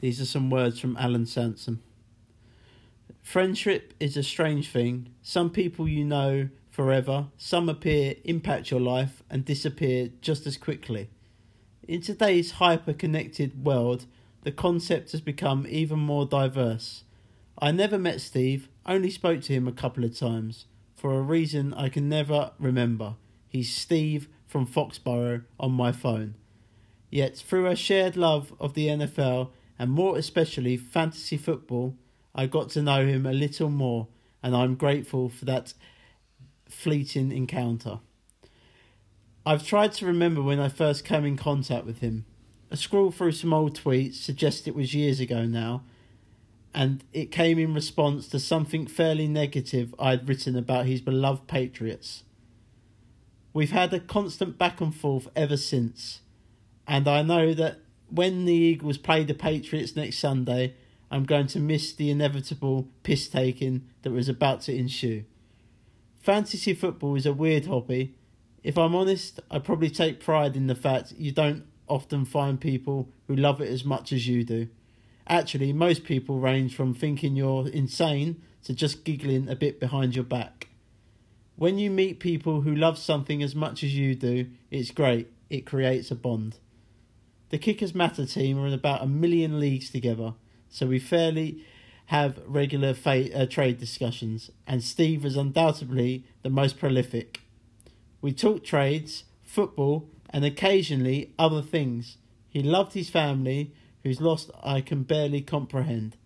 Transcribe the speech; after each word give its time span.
These 0.00 0.20
are 0.20 0.26
some 0.26 0.50
words 0.50 0.78
from 0.78 0.96
Alan 0.96 1.26
Sansom. 1.26 1.82
Friendship 3.22 3.94
is 3.98 4.16
a 4.16 4.22
strange 4.22 4.70
thing. 4.70 5.08
Some 5.22 5.50
people 5.50 5.88
you 5.88 6.04
know 6.04 6.48
forever, 6.74 7.26
some 7.38 7.68
appear, 7.68 8.16
impact 8.24 8.70
your 8.70 8.80
life, 8.80 9.22
and 9.30 9.44
disappear 9.44 10.10
just 10.20 10.44
as 10.44 10.56
quickly. 10.56 11.08
In 11.86 12.00
today's 12.00 12.52
hyper 12.52 12.92
connected 12.92 13.64
world, 13.64 14.06
the 14.42 14.50
concept 14.50 15.12
has 15.12 15.20
become 15.20 15.66
even 15.68 16.00
more 16.00 16.26
diverse. 16.26 17.04
I 17.58 17.70
never 17.70 17.96
met 17.96 18.20
Steve, 18.20 18.68
only 18.86 19.10
spoke 19.10 19.40
to 19.42 19.52
him 19.52 19.68
a 19.68 19.72
couple 19.72 20.04
of 20.04 20.18
times, 20.18 20.66
for 20.96 21.14
a 21.14 21.22
reason 21.22 21.72
I 21.74 21.88
can 21.88 22.08
never 22.08 22.50
remember. 22.58 23.14
He's 23.48 23.74
Steve 23.74 24.28
from 24.46 24.66
Foxborough 24.66 25.44
on 25.60 25.72
my 25.72 25.92
phone. 25.92 26.34
Yet, 27.08 27.36
through 27.36 27.68
a 27.68 27.76
shared 27.76 28.16
love 28.16 28.52
of 28.58 28.74
the 28.74 28.88
NFL, 28.88 29.50
and 29.78 29.90
more 29.90 30.16
especially 30.16 30.76
fantasy 30.76 31.36
football, 31.36 31.96
I 32.34 32.46
got 32.46 32.70
to 32.70 32.82
know 32.82 33.06
him 33.06 33.26
a 33.26 33.32
little 33.32 33.70
more, 33.70 34.08
and 34.42 34.54
I'm 34.54 34.74
grateful 34.74 35.28
for 35.28 35.44
that 35.44 35.74
fleeting 36.68 37.32
encounter. 37.32 38.00
I've 39.46 39.66
tried 39.66 39.92
to 39.94 40.06
remember 40.06 40.42
when 40.42 40.58
I 40.58 40.68
first 40.68 41.04
came 41.04 41.24
in 41.24 41.36
contact 41.36 41.84
with 41.84 41.98
him. 41.98 42.24
A 42.70 42.76
scroll 42.76 43.10
through 43.10 43.32
some 43.32 43.52
old 43.52 43.78
tweets 43.78 44.14
suggests 44.14 44.66
it 44.66 44.74
was 44.74 44.94
years 44.94 45.20
ago 45.20 45.44
now, 45.44 45.82
and 46.74 47.04
it 47.12 47.30
came 47.30 47.58
in 47.58 47.74
response 47.74 48.26
to 48.28 48.40
something 48.40 48.86
fairly 48.86 49.28
negative 49.28 49.94
I'd 49.98 50.28
written 50.28 50.56
about 50.56 50.86
his 50.86 51.00
beloved 51.00 51.46
Patriots. 51.46 52.24
We've 53.52 53.70
had 53.70 53.94
a 53.94 54.00
constant 54.00 54.58
back 54.58 54.80
and 54.80 54.92
forth 54.92 55.28
ever 55.36 55.56
since, 55.56 56.22
and 56.88 57.06
I 57.06 57.22
know 57.22 57.54
that 57.54 57.78
when 58.14 58.44
the 58.44 58.54
Eagles 58.54 58.96
play 58.96 59.24
the 59.24 59.34
Patriots 59.34 59.96
next 59.96 60.18
Sunday, 60.18 60.74
I'm 61.10 61.24
going 61.24 61.48
to 61.48 61.58
miss 61.58 61.92
the 61.92 62.10
inevitable 62.10 62.88
piss 63.02 63.28
taking 63.28 63.88
that 64.02 64.12
was 64.12 64.28
about 64.28 64.62
to 64.62 64.74
ensue. 64.74 65.24
Fantasy 66.20 66.74
football 66.74 67.16
is 67.16 67.26
a 67.26 67.32
weird 67.32 67.66
hobby. 67.66 68.14
If 68.62 68.78
I'm 68.78 68.94
honest, 68.94 69.40
I 69.50 69.58
probably 69.58 69.90
take 69.90 70.20
pride 70.20 70.56
in 70.56 70.68
the 70.68 70.76
fact 70.76 71.12
you 71.18 71.32
don't 71.32 71.64
often 71.88 72.24
find 72.24 72.60
people 72.60 73.10
who 73.26 73.34
love 73.34 73.60
it 73.60 73.68
as 73.68 73.84
much 73.84 74.12
as 74.12 74.28
you 74.28 74.44
do. 74.44 74.68
Actually, 75.26 75.72
most 75.72 76.04
people 76.04 76.38
range 76.38 76.74
from 76.76 76.94
thinking 76.94 77.34
you're 77.34 77.68
insane 77.68 78.40
to 78.62 78.72
just 78.74 79.04
giggling 79.04 79.48
a 79.48 79.56
bit 79.56 79.80
behind 79.80 80.14
your 80.14 80.24
back. 80.24 80.68
When 81.56 81.78
you 81.78 81.90
meet 81.90 82.20
people 82.20 82.60
who 82.60 82.74
love 82.74 82.96
something 82.96 83.42
as 83.42 83.54
much 83.56 83.82
as 83.82 83.96
you 83.96 84.14
do, 84.14 84.46
it's 84.70 84.92
great. 84.92 85.28
It 85.50 85.66
creates 85.66 86.10
a 86.10 86.14
bond. 86.14 86.58
The 87.54 87.58
Kickers 87.58 87.94
Matter 87.94 88.26
team 88.26 88.58
are 88.58 88.66
in 88.66 88.72
about 88.72 89.04
a 89.04 89.06
million 89.06 89.60
leagues 89.60 89.88
together 89.88 90.34
so 90.68 90.88
we 90.88 90.98
fairly 90.98 91.64
have 92.06 92.40
regular 92.48 92.94
fa- 92.94 93.32
uh, 93.32 93.46
trade 93.46 93.78
discussions, 93.78 94.50
and 94.66 94.82
Steve 94.82 95.24
is 95.24 95.36
undoubtedly 95.36 96.24
the 96.42 96.50
most 96.50 96.80
prolific. 96.80 97.42
We 98.20 98.32
talk 98.32 98.64
trades, 98.64 99.22
football, 99.44 100.08
and 100.30 100.44
occasionally 100.44 101.32
other 101.38 101.62
things. 101.62 102.16
He 102.48 102.60
loved 102.60 102.94
his 102.94 103.08
family, 103.08 103.72
whose 104.02 104.20
loss 104.20 104.50
I 104.60 104.80
can 104.80 105.04
barely 105.04 105.40
comprehend. 105.40 106.16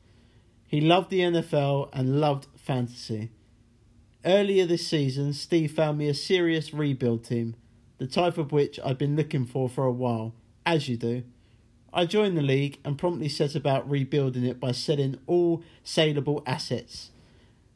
He 0.67 0.81
loved 0.81 1.11
the 1.11 1.21
NFL 1.21 1.91
and 1.93 2.23
loved 2.23 2.47
fantasy. 2.57 3.33
Earlier 4.25 4.65
this 4.65 4.89
season, 4.89 5.35
Steve 5.35 5.73
found 5.73 5.99
me 5.99 6.09
a 6.09 6.15
serious 6.15 6.73
rebuild 6.73 7.23
team, 7.25 7.55
the 7.99 8.07
type 8.07 8.39
of 8.39 8.51
which 8.51 8.81
I've 8.83 8.97
been 8.97 9.15
looking 9.15 9.45
for 9.45 9.69
for 9.69 9.85
a 9.85 9.93
while, 9.93 10.33
as 10.69 10.87
you 10.87 10.99
do. 10.99 11.23
I 11.95 12.05
joined 12.05 12.37
the 12.37 12.43
league 12.43 12.79
and 12.85 12.99
promptly 12.99 13.31
set 13.31 13.55
about 13.55 13.89
rebuilding 13.89 14.45
it 14.45 14.61
by 14.61 14.73
selling 14.73 15.19
all 15.27 15.63
saleable 15.83 16.43
assets. 16.47 17.11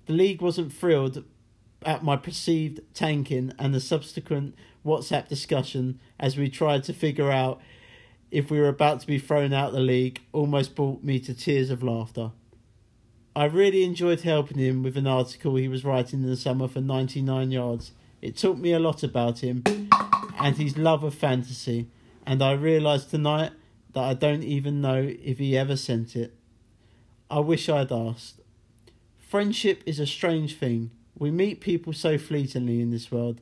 The 0.05 0.13
league 0.13 0.43
wasn't 0.43 0.75
thrilled 0.75 1.25
at 1.87 2.05
my 2.05 2.17
perceived 2.17 2.81
tanking 2.93 3.55
and 3.59 3.75
the 3.75 3.81
subsequent 3.81 4.55
WhatsApp 4.85 5.27
discussion 5.27 6.01
as 6.21 6.37
we 6.37 6.51
tried 6.51 6.85
to 6.85 6.93
figure 6.93 7.31
out 7.31 7.63
if 8.31 8.51
we 8.51 8.61
were 8.61 8.69
about 8.69 9.01
to 9.01 9.07
be 9.07 9.19
thrown 9.19 9.55
out 9.55 9.73
the 9.73 9.81
league 9.81 10.21
almost 10.33 10.75
brought 10.75 11.03
me 11.03 11.19
to 11.21 11.33
tears 11.33 11.71
of 11.71 11.83
laughter. 11.83 12.31
I 13.35 13.47
really 13.47 13.85
enjoyed 13.85 14.21
helping 14.21 14.59
him 14.59 14.83
with 14.83 14.99
an 14.99 15.07
article 15.07 15.57
he 15.57 15.67
was 15.67 15.83
writing 15.85 16.23
in 16.23 16.29
the 16.29 16.37
summer 16.37 16.69
for 16.69 16.83
99 16.83 17.51
yards. 17.51 17.93
It 18.21 18.37
taught 18.37 18.59
me 18.59 18.73
a 18.73 18.79
lot 18.79 19.03
about 19.03 19.39
him 19.39 19.63
and 20.39 20.57
his 20.57 20.77
love 20.77 21.03
of 21.03 21.15
fantasy, 21.15 21.89
and 22.27 22.43
I 22.43 22.53
realised 22.53 23.11
tonight 23.11 23.53
that 23.93 24.03
I 24.03 24.15
don't 24.15 24.43
even 24.43 24.81
know 24.81 25.15
if 25.23 25.39
he 25.39 25.57
ever 25.57 25.77
sent 25.77 26.17
it. 26.17 26.35
I 27.31 27.41
wish 27.41 27.69
I'd 27.69 27.93
asked. 27.93 28.41
Friendship 29.19 29.83
is 29.87 29.99
a 29.99 30.07
strange 30.07 30.57
thing. 30.57 30.91
We 31.19 31.31
meet 31.31 31.61
people 31.61 31.93
so 31.93 32.19
fleetingly 32.19 32.81
in 32.81 32.91
this 32.91 33.11
world. 33.11 33.41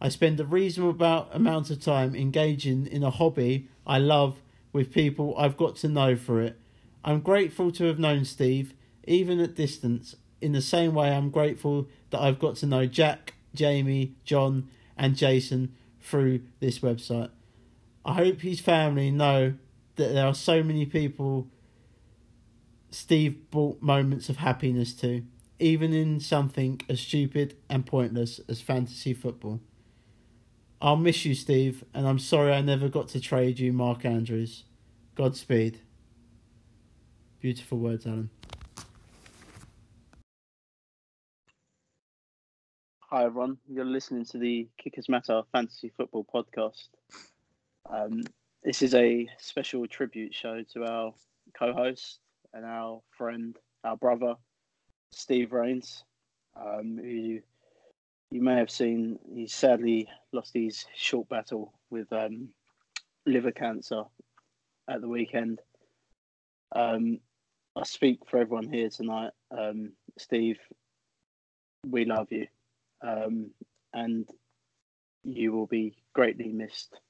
I 0.00 0.08
spend 0.08 0.40
a 0.40 0.44
reasonable 0.44 1.28
amount 1.32 1.70
of 1.70 1.80
time 1.80 2.14
engaging 2.14 2.86
in 2.86 3.02
a 3.02 3.10
hobby 3.10 3.68
I 3.86 3.98
love 3.98 4.40
with 4.72 4.92
people 4.92 5.34
I've 5.36 5.56
got 5.56 5.76
to 5.76 5.88
know 5.88 6.16
for 6.16 6.40
it. 6.40 6.58
I'm 7.04 7.20
grateful 7.20 7.72
to 7.72 7.84
have 7.84 7.98
known 7.98 8.24
Steve, 8.24 8.74
even 9.04 9.40
at 9.40 9.54
distance, 9.54 10.16
in 10.40 10.52
the 10.52 10.62
same 10.62 10.94
way 10.94 11.10
I'm 11.10 11.30
grateful 11.30 11.88
that 12.10 12.20
I've 12.20 12.38
got 12.38 12.56
to 12.56 12.66
know 12.66 12.86
Jack, 12.86 13.34
Jamie, 13.54 14.14
John, 14.24 14.68
and 14.96 15.16
Jason 15.16 15.74
through 16.00 16.40
this 16.60 16.78
website. 16.80 17.30
I 18.04 18.14
hope 18.14 18.40
his 18.40 18.60
family 18.60 19.10
know 19.10 19.54
that 19.96 20.12
there 20.12 20.26
are 20.26 20.34
so 20.34 20.62
many 20.62 20.86
people 20.86 21.48
Steve 22.90 23.50
brought 23.50 23.80
moments 23.80 24.28
of 24.28 24.38
happiness 24.38 24.92
to, 24.94 25.22
even 25.58 25.92
in 25.92 26.18
something 26.18 26.80
as 26.88 27.00
stupid 27.00 27.56
and 27.68 27.86
pointless 27.86 28.40
as 28.48 28.60
fantasy 28.60 29.14
football. 29.14 29.60
I'll 30.82 30.96
miss 30.96 31.24
you, 31.24 31.34
Steve, 31.34 31.84
and 31.94 32.06
I'm 32.08 32.18
sorry 32.18 32.52
I 32.52 32.62
never 32.62 32.88
got 32.88 33.08
to 33.08 33.20
trade 33.20 33.58
you 33.58 33.72
Mark 33.72 34.04
Andrews. 34.04 34.64
Godspeed. 35.14 35.80
Beautiful 37.40 37.78
words, 37.78 38.06
Alan. 38.06 38.30
Hi, 43.10 43.24
everyone. 43.24 43.58
You're 43.68 43.84
listening 43.84 44.24
to 44.26 44.38
the 44.38 44.68
Kickers 44.78 45.08
Matter 45.08 45.42
Fantasy 45.52 45.92
Football 45.96 46.26
Podcast. 46.32 46.88
Um, 47.88 48.22
this 48.62 48.82
is 48.82 48.94
a 48.94 49.28
special 49.38 49.86
tribute 49.86 50.34
show 50.34 50.62
to 50.74 50.84
our 50.84 51.14
co-host 51.58 52.18
and 52.52 52.64
our 52.64 53.00
friend, 53.16 53.56
our 53.84 53.96
brother, 53.96 54.34
Steve 55.12 55.50
Raynes, 55.50 56.02
um, 56.56 56.98
who 57.00 57.40
you 58.30 58.42
may 58.42 58.56
have 58.56 58.70
seen. 58.70 59.18
He 59.32 59.46
sadly 59.46 60.08
lost 60.32 60.52
his 60.54 60.84
short 60.94 61.28
battle 61.28 61.72
with 61.90 62.12
um, 62.12 62.50
liver 63.26 63.52
cancer 63.52 64.02
at 64.88 65.00
the 65.00 65.08
weekend. 65.08 65.60
Um, 66.74 67.18
I 67.76 67.84
speak 67.84 68.20
for 68.28 68.38
everyone 68.38 68.70
here 68.70 68.90
tonight. 68.90 69.32
Um, 69.56 69.92
Steve, 70.18 70.58
we 71.86 72.04
love 72.04 72.28
you, 72.30 72.46
um, 73.02 73.50
and 73.94 74.28
you 75.24 75.52
will 75.52 75.66
be 75.66 75.96
greatly 76.12 76.48
missed 76.48 77.00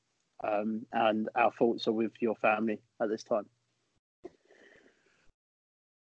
um, 0.47 0.87
and 0.93 1.29
our 1.35 1.53
thoughts 1.53 1.87
are 1.89 1.93
with 1.93 2.13
your 2.21 2.35
family 2.37 2.81
at 3.01 3.09
this 3.09 3.23
time. 3.23 3.47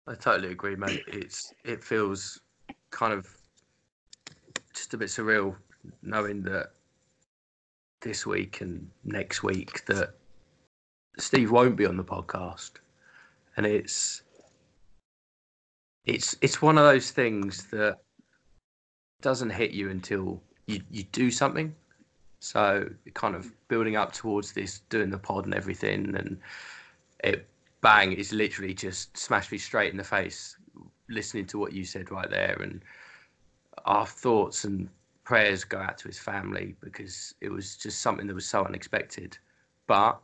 I 0.06 0.15
totally 0.15 0.53
agree, 0.53 0.76
mate. 0.76 1.04
It's 1.06 1.54
it 1.65 1.82
feels 1.82 2.41
kind 2.91 3.12
of 3.12 3.26
just 4.75 4.94
a 4.94 4.97
bit 4.97 5.09
surreal 5.09 5.54
knowing 6.03 6.43
that 6.43 6.72
this 8.00 8.26
week 8.26 8.60
and 8.60 8.91
next 9.04 9.43
week 9.43 9.84
that 9.87 10.15
Steve 11.19 11.50
won't 11.50 11.76
be 11.76 11.87
on 11.87 11.97
the 11.97 12.04
podcast, 12.04 12.73
and 13.56 13.64
it's 13.64 14.23
it's 16.05 16.37
it's 16.40 16.61
one 16.61 16.78
of 16.78 16.85
those 16.85 17.12
things 17.12 17.67
that 17.67 17.99
doesn't 19.20 19.50
hit 19.50 19.70
you 19.70 19.90
until 19.90 20.43
you 20.67 20.81
you 20.90 21.05
do 21.05 21.31
something 21.31 21.75
so 22.42 22.88
kind 23.14 23.36
of 23.36 23.52
building 23.68 23.94
up 23.94 24.12
towards 24.12 24.52
this, 24.52 24.80
doing 24.90 25.10
the 25.10 25.18
pod 25.18 25.44
and 25.44 25.54
everything, 25.54 26.14
and 26.16 26.40
it 27.22 27.46
bang 27.80 28.12
is 28.12 28.32
literally 28.32 28.74
just 28.74 29.16
smashed 29.16 29.52
me 29.52 29.58
straight 29.58 29.92
in 29.92 29.96
the 29.96 30.04
face. 30.04 30.56
Listening 31.08 31.46
to 31.46 31.58
what 31.58 31.72
you 31.72 31.84
said 31.84 32.10
right 32.10 32.28
there, 32.28 32.56
and 32.60 32.82
our 33.84 34.06
thoughts 34.06 34.64
and 34.64 34.88
prayers 35.22 35.62
go 35.62 35.78
out 35.78 35.98
to 35.98 36.08
his 36.08 36.18
family 36.18 36.74
because 36.80 37.34
it 37.40 37.48
was 37.48 37.76
just 37.76 38.00
something 38.00 38.26
that 38.26 38.34
was 38.34 38.46
so 38.46 38.64
unexpected. 38.64 39.38
But 39.86 40.20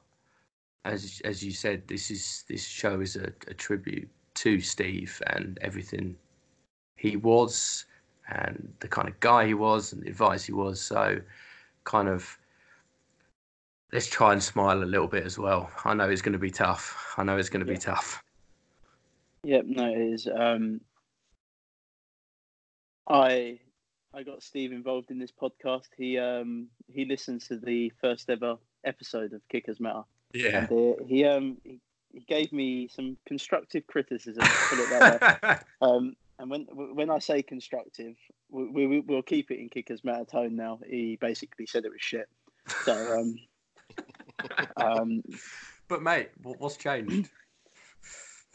as 0.85 1.23
as 1.25 1.45
you 1.45 1.53
said, 1.53 1.87
this 1.87 2.11
is 2.11 2.45
this 2.49 2.67
show 2.67 3.01
is 3.01 3.15
a, 3.15 3.33
a 3.47 3.55
tribute 3.55 4.09
to 4.35 4.61
Steve 4.61 5.23
and 5.29 5.57
everything 5.61 6.17
he 6.97 7.17
was 7.17 7.85
and 8.29 8.73
the 8.81 8.89
kind 8.89 9.09
of 9.09 9.21
guy 9.21 9.47
he 9.47 9.55
was 9.55 9.93
and 9.93 10.03
the 10.03 10.09
advice 10.09 10.45
he 10.45 10.53
was. 10.53 10.81
So 10.81 11.21
kind 11.89 12.09
of 12.09 12.39
let's 13.93 14.07
try 14.07 14.33
and 14.33 14.43
smile 14.43 14.83
a 14.83 14.85
little 14.85 15.09
bit 15.09 15.25
as 15.25 15.39
well. 15.39 15.71
I 15.85 15.95
know 15.95 16.09
it's 16.11 16.21
going 16.21 16.35
to 16.35 16.39
be 16.39 16.51
tough. 16.51 17.15
I 17.17 17.25
know 17.25 17.39
it's 17.39 17.49
going 17.49 17.65
to 17.65 17.73
yeah. 17.73 17.79
be 17.79 17.81
tough. 17.81 18.23
Yep, 19.45 19.65
no, 19.67 19.91
it 19.91 19.99
is. 19.99 20.29
Um, 20.29 20.81
I 23.09 23.59
I 24.13 24.23
got 24.23 24.43
Steve 24.43 24.73
involved 24.73 25.11
in 25.11 25.19
this 25.19 25.33
podcast. 25.33 25.89
He 25.97 26.19
um 26.19 26.69
he 26.89 27.07
listens 27.07 27.49
to 27.49 27.57
the 27.57 27.91
first 28.01 28.29
ever 28.29 28.57
episode 28.85 29.33
of 29.33 29.41
Kickers 29.49 29.81
Matter. 29.81 30.03
Yeah. 30.35 30.67
And 30.71 30.73
uh, 30.73 31.05
he 31.07 31.25
um 31.25 31.57
he, 31.65 31.81
he 32.13 32.21
gave 32.21 32.53
me 32.53 32.89
some 32.89 33.17
constructive 33.27 33.87
criticism. 33.87 34.43
Put 34.43 34.79
it 34.81 34.91
that 34.91 35.43
way. 35.43 35.57
Um, 35.81 36.17
and 36.39 36.51
when 36.51 36.67
when 36.73 37.11
I 37.11 37.19
say 37.19 37.43
constructive, 37.43 38.17
we, 38.51 38.87
we 38.87 39.01
we'll 39.01 39.23
keep 39.23 39.51
it 39.51 39.59
in 39.59 39.69
Kickers 39.69 40.05
Matter 40.05 40.25
tone. 40.25 40.57
Now 40.57 40.79
he 40.87 41.19
basically 41.21 41.67
said 41.67 41.85
it 41.85 41.91
was 41.91 42.01
shit. 42.01 42.29
So 42.85 43.19
um, 43.19 43.37
um 44.77 45.23
but 45.89 46.03
mate, 46.03 46.31
what's 46.43 46.77
changed? 46.77 47.29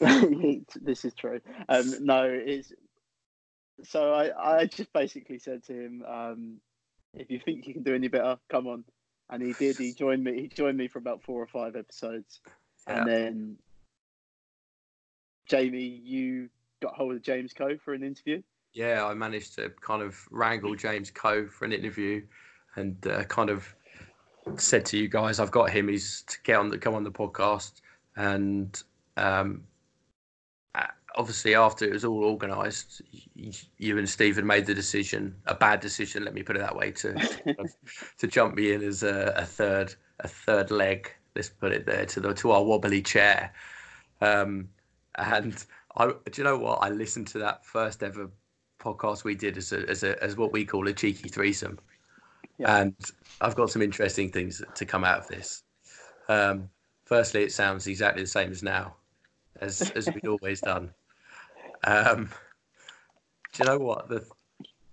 this 0.00 1.04
is 1.04 1.14
true. 1.14 1.40
Um, 1.68 1.94
no, 2.00 2.24
it's 2.24 2.72
so 3.82 4.12
I, 4.12 4.60
I 4.60 4.66
just 4.66 4.92
basically 4.92 5.38
said 5.38 5.64
to 5.64 5.72
him, 5.72 6.04
um, 6.06 6.60
if 7.12 7.30
you 7.30 7.40
think 7.44 7.66
you 7.66 7.74
can 7.74 7.82
do 7.82 7.94
any 7.94 8.08
better, 8.08 8.38
come 8.48 8.66
on. 8.66 8.84
And 9.30 9.42
he 9.42 9.52
did. 9.52 9.76
He 9.76 9.92
joined 9.92 10.22
me. 10.22 10.42
He 10.42 10.48
joined 10.48 10.76
me 10.76 10.86
for 10.88 10.98
about 10.98 11.22
four 11.22 11.42
or 11.42 11.46
five 11.46 11.76
episodes, 11.76 12.40
Yeah. 12.86 12.98
and 12.98 13.08
then 13.08 13.58
Jamie, 15.48 16.00
you 16.04 16.50
got 16.84 16.94
hold 16.94 17.14
of 17.14 17.22
James 17.22 17.52
Coe 17.52 17.76
for 17.76 17.94
an 17.94 18.02
interview. 18.02 18.42
yeah, 18.72 19.04
I 19.04 19.14
managed 19.14 19.54
to 19.56 19.70
kind 19.80 20.02
of 20.02 20.16
wrangle 20.30 20.74
James 20.74 21.10
Coe 21.10 21.46
for 21.46 21.64
an 21.64 21.72
interview, 21.72 22.22
and 22.76 22.96
uh, 23.06 23.24
kind 23.24 23.50
of 23.50 23.74
said 24.56 24.84
to 24.86 24.98
you 24.98 25.08
guys, 25.08 25.40
I've 25.40 25.50
got 25.50 25.70
him. 25.70 25.88
He's 25.88 26.22
to 26.28 26.36
get 26.42 26.56
on 26.56 26.68
the 26.68 26.78
come 26.78 26.94
on 26.94 27.04
the 27.04 27.10
podcast, 27.10 27.80
and 28.16 28.82
um, 29.16 29.62
obviously 31.16 31.54
after 31.54 31.84
it 31.84 31.92
was 31.92 32.04
all 32.04 32.24
organised, 32.24 33.02
you 33.34 33.98
and 33.98 34.08
Stephen 34.08 34.46
made 34.46 34.66
the 34.66 34.74
decision, 34.74 35.34
a 35.46 35.54
bad 35.54 35.80
decision, 35.80 36.24
let 36.24 36.34
me 36.34 36.42
put 36.42 36.56
it 36.56 36.60
that 36.60 36.76
way, 36.76 36.90
to 36.90 37.14
to 38.18 38.26
jump 38.26 38.54
me 38.54 38.72
in 38.72 38.82
as 38.82 39.02
a, 39.02 39.32
a 39.36 39.44
third 39.44 39.94
a 40.20 40.28
third 40.28 40.70
leg. 40.70 41.10
Let's 41.34 41.48
put 41.48 41.72
it 41.72 41.86
there 41.86 42.06
to 42.06 42.20
the 42.20 42.34
to 42.34 42.50
our 42.52 42.62
wobbly 42.62 43.02
chair. 43.02 43.52
Um, 44.20 44.68
and 45.16 45.64
I, 45.96 46.06
do 46.06 46.16
you 46.36 46.44
know 46.44 46.58
what? 46.58 46.78
I 46.82 46.88
listened 46.88 47.28
to 47.28 47.38
that 47.38 47.64
first 47.64 48.02
ever 48.02 48.30
podcast 48.80 49.24
we 49.24 49.34
did 49.34 49.56
as 49.56 49.72
a, 49.72 49.88
as 49.88 50.02
a, 50.02 50.22
as 50.22 50.36
what 50.36 50.52
we 50.52 50.64
call 50.64 50.86
a 50.88 50.92
cheeky 50.92 51.28
threesome, 51.28 51.78
Yeah. 52.58 52.82
and 52.82 52.94
I've 53.40 53.54
got 53.54 53.70
some 53.70 53.82
interesting 53.82 54.30
things 54.30 54.62
to 54.74 54.84
come 54.84 55.04
out 55.04 55.20
of 55.20 55.28
this. 55.28 55.62
Um, 56.28 56.68
firstly, 57.04 57.42
it 57.44 57.52
sounds 57.52 57.86
exactly 57.86 58.22
the 58.22 58.28
same 58.28 58.50
as 58.50 58.62
now, 58.62 58.96
as 59.60 59.90
as 59.92 60.06
we'd 60.06 60.26
always 60.26 60.60
done. 60.60 60.92
Um, 61.84 62.30
do 63.52 63.62
you 63.62 63.68
know 63.68 63.78
what? 63.78 64.08
The 64.08 64.26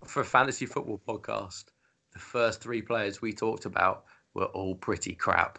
for 0.06 0.22
a 0.22 0.26
fantasy 0.26 0.66
football 0.66 1.02
podcast, 1.08 1.66
the 2.14 2.20
first 2.20 2.62
three 2.62 2.82
players 2.82 3.22
we 3.22 3.34
talked 3.34 3.66
about 3.66 4.06
were 4.34 4.46
all 4.46 4.76
pretty 4.76 5.16
crap. 5.16 5.58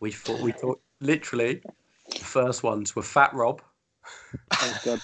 We 0.00 0.12
thought 0.12 0.40
we 0.40 0.52
thought 0.52 0.80
literally 1.00 1.62
the 2.10 2.24
first 2.24 2.62
ones 2.62 2.94
were 2.94 3.02
Fat 3.02 3.32
Rob, 3.34 3.62
Oh 4.52 4.78
god. 4.84 5.00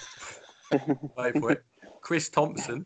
wait 1.17 1.37
for 1.39 1.51
it, 1.51 1.63
Chris 2.01 2.29
Thompson, 2.29 2.85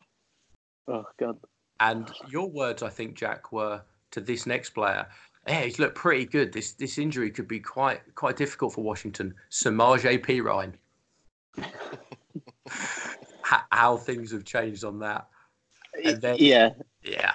Oh 0.88 1.06
god. 1.20 1.38
and 1.80 2.12
your 2.30 2.50
words, 2.50 2.84
I 2.84 2.90
think, 2.90 3.16
Jack, 3.16 3.52
were 3.52 3.82
to 4.12 4.22
this 4.22 4.46
next 4.46 4.72
player. 4.72 5.08
Yeah, 5.48 5.62
he's 5.62 5.80
looked 5.80 5.96
pretty 5.96 6.26
good. 6.26 6.54
This 6.54 6.74
this 6.74 6.98
injury 7.00 7.32
could 7.32 7.48
be 7.48 7.60
quite 7.60 8.02
quite 8.16 8.38
difficult 8.38 8.74
for 8.74 8.84
Washington. 8.84 9.34
Samaje 9.50 10.24
Perine. 10.24 10.74
how, 13.72 13.98
things 13.98 14.32
have 14.32 14.46
changed 14.46 14.84
on 14.84 15.00
that. 15.00 15.28
And 16.04 16.22
then- 16.22 16.38
yeah. 16.40 16.70
Yeah, 17.04 17.34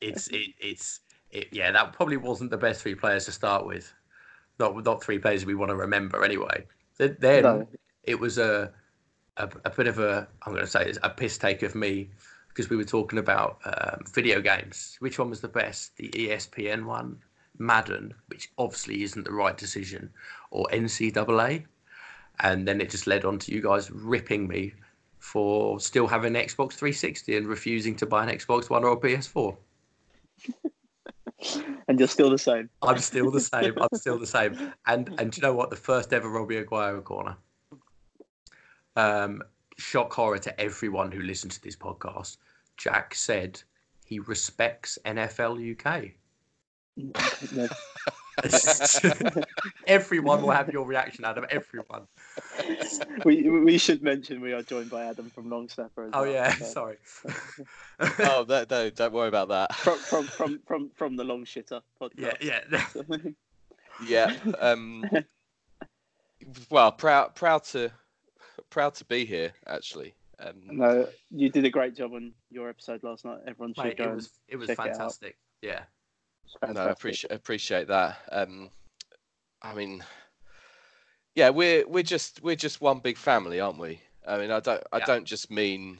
it's 0.00 0.28
it, 0.28 0.54
it's 0.58 1.00
it, 1.30 1.48
yeah. 1.52 1.70
That 1.70 1.92
probably 1.92 2.16
wasn't 2.16 2.50
the 2.50 2.56
best 2.56 2.80
three 2.80 2.94
players 2.94 3.26
to 3.26 3.32
start 3.32 3.66
with. 3.66 3.92
Not 4.58 4.82
not 4.84 5.04
three 5.04 5.18
players 5.18 5.44
we 5.44 5.54
want 5.54 5.68
to 5.68 5.76
remember 5.76 6.24
anyway. 6.24 6.64
Then, 6.96 7.16
then 7.20 7.42
No. 7.42 7.68
It 8.04 8.18
was 8.18 8.38
a, 8.38 8.72
a 9.36 9.48
a 9.64 9.70
bit 9.70 9.86
of 9.86 9.98
a 9.98 10.28
I'm 10.42 10.52
going 10.52 10.64
to 10.64 10.70
say 10.70 10.84
it's 10.84 10.98
a 11.02 11.10
piss 11.10 11.38
take 11.38 11.62
of 11.62 11.74
me 11.74 12.10
because 12.48 12.68
we 12.68 12.76
were 12.76 12.84
talking 12.84 13.18
about 13.18 13.58
um, 13.64 14.04
video 14.12 14.40
games. 14.40 14.96
Which 15.00 15.18
one 15.18 15.30
was 15.30 15.40
the 15.40 15.48
best? 15.48 15.96
The 15.96 16.10
ESPN 16.10 16.84
one, 16.84 17.18
Madden, 17.58 18.12
which 18.26 18.50
obviously 18.58 19.02
isn't 19.02 19.24
the 19.24 19.32
right 19.32 19.56
decision, 19.56 20.10
or 20.50 20.66
NCAA, 20.72 21.64
and 22.40 22.68
then 22.68 22.80
it 22.80 22.90
just 22.90 23.06
led 23.06 23.24
on 23.24 23.38
to 23.40 23.52
you 23.52 23.62
guys 23.62 23.90
ripping 23.90 24.48
me 24.48 24.74
for 25.18 25.78
still 25.80 26.06
having 26.06 26.36
an 26.36 26.42
Xbox 26.42 26.72
360 26.72 27.36
and 27.36 27.46
refusing 27.46 27.94
to 27.96 28.06
buy 28.06 28.24
an 28.24 28.36
Xbox 28.36 28.68
One 28.68 28.84
or 28.84 28.92
a 28.92 28.96
PS4. 28.96 29.56
And 31.88 31.98
you're 31.98 32.08
still 32.08 32.30
the 32.30 32.38
same. 32.38 32.70
I'm 32.82 32.98
still 32.98 33.30
the 33.32 33.40
same. 33.40 33.74
I'm 33.76 33.88
still 33.94 34.16
the 34.16 34.28
same. 34.28 34.72
And 34.86 35.12
and 35.18 35.32
do 35.32 35.40
you 35.40 35.42
know 35.42 35.52
what? 35.52 35.70
The 35.70 35.76
first 35.76 36.12
ever 36.12 36.28
Robbie 36.28 36.58
Aguirre 36.58 37.02
corner. 37.02 37.36
Um, 38.96 39.42
shock 39.78 40.12
horror 40.12 40.38
to 40.38 40.60
everyone 40.60 41.12
who 41.12 41.22
listens 41.22 41.54
to 41.56 41.62
this 41.62 41.76
podcast. 41.76 42.36
Jack 42.76 43.14
said 43.14 43.62
he 44.04 44.18
respects 44.18 44.98
NFL 45.04 45.56
UK. 45.72 46.12
Everyone 49.86 50.42
will 50.42 50.50
have 50.50 50.68
your 50.70 50.86
reaction, 50.86 51.24
Adam. 51.24 51.46
Everyone. 51.50 52.06
we 53.24 53.48
we 53.48 53.78
should 53.78 54.02
mention 54.02 54.40
we 54.40 54.52
are 54.52 54.62
joined 54.62 54.90
by 54.90 55.04
Adam 55.04 55.30
from 55.30 55.48
Long 55.48 55.68
Snapper 55.68 56.04
as 56.04 56.10
Oh 56.14 56.22
well, 56.22 56.32
yeah, 56.32 56.52
so- 56.54 56.64
sorry. 56.72 56.96
oh, 58.20 58.44
no, 58.48 58.64
no, 58.70 58.90
don't 58.90 59.12
worry 59.12 59.28
about 59.28 59.48
that. 59.48 59.74
From 59.74 59.98
from 59.98 60.26
from 60.26 60.60
from 60.66 60.90
from 60.94 61.16
the 61.16 61.24
Long 61.24 61.44
Shitter 61.44 61.80
yeah, 62.16 62.30
podcast. 62.30 63.02
yeah. 63.08 63.32
Yeah. 64.06 64.34
Um, 64.60 65.04
well, 66.70 66.92
proud, 66.92 67.34
proud 67.34 67.64
to, 67.64 67.90
proud 68.72 68.94
to 68.96 69.04
be 69.04 69.24
here. 69.24 69.52
Actually. 69.66 70.14
Um, 70.40 70.54
no, 70.66 71.06
you 71.30 71.50
did 71.50 71.64
a 71.64 71.70
great 71.70 71.94
job 71.94 72.14
on 72.14 72.32
your 72.50 72.68
episode 72.68 73.04
last 73.04 73.24
night. 73.24 73.38
Everyone 73.46 73.74
should 73.74 73.84
Mate, 73.84 73.98
go. 73.98 74.10
it 74.10 74.14
was 74.16 74.30
it 74.48 74.56
was 74.56 74.66
check 74.68 74.78
it 74.78 74.80
out. 74.80 74.86
fantastic. 74.88 75.36
Yeah. 75.60 75.82
it's 76.44 76.74
no, 76.74 76.80
I 76.80 76.90
appreciate 76.90 77.30
appreciate 77.30 77.86
that. 77.88 78.16
Um, 78.32 78.70
I 79.62 79.74
mean, 79.74 80.02
yeah, 81.36 81.50
we're 81.50 81.86
we're 81.86 82.02
just 82.02 82.42
we're 82.42 82.56
just 82.56 82.80
one 82.80 82.98
big 82.98 83.16
family, 83.16 83.60
aren't 83.60 83.78
we? 83.78 84.00
I 84.26 84.38
mean, 84.38 84.50
I 84.50 84.58
don't 84.60 84.82
I 84.92 84.98
Yeah. 84.98 85.04
don't 85.04 85.24
just 85.26 85.50
mean 85.50 85.98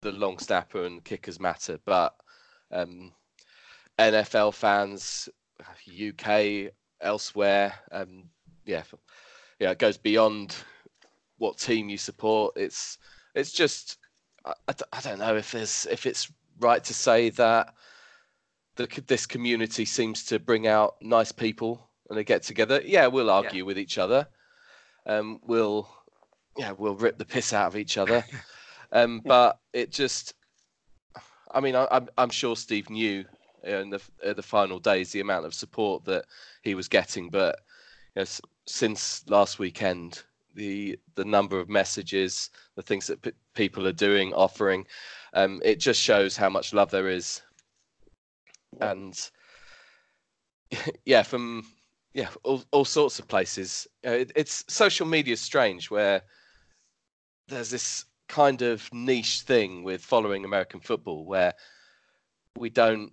the 0.00 0.10
long 0.12 0.38
snapper 0.38 0.84
and 0.84 1.04
kickers 1.04 1.38
matter, 1.38 1.78
but 1.84 2.16
um, 2.72 3.12
NFL 3.98 4.54
fans, 4.54 5.28
UK, 5.88 6.72
elsewhere, 7.00 7.74
um, 7.92 8.24
yeah, 8.64 8.82
yeah, 9.60 9.70
it 9.70 9.78
goes 9.78 9.96
beyond 9.96 10.56
what 11.38 11.58
team 11.58 11.88
you 11.88 11.98
support. 11.98 12.54
It's 12.56 12.98
it's 13.34 13.52
just 13.52 13.98
I, 14.44 14.74
I 14.92 15.00
don't 15.00 15.18
know 15.18 15.36
if 15.36 15.52
there's 15.52 15.86
if 15.90 16.06
it's 16.06 16.30
right 16.58 16.82
to 16.84 16.94
say 16.94 17.30
that 17.30 17.74
the, 18.76 19.02
this 19.06 19.26
community 19.26 19.84
seems 19.84 20.24
to 20.26 20.38
bring 20.38 20.66
out 20.66 20.96
nice 21.00 21.32
people 21.32 21.90
and 22.08 22.18
they 22.18 22.24
get 22.24 22.42
together. 22.42 22.80
Yeah, 22.84 23.08
we'll 23.08 23.30
argue 23.30 23.64
with 23.64 23.78
each 23.78 23.98
other. 23.98 24.28
Um, 25.06 25.40
we'll, 25.44 25.88
yeah, 26.56 26.72
we'll 26.72 26.94
rip 26.94 27.18
the 27.18 27.24
piss 27.24 27.52
out 27.52 27.66
of 27.68 27.76
each 27.76 27.98
other. 27.98 28.24
Um, 28.92 29.20
but 29.24 29.58
it 29.72 29.90
just, 29.90 30.34
I 31.50 31.60
mean, 31.60 31.74
I, 31.74 31.88
I'm, 31.90 32.08
I'm 32.16 32.30
sure 32.30 32.54
Steve 32.54 32.88
knew 32.88 33.24
in 33.64 33.90
the 33.90 34.00
uh, 34.24 34.32
the 34.32 34.42
final 34.42 34.78
days 34.78 35.10
the 35.10 35.20
amount 35.20 35.44
of 35.44 35.52
support 35.52 36.04
that 36.04 36.24
he 36.62 36.76
was 36.76 36.86
getting, 36.86 37.28
but 37.28 37.58
you 38.14 38.22
know, 38.22 38.26
since 38.66 39.28
last 39.28 39.58
weekend, 39.58 40.22
the 40.56 40.98
the 41.14 41.24
number 41.24 41.60
of 41.60 41.68
messages, 41.68 42.50
the 42.74 42.82
things 42.82 43.06
that 43.06 43.22
p- 43.22 43.32
people 43.54 43.86
are 43.86 43.92
doing, 43.92 44.34
offering, 44.34 44.86
um, 45.34 45.60
it 45.64 45.76
just 45.76 46.00
shows 46.02 46.36
how 46.36 46.50
much 46.50 46.74
love 46.74 46.90
there 46.90 47.08
is 47.08 47.42
and 48.80 49.30
yeah, 51.04 51.22
from 51.22 51.64
yeah, 52.14 52.28
all, 52.44 52.64
all 52.72 52.84
sorts 52.84 53.18
of 53.18 53.28
places. 53.28 53.86
It, 54.02 54.32
it's 54.34 54.64
social 54.68 55.06
media 55.06 55.34
is 55.34 55.40
strange 55.40 55.90
where 55.90 56.22
there's 57.48 57.70
this 57.70 58.04
kind 58.28 58.62
of 58.62 58.88
niche 58.92 59.42
thing 59.42 59.84
with 59.84 60.02
following 60.02 60.44
American 60.44 60.80
football 60.80 61.24
where 61.24 61.54
we 62.56 62.70
don't. 62.70 63.12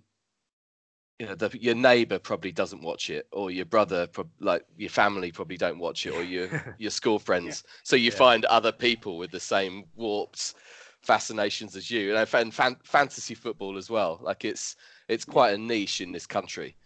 You 1.18 1.26
know, 1.26 1.34
the, 1.36 1.50
your 1.60 1.76
neighbor 1.76 2.18
probably 2.18 2.50
doesn't 2.52 2.82
watch 2.82 3.08
it, 3.08 3.28
or 3.32 3.50
your 3.50 3.66
brother, 3.66 4.06
prob- 4.08 4.30
like 4.40 4.64
your 4.76 4.90
family, 4.90 5.30
probably 5.30 5.56
don't 5.56 5.78
watch 5.78 6.06
it, 6.06 6.10
or 6.10 6.24
your 6.24 6.48
your 6.76 6.90
school 6.90 7.18
friends. 7.18 7.62
So 7.84 7.94
you 7.96 8.10
Yeah. 8.10 8.16
find 8.16 8.44
other 8.46 8.72
people 8.72 9.16
with 9.18 9.30
the 9.30 9.40
same 9.40 9.84
warped 9.94 10.54
fascinations 11.02 11.76
as 11.76 11.90
you, 11.90 12.16
and 12.16 12.28
fan, 12.28 12.50
fan, 12.50 12.76
fantasy 12.84 13.34
football 13.34 13.76
as 13.76 13.88
well. 13.90 14.18
Like 14.22 14.44
it's 14.44 14.74
it's 15.08 15.24
quite 15.24 15.54
a 15.54 15.58
niche 15.58 16.00
in 16.00 16.10
this 16.12 16.26
country. 16.26 16.76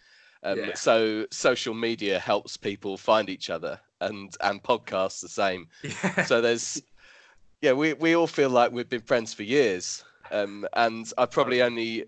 Um, 0.43 0.59
Yeah. 0.59 0.75
So 0.75 1.27
social 1.31 1.75
media 1.75 2.19
helps 2.19 2.57
people 2.57 2.97
find 2.99 3.31
each 3.31 3.49
other, 3.51 3.81
and 4.01 4.37
and 4.43 4.63
podcasts 4.63 5.21
the 5.23 5.29
same. 5.29 5.69
yeah. 5.83 6.25
So 6.25 6.41
there's 6.43 6.83
yeah, 7.61 7.73
we, 7.73 7.93
we 7.95 8.15
all 8.17 8.27
feel 8.27 8.51
like 8.51 8.73
we've 8.73 8.89
been 8.89 9.01
friends 9.01 9.35
for 9.35 9.43
years. 9.43 10.05
Um, 10.31 10.67
and 10.75 11.11
I 11.19 11.27
probably 11.27 11.63
only 11.63 12.05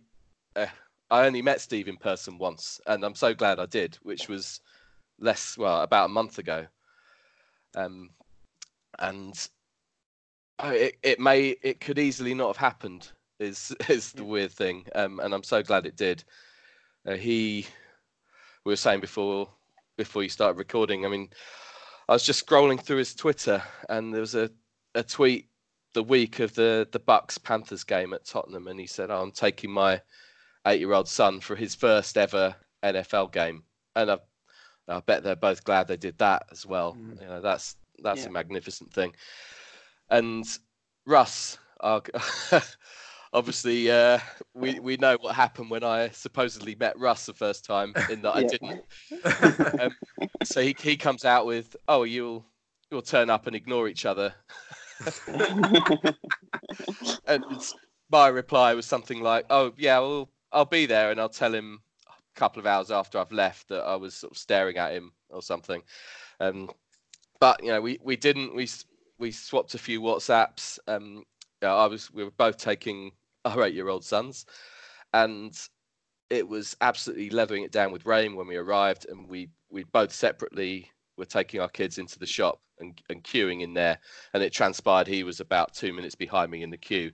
uh, 0.56 0.66
I 1.10 1.26
only 1.26 1.42
met 1.42 1.60
Steve 1.60 1.88
in 1.88 1.96
person 1.96 2.38
once, 2.38 2.80
and 2.86 3.04
I'm 3.04 3.14
so 3.14 3.34
glad 3.34 3.58
I 3.58 3.66
did, 3.66 3.96
which 4.02 4.28
was 4.28 4.60
less 5.18 5.58
well 5.58 5.82
about 5.82 6.06
a 6.06 6.12
month 6.12 6.38
ago. 6.38 6.66
Um, 7.74 8.10
and 8.98 9.48
oh, 10.60 10.70
it 10.70 10.96
it 11.02 11.20
may 11.20 11.56
it 11.62 11.80
could 11.80 11.98
easily 11.98 12.34
not 12.34 12.48
have 12.48 12.56
happened 12.56 13.10
is 13.40 13.74
is 13.88 14.12
the 14.12 14.24
weird 14.24 14.52
thing. 14.52 14.86
Um, 14.94 15.20
and 15.20 15.34
I'm 15.34 15.42
so 15.42 15.62
glad 15.62 15.86
it 15.86 15.96
did. 15.96 16.22
Uh, 17.06 17.16
he 17.16 17.66
we 18.64 18.72
were 18.72 18.76
saying 18.76 19.00
before 19.00 19.48
before 19.96 20.22
you 20.22 20.28
started 20.28 20.58
recording. 20.58 21.04
I 21.04 21.08
mean, 21.08 21.28
I 22.08 22.12
was 22.12 22.24
just 22.24 22.46
scrolling 22.46 22.80
through 22.80 22.98
his 22.98 23.14
Twitter, 23.14 23.62
and 23.88 24.12
there 24.12 24.20
was 24.20 24.34
a, 24.34 24.50
a 24.94 25.02
tweet 25.02 25.48
the 25.94 26.02
week 26.04 26.38
of 26.38 26.54
the 26.54 26.88
the 26.92 27.00
Bucks 27.00 27.38
Panthers 27.38 27.84
game 27.84 28.12
at 28.12 28.24
Tottenham, 28.24 28.68
and 28.68 28.78
he 28.78 28.86
said, 28.86 29.10
oh, 29.10 29.22
"I'm 29.22 29.32
taking 29.32 29.70
my 29.70 30.00
eight 30.66 30.80
year 30.80 30.92
old 30.92 31.08
son 31.08 31.40
for 31.40 31.56
his 31.56 31.74
first 31.74 32.16
ever 32.16 32.54
NFL 32.82 33.32
game," 33.32 33.64
and 33.96 34.10
I, 34.10 34.18
I 34.88 35.00
bet 35.00 35.22
they're 35.22 35.36
both 35.36 35.64
glad 35.64 35.88
they 35.88 35.96
did 35.96 36.18
that 36.18 36.46
as 36.50 36.66
well. 36.66 36.94
Mm. 36.94 37.20
You 37.20 37.28
know, 37.28 37.40
that's 37.40 37.76
that's 38.02 38.22
yeah. 38.22 38.28
a 38.28 38.32
magnificent 38.32 38.92
thing. 38.92 39.14
And 40.10 40.44
Russ, 41.06 41.58
our, 41.80 42.02
obviously 43.32 43.90
uh, 43.90 44.18
we 44.54 44.78
we 44.80 44.96
know 44.96 45.16
what 45.20 45.34
happened 45.34 45.70
when 45.70 45.84
I 45.84 46.08
supposedly 46.10 46.74
met 46.74 46.98
Russ 46.98 47.26
the 47.26 47.34
first 47.34 47.64
time, 47.64 47.94
in 48.10 48.22
that 48.22 48.34
I 48.36 48.42
didn't. 48.48 48.82
um, 49.80 49.96
so 50.42 50.62
he 50.62 50.76
he 50.80 50.96
comes 50.96 51.24
out 51.24 51.46
with, 51.46 51.76
"Oh, 51.88 52.02
you'll 52.04 52.44
you'll 52.90 53.02
turn 53.02 53.30
up 53.30 53.46
and 53.46 53.54
ignore 53.56 53.88
each 53.88 54.04
other." 54.06 54.34
and 57.26 57.44
my 58.10 58.28
reply 58.28 58.74
was 58.74 58.86
something 58.86 59.22
like, 59.22 59.46
"Oh 59.50 59.72
yeah, 59.76 59.98
well 60.00 60.28
I'll 60.52 60.64
be 60.64 60.86
there, 60.86 61.10
and 61.10 61.20
I'll 61.20 61.28
tell 61.28 61.54
him 61.54 61.80
a 62.08 62.38
couple 62.38 62.60
of 62.60 62.66
hours 62.66 62.90
after 62.90 63.18
I've 63.18 63.32
left 63.32 63.68
that 63.68 63.82
I 63.82 63.96
was 63.96 64.14
sort 64.14 64.32
of 64.32 64.38
staring 64.38 64.76
at 64.76 64.92
him 64.92 65.12
or 65.28 65.42
something." 65.42 65.82
Um, 66.40 66.70
but 67.40 67.62
you 67.62 67.70
know, 67.70 67.80
we 67.80 67.98
we 68.02 68.16
didn't. 68.16 68.54
We 68.54 68.68
we 69.18 69.30
swapped 69.30 69.74
a 69.74 69.78
few 69.78 70.00
WhatsApps. 70.00 70.78
Um, 70.88 71.24
I 71.62 71.86
was 71.86 72.10
we 72.12 72.24
were 72.24 72.30
both 72.32 72.56
taking 72.56 73.12
our 73.44 73.64
eight-year-old 73.64 74.04
sons, 74.04 74.46
and 75.12 75.58
it 76.30 76.46
was 76.46 76.76
absolutely 76.80 77.30
leathering 77.30 77.64
it 77.64 77.72
down 77.72 77.92
with 77.92 78.06
rain 78.06 78.36
when 78.36 78.46
we 78.46 78.56
arrived, 78.56 79.06
and 79.08 79.28
we 79.28 79.50
we 79.70 79.84
both 79.84 80.12
separately 80.12 80.90
were 81.16 81.24
taking 81.24 81.60
our 81.60 81.68
kids 81.68 81.98
into 81.98 82.18
the 82.18 82.26
shop 82.26 82.60
and, 82.78 83.00
and 83.10 83.22
queuing 83.24 83.60
in 83.60 83.74
there, 83.74 83.98
and 84.32 84.42
it 84.42 84.52
transpired 84.52 85.06
he 85.06 85.22
was 85.22 85.40
about 85.40 85.74
two 85.74 85.92
minutes 85.92 86.14
behind 86.14 86.50
me 86.50 86.62
in 86.62 86.70
the 86.70 86.78
queue. 86.78 87.12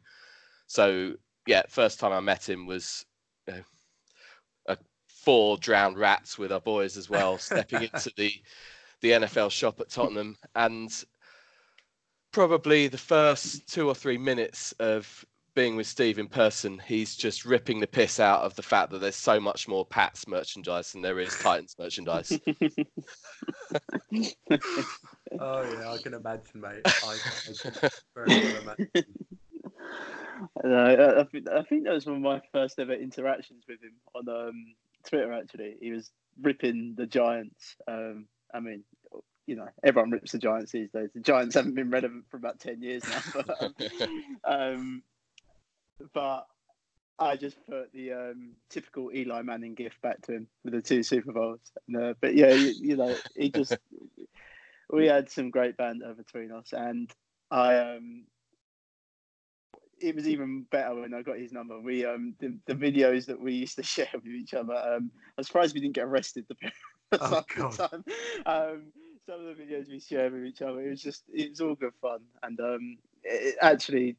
So 0.66 1.14
yeah, 1.46 1.62
first 1.68 1.98
time 2.00 2.12
I 2.12 2.20
met 2.20 2.48
him 2.48 2.66
was 2.66 3.04
you 3.46 3.54
know, 3.54 3.62
a 4.66 4.78
four 5.08 5.56
drowned 5.58 5.98
rats 5.98 6.38
with 6.38 6.52
our 6.52 6.60
boys 6.60 6.96
as 6.96 7.08
well, 7.10 7.38
stepping 7.38 7.82
into 7.82 8.12
the 8.16 8.32
the 9.02 9.10
NFL 9.10 9.50
shop 9.50 9.80
at 9.80 9.90
Tottenham, 9.90 10.36
and 10.54 11.04
probably 12.32 12.88
the 12.88 12.98
first 12.98 13.68
two 13.68 13.88
or 13.88 13.94
three 13.94 14.18
minutes 14.18 14.72
of 14.78 15.24
being 15.56 15.74
with 15.74 15.86
Steve 15.86 16.18
in 16.18 16.28
person, 16.28 16.78
he's 16.86 17.16
just 17.16 17.46
ripping 17.46 17.80
the 17.80 17.86
piss 17.86 18.20
out 18.20 18.42
of 18.42 18.54
the 18.56 18.62
fact 18.62 18.90
that 18.90 19.00
there's 19.00 19.16
so 19.16 19.40
much 19.40 19.66
more 19.66 19.86
Pats 19.86 20.28
merchandise 20.28 20.92
than 20.92 21.00
there 21.00 21.18
is 21.18 21.36
Titans 21.38 21.74
merchandise. 21.78 22.30
oh 25.40 25.62
yeah, 25.62 25.90
I 25.90 25.98
can 26.02 26.12
imagine, 26.14 26.60
mate. 26.60 26.82
I, 26.84 27.16
can 27.44 27.54
very 28.14 28.28
well 28.28 28.62
imagine. 28.62 29.04
I, 30.72 31.20
I, 31.20 31.24
think, 31.24 31.48
I 31.48 31.62
think 31.62 31.84
that 31.84 31.92
was 31.92 32.06
one 32.06 32.16
of 32.16 32.22
my 32.22 32.40
first 32.52 32.78
ever 32.78 32.94
interactions 32.94 33.64
with 33.68 33.82
him 33.82 33.94
on 34.14 34.28
um, 34.28 34.74
Twitter. 35.06 35.32
Actually, 35.32 35.76
he 35.80 35.90
was 35.90 36.10
ripping 36.40 36.94
the 36.96 37.06
Giants. 37.06 37.76
Um, 37.88 38.26
I 38.52 38.60
mean, 38.60 38.84
you 39.46 39.56
know, 39.56 39.68
everyone 39.82 40.10
rips 40.10 40.32
the 40.32 40.38
Giants 40.38 40.72
these 40.72 40.90
days. 40.90 41.10
The 41.14 41.20
Giants 41.20 41.54
haven't 41.54 41.74
been 41.74 41.90
relevant 41.90 42.24
for 42.30 42.36
about 42.36 42.60
ten 42.60 42.82
years 42.82 43.02
now, 43.08 43.20
but 43.46 43.62
um, 43.62 43.74
um 44.44 45.02
but 46.12 46.46
I 47.18 47.36
just 47.36 47.56
put 47.66 47.92
the 47.92 48.12
um, 48.12 48.52
typical 48.68 49.10
Eli 49.14 49.42
Manning 49.42 49.74
gift 49.74 50.00
back 50.02 50.20
to 50.22 50.32
him 50.32 50.48
with 50.64 50.74
the 50.74 50.82
two 50.82 51.02
Super 51.02 51.32
Bowls. 51.32 51.60
And, 51.88 51.96
uh, 51.96 52.14
but 52.20 52.34
yeah, 52.34 52.52
you, 52.52 52.74
you, 52.78 52.96
know, 52.96 53.14
he 53.34 53.50
just 53.50 53.76
we 54.90 55.06
had 55.06 55.30
some 55.30 55.50
great 55.50 55.76
banter 55.76 56.12
between 56.14 56.52
us, 56.52 56.72
and 56.72 57.10
I 57.50 57.76
um, 57.78 58.24
it 59.98 60.14
was 60.14 60.28
even 60.28 60.62
better 60.70 60.94
when 60.94 61.14
I 61.14 61.22
got 61.22 61.38
his 61.38 61.52
number. 61.52 61.80
We 61.80 62.04
um 62.04 62.34
the, 62.38 62.56
the 62.66 62.74
videos 62.74 63.26
that 63.26 63.40
we 63.40 63.54
used 63.54 63.76
to 63.76 63.82
share 63.94 64.08
with 64.12 64.26
each 64.26 64.54
other. 64.54 64.74
Um, 64.74 65.10
I'm 65.36 65.44
surprised 65.44 65.74
we 65.74 65.80
didn't 65.80 65.94
get 65.94 66.04
arrested 66.04 66.46
the, 66.48 66.72
oh, 67.20 67.70
time. 67.70 68.04
Um, 68.46 68.92
some 69.26 69.46
of 69.46 69.56
the 69.56 69.62
videos 69.62 69.88
we 69.88 70.00
shared 70.00 70.32
with 70.32 70.44
each 70.44 70.62
other, 70.62 70.80
it 70.80 70.90
was 70.90 71.02
just 71.02 71.24
it 71.32 71.50
was 71.50 71.60
all 71.60 71.74
good 71.74 71.94
fun, 72.00 72.20
and 72.42 72.58
um, 72.60 72.98
it, 73.22 73.56
actually, 73.60 74.16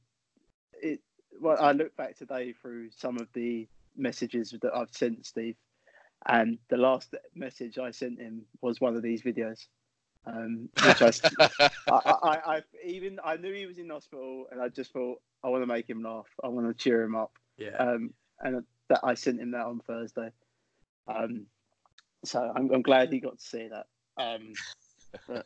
it 0.81 0.99
well, 1.39 1.57
I 1.59 1.71
look 1.71 1.95
back 1.95 2.17
today 2.17 2.53
through 2.53 2.89
some 2.91 3.17
of 3.17 3.27
the 3.33 3.67
messages 3.95 4.53
that 4.61 4.75
I've 4.75 4.91
sent 4.91 5.25
Steve, 5.25 5.55
and 6.27 6.57
the 6.69 6.77
last 6.77 7.13
message 7.35 7.77
I 7.77 7.91
sent 7.91 8.19
him 8.19 8.43
was 8.61 8.81
one 8.81 8.95
of 8.95 9.01
these 9.01 9.21
videos. 9.21 9.67
Um, 10.25 10.67
which 10.85 11.01
I, 11.01 11.11
I, 11.49 11.69
I, 11.89 12.37
I, 12.55 12.61
even 12.83 13.17
I 13.23 13.37
knew 13.37 13.53
he 13.53 13.65
was 13.65 13.77
in 13.77 13.89
hospital, 13.89 14.47
and 14.51 14.61
I 14.61 14.67
just 14.67 14.91
thought 14.91 15.21
I 15.43 15.49
want 15.49 15.63
to 15.63 15.67
make 15.67 15.89
him 15.89 16.03
laugh. 16.03 16.27
I 16.43 16.47
want 16.47 16.67
to 16.67 16.83
cheer 16.83 17.01
him 17.03 17.15
up. 17.15 17.31
Yeah. 17.57 17.75
Um, 17.77 18.13
and 18.39 18.63
that 18.89 18.99
I 19.03 19.13
sent 19.15 19.39
him 19.39 19.51
that 19.51 19.65
on 19.65 19.79
Thursday. 19.79 20.31
Um, 21.07 21.45
so 22.23 22.51
I'm, 22.55 22.71
I'm 22.71 22.81
glad 22.81 23.11
he 23.11 23.19
got 23.19 23.37
to 23.37 23.43
see 23.43 23.69
that. 23.69 23.87
Um, 24.17 24.53
but, 25.27 25.45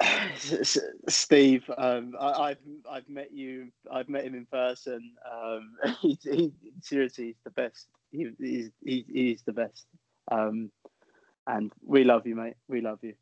Steve, 1.08 1.70
um, 1.76 2.14
I, 2.20 2.50
have 2.50 2.58
I've 2.90 3.08
met 3.08 3.32
you. 3.32 3.68
I've 3.90 4.08
met 4.08 4.24
him 4.24 4.34
in 4.34 4.46
person. 4.46 5.12
Um, 5.30 5.76
he, 6.00 6.18
he, 6.22 6.52
seriously, 6.80 7.26
he's 7.26 7.42
the 7.44 7.50
best. 7.50 7.88
He, 8.10 8.28
he's 8.38 8.70
he, 8.84 9.04
he's 9.08 9.42
the 9.42 9.52
best. 9.52 9.86
Um, 10.30 10.70
and 11.46 11.72
we 11.84 12.04
love 12.04 12.26
you, 12.26 12.36
mate. 12.36 12.56
We 12.68 12.80
love 12.80 12.98
you. 13.02 13.14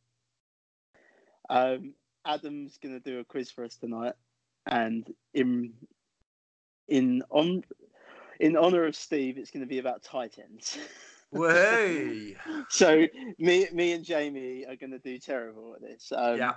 Um, 1.51 1.95
Adam's 2.25 2.79
gonna 2.79 3.01
do 3.01 3.19
a 3.21 3.25
quiz 3.25 3.51
for 3.51 3.65
us 3.65 3.77
tonight, 3.77 4.15
and 4.67 5.13
in 5.35 5.73
in 6.89 7.23
on 7.31 7.65
in 8.41 8.57
honor 8.57 8.85
of 8.85 8.97
Steve, 8.97 9.39
it's 9.39 9.51
going 9.51 9.63
to 9.63 9.69
be 9.69 9.79
about 9.79 10.03
tight 10.03 10.39
ends. 10.39 10.79
Way. 11.31 12.37
so 12.69 13.07
me, 13.39 13.67
me 13.73 13.93
and 13.93 14.05
Jamie 14.05 14.67
are 14.69 14.77
going 14.77 14.91
to 14.91 14.99
do 14.99 15.19
terrible 15.19 15.75
at 15.75 15.81
this. 15.81 16.13
Um, 16.15 16.37
yeah. 16.37 16.55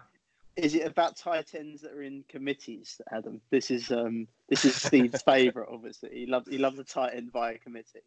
Is 0.58 0.76
it 0.76 0.86
about 0.86 1.16
tight 1.16 1.56
ends 1.56 1.82
that 1.82 1.94
are 1.94 2.02
in 2.02 2.26
committees, 2.28 3.00
Adam? 3.12 3.40
This 3.52 3.72
is 3.72 3.92
um 3.92 4.28
this 4.50 4.66
is 4.66 4.76
Steve's 4.76 5.22
favourite, 5.26 5.70
obviously. 5.72 6.10
He 6.14 6.26
loved 6.26 6.50
he 6.50 6.58
loved 6.58 6.78
the 6.78 6.84
tight 6.84 7.14
end 7.14 7.32
via 7.32 7.58
committee. 7.58 8.04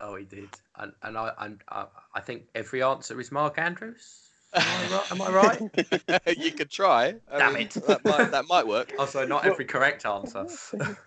Oh, 0.00 0.16
he 0.16 0.24
did, 0.24 0.48
and 0.76 0.92
and 1.02 1.16
I 1.16 1.32
and 1.38 1.60
I, 1.68 1.86
I 2.14 2.20
think 2.20 2.44
every 2.54 2.82
answer 2.82 3.20
is 3.20 3.30
Mark 3.30 3.58
Andrews. 3.58 4.31
Am 4.54 4.62
I 4.62 4.96
right? 4.96 5.12
Am 5.12 5.22
I 5.22 5.30
right? 5.30 6.38
you 6.38 6.52
could 6.52 6.70
try. 6.70 7.14
I 7.30 7.38
Damn 7.38 7.54
mean, 7.54 7.62
it, 7.62 7.70
that 7.86 8.04
might 8.04 8.30
that 8.30 8.46
might 8.48 8.66
work. 8.66 8.92
Also, 8.98 9.26
not 9.26 9.44
every 9.44 9.64
correct 9.64 10.04
answer. 10.06 10.46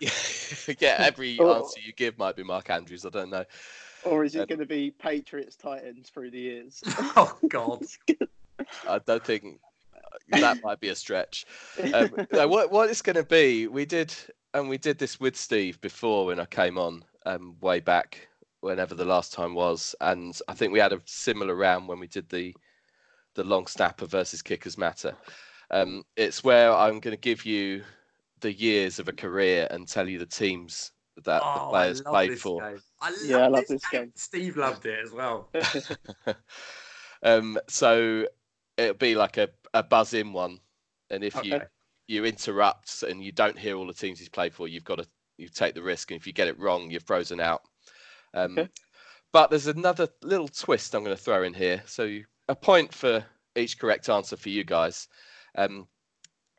yeah, 0.80 0.96
every 0.98 1.38
or, 1.38 1.56
answer 1.56 1.80
you 1.80 1.92
give 1.92 2.18
might 2.18 2.36
be 2.36 2.42
Mark 2.42 2.68
Andrews. 2.70 3.06
I 3.06 3.10
don't 3.10 3.30
know. 3.30 3.44
Or 4.04 4.24
is 4.24 4.34
it 4.34 4.40
um, 4.40 4.46
going 4.46 4.58
to 4.58 4.66
be 4.66 4.90
Patriots 4.90 5.56
Titans 5.56 6.10
through 6.10 6.30
the 6.30 6.38
years? 6.38 6.82
oh 7.16 7.38
God. 7.48 7.84
I 8.88 8.98
don't 8.98 9.24
think 9.24 9.60
that 10.28 10.62
might 10.62 10.80
be 10.80 10.88
a 10.88 10.94
stretch. 10.94 11.46
Um, 11.92 12.10
what 12.30 12.70
what 12.70 12.90
it's 12.90 13.02
going 13.02 13.16
to 13.16 13.24
be? 13.24 13.66
We 13.68 13.84
did, 13.84 14.12
and 14.54 14.68
we 14.68 14.78
did 14.78 14.98
this 14.98 15.20
with 15.20 15.36
Steve 15.36 15.80
before 15.80 16.26
when 16.26 16.40
I 16.40 16.46
came 16.46 16.78
on, 16.78 17.04
um, 17.24 17.56
way 17.60 17.80
back 17.80 18.28
whenever 18.60 18.94
the 18.94 19.04
last 19.04 19.32
time 19.32 19.54
was, 19.54 19.94
and 20.00 20.38
I 20.48 20.54
think 20.54 20.72
we 20.72 20.80
had 20.80 20.92
a 20.92 21.00
similar 21.04 21.54
round 21.54 21.86
when 21.86 22.00
we 22.00 22.08
did 22.08 22.28
the 22.28 22.54
the 23.36 23.44
long 23.44 23.66
snapper 23.66 24.06
versus 24.06 24.42
kickers 24.42 24.76
matter. 24.76 25.14
Um, 25.70 26.02
it's 26.16 26.42
where 26.42 26.72
I'm 26.72 27.00
going 27.00 27.16
to 27.16 27.20
give 27.20 27.44
you 27.44 27.84
the 28.40 28.52
years 28.52 28.98
of 28.98 29.08
a 29.08 29.12
career 29.12 29.68
and 29.70 29.86
tell 29.86 30.08
you 30.08 30.18
the 30.18 30.26
teams 30.26 30.92
that 31.24 31.42
oh, 31.44 31.54
the 31.54 31.70
players 31.70 32.00
played 32.02 32.38
for. 32.38 32.60
Game. 32.60 32.80
I 33.00 33.14
yeah, 33.24 33.38
I 33.38 33.46
love 33.48 33.66
this 33.68 33.86
game. 33.88 34.02
game. 34.02 34.12
Steve 34.14 34.56
loved 34.56 34.86
it 34.86 34.98
as 35.04 35.12
well. 35.12 35.48
um, 37.22 37.58
so 37.68 38.26
it'll 38.76 38.94
be 38.94 39.14
like 39.14 39.36
a, 39.36 39.48
a 39.74 39.82
buzz 39.82 40.14
in 40.14 40.32
one, 40.32 40.58
and 41.10 41.22
if 41.24 41.36
okay. 41.36 41.48
you 41.48 41.60
you 42.08 42.24
interrupt 42.24 43.02
and 43.02 43.22
you 43.24 43.32
don't 43.32 43.58
hear 43.58 43.76
all 43.76 43.86
the 43.86 43.92
teams 43.92 44.18
he's 44.18 44.28
played 44.28 44.54
for, 44.54 44.68
you've 44.68 44.84
got 44.84 44.98
to 44.98 45.06
you 45.38 45.48
take 45.48 45.74
the 45.74 45.82
risk, 45.82 46.10
and 46.10 46.20
if 46.20 46.26
you 46.26 46.32
get 46.32 46.48
it 46.48 46.58
wrong, 46.58 46.90
you're 46.90 47.00
frozen 47.00 47.40
out. 47.40 47.62
Um, 48.34 48.58
okay. 48.58 48.68
But 49.32 49.50
there's 49.50 49.66
another 49.66 50.08
little 50.22 50.48
twist 50.48 50.94
I'm 50.94 51.04
going 51.04 51.16
to 51.16 51.22
throw 51.22 51.42
in 51.42 51.52
here. 51.52 51.82
So 51.86 52.04
you, 52.04 52.24
a 52.48 52.54
point 52.54 52.92
for 52.94 53.24
each 53.54 53.78
correct 53.78 54.08
answer 54.08 54.36
for 54.36 54.48
you 54.48 54.64
guys. 54.64 55.08
Um, 55.56 55.86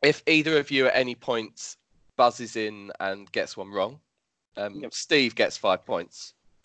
if 0.02 0.22
either 0.26 0.58
of 0.58 0.70
you 0.70 0.86
at 0.86 0.96
any 0.96 1.14
point 1.14 1.76
buzzes 2.16 2.56
in 2.56 2.90
and 3.00 3.30
gets 3.32 3.56
one 3.56 3.70
wrong, 3.70 4.00
um, 4.56 4.80
Yep. 4.80 4.92
Steve 4.94 5.34
gets 5.34 5.56
five 5.56 5.84
points. 5.84 6.34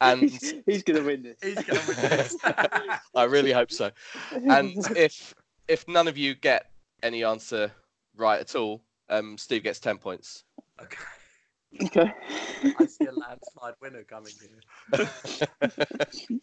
And 0.00 0.20
he's, 0.20 0.54
he's 0.64 0.82
gonna 0.84 1.02
win 1.02 1.22
this. 1.24 1.38
going 1.64 1.86
with 1.86 2.00
this. 2.00 2.36
I 3.16 3.24
really 3.24 3.50
hope 3.50 3.72
so. 3.72 3.90
And 4.32 4.76
if 4.96 5.34
if 5.66 5.88
none 5.88 6.06
of 6.06 6.16
you 6.16 6.36
get 6.36 6.70
any 7.02 7.24
answer 7.24 7.72
right 8.16 8.40
at 8.40 8.54
all, 8.54 8.82
um, 9.10 9.36
Steve 9.36 9.64
gets 9.64 9.80
ten 9.80 9.98
points. 9.98 10.44
okay. 10.80 10.98
Okay. 11.84 12.12
I 12.78 12.86
see 12.86 13.04
a 13.06 13.12
landslide 13.12 13.74
winner 13.80 14.04
coming 14.04 14.32
here. 14.40 15.08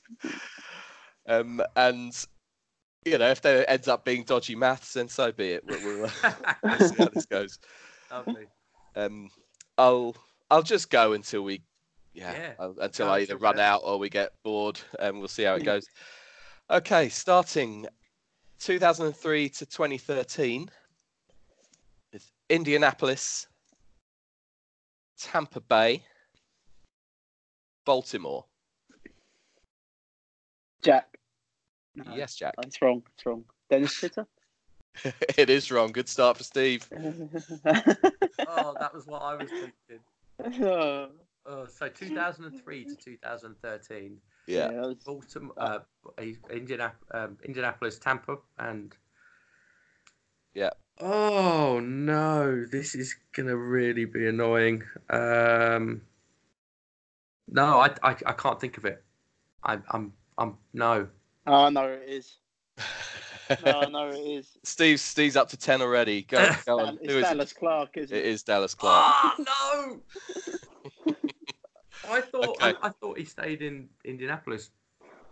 um, 1.27 1.61
and 1.75 2.25
you 3.05 3.17
know, 3.17 3.29
if 3.29 3.41
there 3.41 3.69
ends 3.69 3.87
up 3.87 4.03
being 4.05 4.23
dodgy 4.23 4.55
maths, 4.55 4.93
then 4.93 5.07
so 5.07 5.31
be 5.31 5.51
it. 5.53 5.63
We'll, 5.65 5.79
we'll, 5.83 6.09
we'll 6.63 6.79
see 6.89 6.95
how 6.97 7.09
this 7.13 7.25
goes. 7.25 7.59
Lovely. 8.11 8.45
Um, 8.95 9.29
I'll 9.77 10.15
I'll 10.49 10.63
just 10.63 10.89
go 10.89 11.13
until 11.13 11.43
we, 11.43 11.61
yeah, 12.13 12.31
Yeah. 12.33 12.53
I'll- 12.59 12.77
until 12.79 13.07
Go 13.07 13.13
I 13.13 13.19
either 13.19 13.33
until 13.33 13.43
run 13.45 13.55
then. 13.57 13.65
out 13.65 13.81
or 13.83 13.97
we 13.99 14.09
get 14.09 14.31
bored, 14.43 14.79
and 14.99 15.19
we'll 15.19 15.27
see 15.27 15.43
how 15.43 15.55
it 15.55 15.63
goes. 15.63 15.85
Okay, 16.71 17.09
starting 17.09 17.85
2003 18.59 19.49
to 19.49 19.65
2013 19.65 20.69
with 22.13 22.31
Indianapolis, 22.49 23.47
Tampa 25.19 25.59
Bay, 25.61 26.03
Baltimore. 27.85 28.45
Jack. 30.81 31.17
No, 31.95 32.15
Yes, 32.15 32.35
Jack. 32.35 32.53
That's 32.61 32.81
wrong. 32.81 33.03
It's 33.13 33.25
wrong. 33.25 33.45
Dennis 33.69 33.99
Pitta. 33.99 34.27
it 35.37 35.49
is 35.49 35.71
wrong. 35.71 35.91
Good 35.91 36.09
start 36.09 36.37
for 36.37 36.43
Steve. 36.43 36.87
Oh, 38.47 38.75
that 38.79 38.93
was 38.93 39.05
what 39.07 39.21
I 39.21 39.35
was 39.35 39.49
thinking. 39.49 40.63
oh, 40.65 41.09
Oh, 41.47 41.65
so 41.67 41.87
2003 41.89 42.85
to 42.85 42.95
2013. 42.95 44.17
Yeah. 44.47 44.67
that 44.67 44.75
was- 44.75 45.03
Baltimore, 45.03 45.53
uh, 45.57 45.79
Indianap- 46.17 46.93
um, 47.11 47.37
Indianapolis, 47.43 47.99
Tampa, 47.99 48.37
and 48.57 48.95
Yeah. 50.53 50.69
Oh 50.99 51.79
no, 51.81 52.65
this 52.65 52.95
is 52.95 53.15
gonna 53.33 53.55
really 53.55 54.05
be 54.05 54.27
annoying. 54.27 54.83
Um, 55.09 56.01
no, 57.47 57.79
I, 57.79 57.89
I, 58.03 58.15
I 58.25 58.33
can't 58.33 58.59
think 58.59 58.77
of 58.77 58.85
it. 58.85 59.03
I, 59.63 59.79
I'm, 59.91 60.13
I'm 60.37 60.57
no. 60.73 61.07
Oh, 61.47 61.53
I 61.65 61.69
know 61.69 61.87
it 61.89 62.09
is. 62.09 62.37
No, 63.63 63.69
I 63.69 63.89
know 63.89 64.09
it 64.09 64.19
is. 64.19 64.57
Steve, 64.63 64.99
Steve's 64.99 65.35
up 65.35 65.49
to 65.49 65.57
10 65.57 65.81
already. 65.81 66.23
Go, 66.23 66.49
go 66.65 66.79
on. 66.79 66.97
It's 67.01 67.13
Who 67.13 67.19
is 67.19 67.27
it? 67.31 67.35
Dallas 67.35 67.53
Clark, 67.53 67.97
isn't 67.97 68.17
It 68.17 68.25
it? 68.25 68.25
is 68.25 68.43
Dallas 68.43 68.73
Clark. 68.75 69.15
Oh 69.15 70.01
no! 72.05 72.11
I 72.11 72.21
thought, 72.21 72.57
Okay. 72.59 72.73
I, 72.81 72.87
I 72.87 72.89
thought 72.89 73.17
he 73.17 73.25
stayed 73.25 73.61
in 73.61 73.89
Indianapolis 74.03 74.71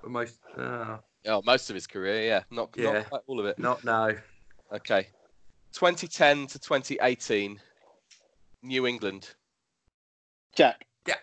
for 0.01 0.09
most. 0.09 0.39
Uh, 0.57 0.97
Oh, 1.25 1.41
most 1.45 1.69
of 1.69 1.75
his 1.75 1.87
career, 1.87 2.23
yeah. 2.25 2.43
Not, 2.51 2.75
Yeah. 2.75 2.93
not 2.93 3.05
quite 3.05 3.21
all 3.27 3.39
of 3.39 3.45
it. 3.45 3.57
not 3.57 3.83
no. 3.83 4.15
Okay. 4.73 5.07
2010 5.73 6.47
to 6.47 6.59
2018, 6.59 7.59
New 8.61 8.87
England. 8.87 9.29
Jack. 10.55 10.85
Yeah, 11.07 11.15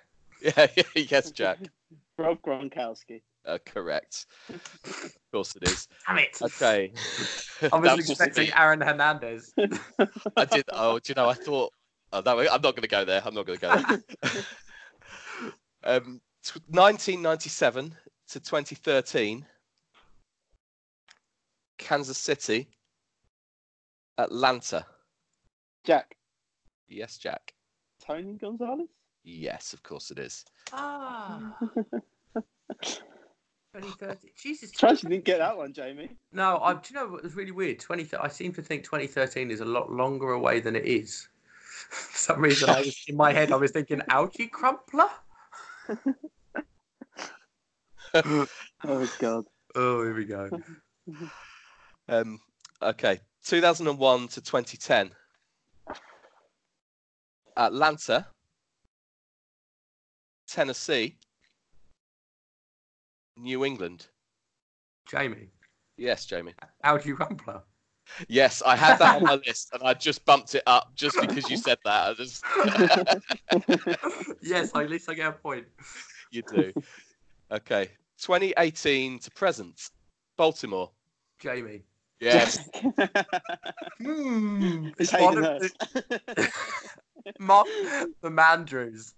Yeah. 0.76 0.82
yes, 0.94 1.30
Jack. 1.30 1.58
Rob 2.18 2.38
Gronkowski. 2.42 3.22
Uh, 3.46 3.58
correct. 3.64 4.26
Of 4.50 5.14
course 5.32 5.56
it 5.56 5.62
is. 5.68 5.88
Damn 6.06 6.18
it! 6.18 6.38
Okay. 6.42 6.92
I 7.62 7.68
That 7.68 7.80
was 7.80 7.96
was 7.96 8.10
expecting 8.10 8.46
me. 8.48 8.52
Aaron 8.54 8.80
Hernandez. 8.82 9.54
I 10.36 10.44
did. 10.44 10.64
Oh, 10.70 10.98
do 10.98 11.10
you 11.10 11.14
know? 11.14 11.28
I 11.28 11.34
thought. 11.34 11.72
Oh, 12.12 12.20
no, 12.26 12.38
I'm 12.40 12.46
not 12.46 12.60
going 12.60 12.82
to 12.82 12.88
go 12.88 13.04
there. 13.04 13.22
I'm 13.24 13.34
not 13.34 13.46
going 13.46 13.58
to 13.58 13.66
go 13.66 13.76
there. 14.22 14.44
um, 15.84 16.20
t- 16.44 16.60
1997 16.68 17.94
to 18.30 18.40
2013, 18.40 19.46
Kansas 21.78 22.18
City, 22.18 22.68
Atlanta. 24.24 24.84
Jack. 25.84 26.16
Yes, 26.88 27.18
Jack. 27.18 27.54
Tony 28.04 28.34
Gonzalez. 28.34 28.88
Yes, 29.22 29.72
of 29.72 29.82
course 29.82 30.10
it 30.10 30.18
is. 30.18 30.44
Ah. 30.72 31.56
2013. 33.74 34.30
Jesus. 34.36 34.70
Surprised 34.70 35.04
you 35.04 35.10
didn't 35.10 35.24
get 35.24 35.38
that 35.38 35.56
one, 35.56 35.72
Jamie. 35.72 36.10
No, 36.32 36.58
I, 36.58 36.74
do 36.74 36.80
you 36.90 36.96
know 36.96 37.08
what 37.08 37.22
was 37.22 37.34
really 37.34 37.52
weird? 37.52 37.78
20, 37.78 38.08
I 38.20 38.28
seem 38.28 38.52
to 38.54 38.62
think 38.62 38.84
2013 38.84 39.50
is 39.50 39.60
a 39.60 39.64
lot 39.64 39.92
longer 39.92 40.32
away 40.32 40.60
than 40.60 40.74
it 40.74 40.86
is. 40.86 41.28
For 41.90 42.18
some 42.18 42.40
reason, 42.40 42.70
I 42.70 42.80
was, 42.80 43.04
in 43.06 43.16
my 43.16 43.32
head, 43.32 43.52
I 43.52 43.56
was 43.56 43.70
thinking 43.70 44.00
Alge 44.10 44.50
Crumpler. 44.50 45.08
Oh 48.82 49.08
God. 49.20 49.44
Oh, 49.76 50.02
here 50.02 50.14
we 50.14 50.24
go. 50.24 50.50
Um, 52.08 52.40
okay, 52.82 53.20
2001 53.50 54.28
to 54.28 54.40
2010, 54.40 55.10
Atlanta, 57.56 58.28
Tennessee, 60.46 61.16
New 63.36 63.64
England. 63.64 64.06
Jamie, 65.10 65.48
Yes, 65.96 66.26
Jamie. 66.26 66.54
Alge 66.84 67.12
Crumpler. 67.16 67.62
Yes, 68.28 68.62
I 68.64 68.76
had 68.76 68.98
that 68.98 69.16
on 69.16 69.24
my 69.24 69.34
list, 69.46 69.70
and 69.72 69.82
I 69.82 69.94
just 69.94 70.24
bumped 70.24 70.54
it 70.54 70.62
up 70.68 70.92
just 70.94 71.20
because 71.20 71.50
you 71.50 71.56
said 71.56 71.78
that. 71.84 72.10
I 72.10 72.14
just 72.14 72.44
yes, 74.42 74.70
at 74.76 74.88
least 74.88 75.10
I 75.10 75.14
get 75.14 75.26
a 75.26 75.32
point. 75.32 75.66
you 76.30 76.42
do. 76.42 76.72
Okay, 77.50 77.88
2018 78.20 79.18
to 79.18 79.30
present, 79.32 79.90
Baltimore. 80.36 80.92
Jamie. 81.40 81.82
Yes, 82.20 82.58
Hmm. 84.02 84.88
It's 84.98 85.12
one 85.12 85.36
Hayden 85.36 85.38
of 85.38 85.44
Hurst. 85.62 85.78
the, 85.94 86.52
Mark, 87.38 87.66
the 88.22 88.28
Mandrews. 88.30 89.12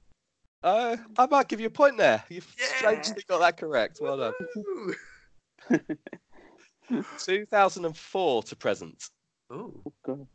uh, 0.62 0.96
I 1.18 1.26
might 1.26 1.48
give 1.48 1.60
you 1.60 1.66
a 1.66 1.70
point 1.70 1.96
there. 1.98 2.22
You've 2.28 2.46
Yeah. 2.58 2.66
strangely 2.76 3.24
got 3.28 3.40
that 3.40 3.56
correct. 3.56 3.98
Well 4.00 4.16
done. 4.18 4.34
2004 7.18 8.42
to 8.44 8.56
present, 8.56 9.04
Ooh. 9.52 9.82
God. 10.04 10.26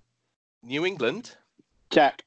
New 0.63 0.85
England. 0.85 1.35
Jack. 1.91 2.23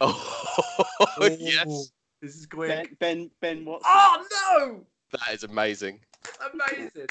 Oh, 0.00 1.36
yes, 1.38 1.92
This 2.20 2.34
is 2.34 2.46
great. 2.46 2.68
Ben. 2.68 2.96
Ben. 2.98 3.30
Ben 3.40 3.64
Watson. 3.64 3.82
Oh 3.86 4.26
no! 4.58 4.84
that 5.12 5.32
is 5.34 5.44
amazing. 5.44 6.00
Amazing. 6.52 7.06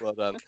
Well 0.00 0.14
done. 0.14 0.38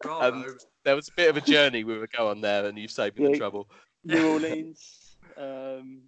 Bravo. 0.00 0.36
Um, 0.48 0.56
There 0.84 0.96
was 0.96 1.08
a 1.08 1.12
bit 1.12 1.28
of 1.30 1.36
a 1.36 1.40
journey 1.40 1.84
we 1.84 1.98
would 1.98 2.10
go 2.12 2.28
on 2.28 2.40
there, 2.40 2.64
and 2.66 2.78
you've 2.78 2.90
saved 2.90 3.18
me 3.18 3.30
the 3.32 3.38
trouble. 3.38 3.68
New 4.04 4.28
Orleans. 4.32 5.16
Um. 5.36 6.02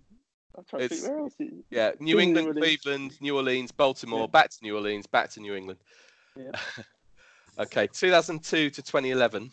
I'm 0.55 0.64
trying 0.68 0.83
to 0.83 0.88
think 0.94 1.09
where 1.09 1.18
else. 1.20 1.35
Is... 1.40 1.48
Yeah, 1.70 1.92
New 1.98 2.16
New 2.16 2.20
England, 2.20 2.46
Orleans. 2.48 2.62
Cleveland, 2.83 3.20
New 3.22 3.37
Orleans, 3.37 3.72
Baltimore, 3.72 4.20
Yeah. 4.20 4.26
back 4.26 4.50
to 4.50 4.59
New 4.62 4.76
Orleans, 4.76 5.07
back 5.07 5.31
to 5.31 5.40
New 5.40 5.55
England. 5.55 5.81
Yeah. 6.37 6.50
okay, 7.59 7.87
2002 7.87 8.68
to 8.68 8.83
2011, 8.83 9.50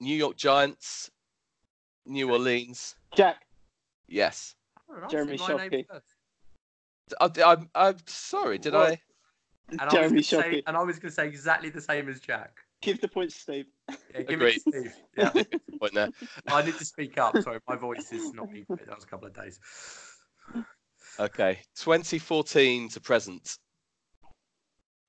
New 0.00 0.16
York 0.16 0.36
Giants, 0.36 1.10
New 2.06 2.30
Orleans. 2.30 2.94
Jack. 3.16 3.44
Yes. 4.06 4.54
Oh, 4.88 5.08
Jeremy 5.08 5.36
said 5.36 5.56
Shockey. 5.58 5.84
I, 5.90 5.94
first. 7.28 7.40
I'm, 7.44 7.68
I'm 7.74 7.96
sorry, 8.06 8.58
did 8.58 8.72
What? 8.74 8.92
I? 8.92 9.00
And 9.80 9.90
Jeremy 9.90 10.08
gonna 10.10 10.22
say- 10.22 10.36
Shockey. 10.36 10.62
and 10.68 10.76
I 10.76 10.82
was 10.84 11.00
going 11.00 11.10
to 11.10 11.14
say 11.14 11.26
exactly 11.26 11.70
the 11.70 11.80
same 11.80 12.08
as 12.08 12.20
Jack. 12.20 12.60
Give 12.82 13.00
the 13.00 13.08
points, 13.08 13.34
to 13.34 13.40
Steve. 13.40 13.66
Yeah, 13.88 14.22
give 14.22 14.40
Agreed. 14.40 14.60
it 14.66 14.72
to 14.72 14.80
Steve. 14.80 14.94
Yeah, 15.16 15.30
Point 15.80 15.94
there. 15.94 16.10
I 16.48 16.62
need 16.62 16.76
to 16.76 16.84
speak 16.84 17.18
up. 17.18 17.36
Sorry, 17.38 17.58
my 17.68 17.76
voice 17.76 18.12
is 18.12 18.32
not 18.32 18.50
being 18.52 18.64
fit. 18.66 18.86
That 18.86 18.94
was 18.94 19.04
a 19.04 19.08
couple 19.08 19.26
of 19.26 19.34
days. 19.34 19.58
Okay, 21.18 21.60
2014 21.76 22.90
to 22.90 23.00
present, 23.00 23.56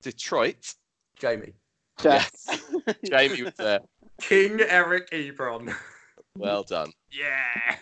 Detroit. 0.02 0.74
Jamie. 1.20 1.54
Jack. 2.00 2.32
Jamie 3.06 3.44
was 3.44 3.54
there. 3.56 3.82
King 4.22 4.62
Eric 4.62 5.10
Ebron. 5.12 5.74
Well 6.38 6.64
done. 6.64 6.92
Yeah. 7.12 7.76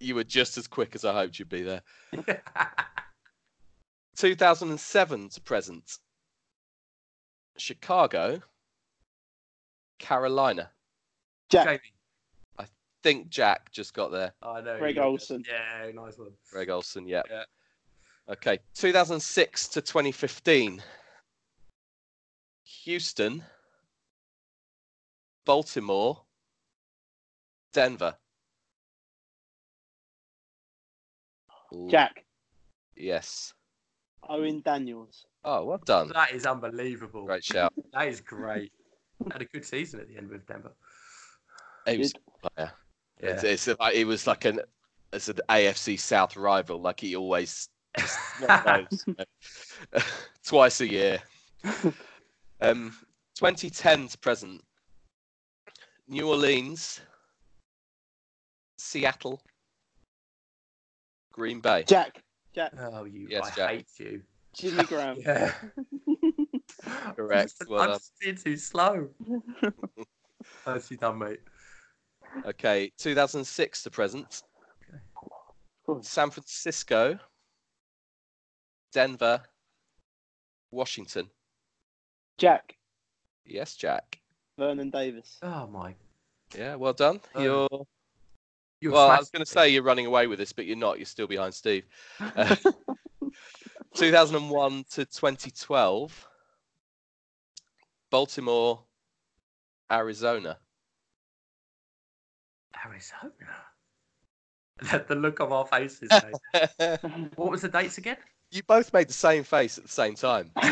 You 0.00 0.16
were 0.16 0.24
just 0.24 0.58
as 0.58 0.66
quick 0.66 0.94
as 0.96 1.04
I 1.04 1.12
hoped 1.12 1.38
you'd 1.38 1.48
be 1.48 1.62
there. 1.62 1.82
2007 4.16 5.28
to 5.28 5.40
present, 5.42 5.98
Chicago, 7.56 8.40
Carolina. 10.02 10.70
Jack. 11.48 11.66
Jamie. 11.66 12.68
Think 13.02 13.30
Jack 13.30 13.72
just 13.72 13.94
got 13.94 14.12
there. 14.12 14.32
I 14.42 14.60
know. 14.60 14.78
Greg 14.78 14.94
you- 14.94 15.02
Olsen. 15.02 15.42
Yeah, 15.48 15.90
nice 15.92 16.18
one. 16.18 16.30
Greg 16.52 16.70
Olsen, 16.70 17.08
yeah. 17.08 17.22
Yeah. 17.28 17.44
Okay, 18.28 18.60
2006 18.74 19.66
to 19.68 19.80
2015, 19.82 20.80
Houston, 22.84 23.42
Baltimore, 25.44 26.22
Denver. 27.72 28.14
Ooh, 31.74 31.88
Jack, 31.90 32.24
Yes. 32.94 33.52
Owen 34.28 34.60
Daniels. 34.60 35.26
Oh, 35.44 35.64
well 35.64 35.78
done. 35.78 36.10
That 36.14 36.30
is 36.30 36.46
unbelievable. 36.46 37.24
Great 37.26 37.42
shout. 37.42 37.72
That 37.92 38.06
is 38.06 38.20
great. 38.20 38.72
Had 39.30 39.42
a 39.42 39.46
good 39.46 39.64
season 39.64 40.00
at 40.00 40.08
the 40.08 40.16
end 40.16 40.28
with 40.30 40.46
Denver. 40.46 40.72
He 41.86 41.98
was, 41.98 42.12
yeah. 42.58 42.70
Yeah. 43.22 43.30
It's, 43.30 43.66
it's 43.66 43.78
like 43.80 43.94
it 43.94 44.04
was 44.04 44.26
like 44.26 44.44
an 44.44 44.60
it's 45.12 45.28
an 45.28 45.38
AFC 45.48 45.98
South 45.98 46.36
rival, 46.36 46.80
like 46.80 47.00
he 47.00 47.14
always 47.16 47.68
just 47.98 48.18
one 48.64 48.86
of 49.94 50.04
twice 50.44 50.80
a 50.80 50.88
year. 50.90 51.18
Um, 52.60 52.94
2010 53.34 54.06
to 54.06 54.18
present. 54.18 54.62
New 56.06 56.28
Orleans, 56.28 57.00
Seattle, 58.78 59.42
Green 61.32 61.58
Bay. 61.60 61.82
Jack, 61.84 62.22
Jack, 62.54 62.72
Oh, 62.78 63.02
you! 63.02 63.26
Yes, 63.28 63.50
I 63.52 63.56
Jack. 63.56 63.70
hate 63.70 63.86
you. 63.98 64.22
Jimmy 64.54 64.84
Graham. 64.84 65.16
Yeah. 65.18 65.52
Correct, 67.16 67.54
I'm, 67.60 67.66
well 67.70 67.82
I'm 67.82 67.90
just 67.90 68.12
being 68.20 68.36
too 68.36 68.56
slow. 68.56 69.08
Nicely 70.66 70.96
done, 70.96 71.18
mate. 71.18 71.40
Okay, 72.46 72.90
2006 72.98 73.82
to 73.82 73.90
present. 73.90 74.42
Okay. 75.88 76.00
San 76.02 76.30
Francisco, 76.30 77.18
Denver, 78.92 79.42
Washington. 80.70 81.28
Jack, 82.38 82.76
Yes, 83.44 83.76
Jack. 83.76 84.20
Vernon 84.58 84.90
Davis. 84.90 85.38
Oh 85.42 85.66
my! 85.66 85.94
Yeah, 86.56 86.76
well 86.76 86.92
done. 86.92 87.20
Oh, 87.34 87.42
You're 87.42 87.68
You're 88.80 88.92
well. 88.92 89.10
I 89.10 89.18
was 89.18 89.30
going 89.30 89.44
to 89.44 89.50
say 89.50 89.70
you're 89.70 89.82
running 89.82 90.06
away 90.06 90.26
with 90.26 90.38
this, 90.38 90.52
but 90.52 90.66
you're 90.66 90.76
not. 90.76 90.98
You're 90.98 91.06
still 91.06 91.26
behind 91.26 91.54
Steve. 91.54 91.84
Uh, 92.20 92.54
2001 93.94 94.84
to 94.90 95.04
2012. 95.04 96.28
Baltimore, 98.12 98.78
Arizona. 99.90 100.58
Arizona. 102.84 103.32
The, 104.82 105.04
the 105.08 105.14
look 105.14 105.40
on 105.40 105.50
our 105.50 105.66
faces. 105.66 106.10
Mate. 106.78 106.98
what 107.36 107.50
was 107.50 107.62
the 107.62 107.70
dates 107.70 107.96
again? 107.96 108.18
you 108.50 108.62
both 108.64 108.92
made 108.92 109.08
the 109.08 109.14
same 109.14 109.44
face 109.44 109.78
at 109.78 109.84
the 109.84 109.90
same 109.90 110.14
time. 110.14 110.50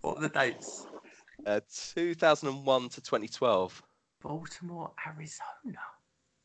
What 0.00 0.16
were 0.16 0.22
the 0.22 0.28
dates? 0.28 0.86
Uh, 1.46 1.60
2001 1.72 2.88
to 2.88 3.00
2012. 3.00 3.82
Baltimore, 4.20 4.90
Arizona. 5.06 5.78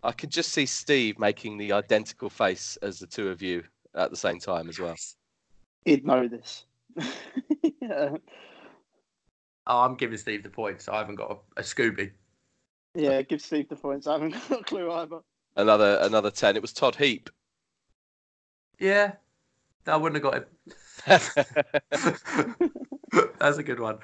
I 0.03 0.11
could 0.11 0.29
just 0.29 0.51
see 0.51 0.67
Steve 0.67 1.17
making 1.17 1.57
the 1.57 1.71
identical 1.71 2.29
face 2.29 2.77
as 2.83 2.99
the 2.99 3.07
two 3.07 3.29
of 3.29 3.41
you 3.41 3.63
at 3.95 4.11
the 4.11 4.17
same 4.17 4.39
time 4.39 4.69
as 4.69 4.79
well. 4.79 4.95
He'd 5.83 6.05
know 6.05 6.27
this. 6.27 6.65
yeah. 7.81 8.17
Oh, 9.67 9.81
I'm 9.81 9.95
giving 9.95 10.17
Steve 10.17 10.43
the 10.43 10.49
points. 10.49 10.87
I 10.87 10.97
haven't 10.97 11.15
got 11.15 11.41
a, 11.57 11.59
a 11.59 11.63
Scooby. 11.63 12.11
yeah, 12.95 13.21
give 13.21 13.41
Steve 13.41 13.69
the 13.69 13.75
points. 13.75 14.07
I 14.07 14.13
haven't 14.13 14.31
got 14.49 14.61
a 14.61 14.63
clue 14.63 14.91
either. 14.91 15.19
Another 15.55 15.99
another 16.01 16.31
10. 16.31 16.55
It 16.55 16.61
was 16.61 16.73
Todd 16.73 16.95
Heap. 16.95 17.29
Yeah, 18.79 19.13
I 19.85 19.97
wouldn't 19.97 20.23
have 20.23 20.31
got 20.31 20.43
it. 20.43 20.47
That's 23.39 23.57
a 23.57 23.63
good 23.63 23.79
one. 23.79 23.97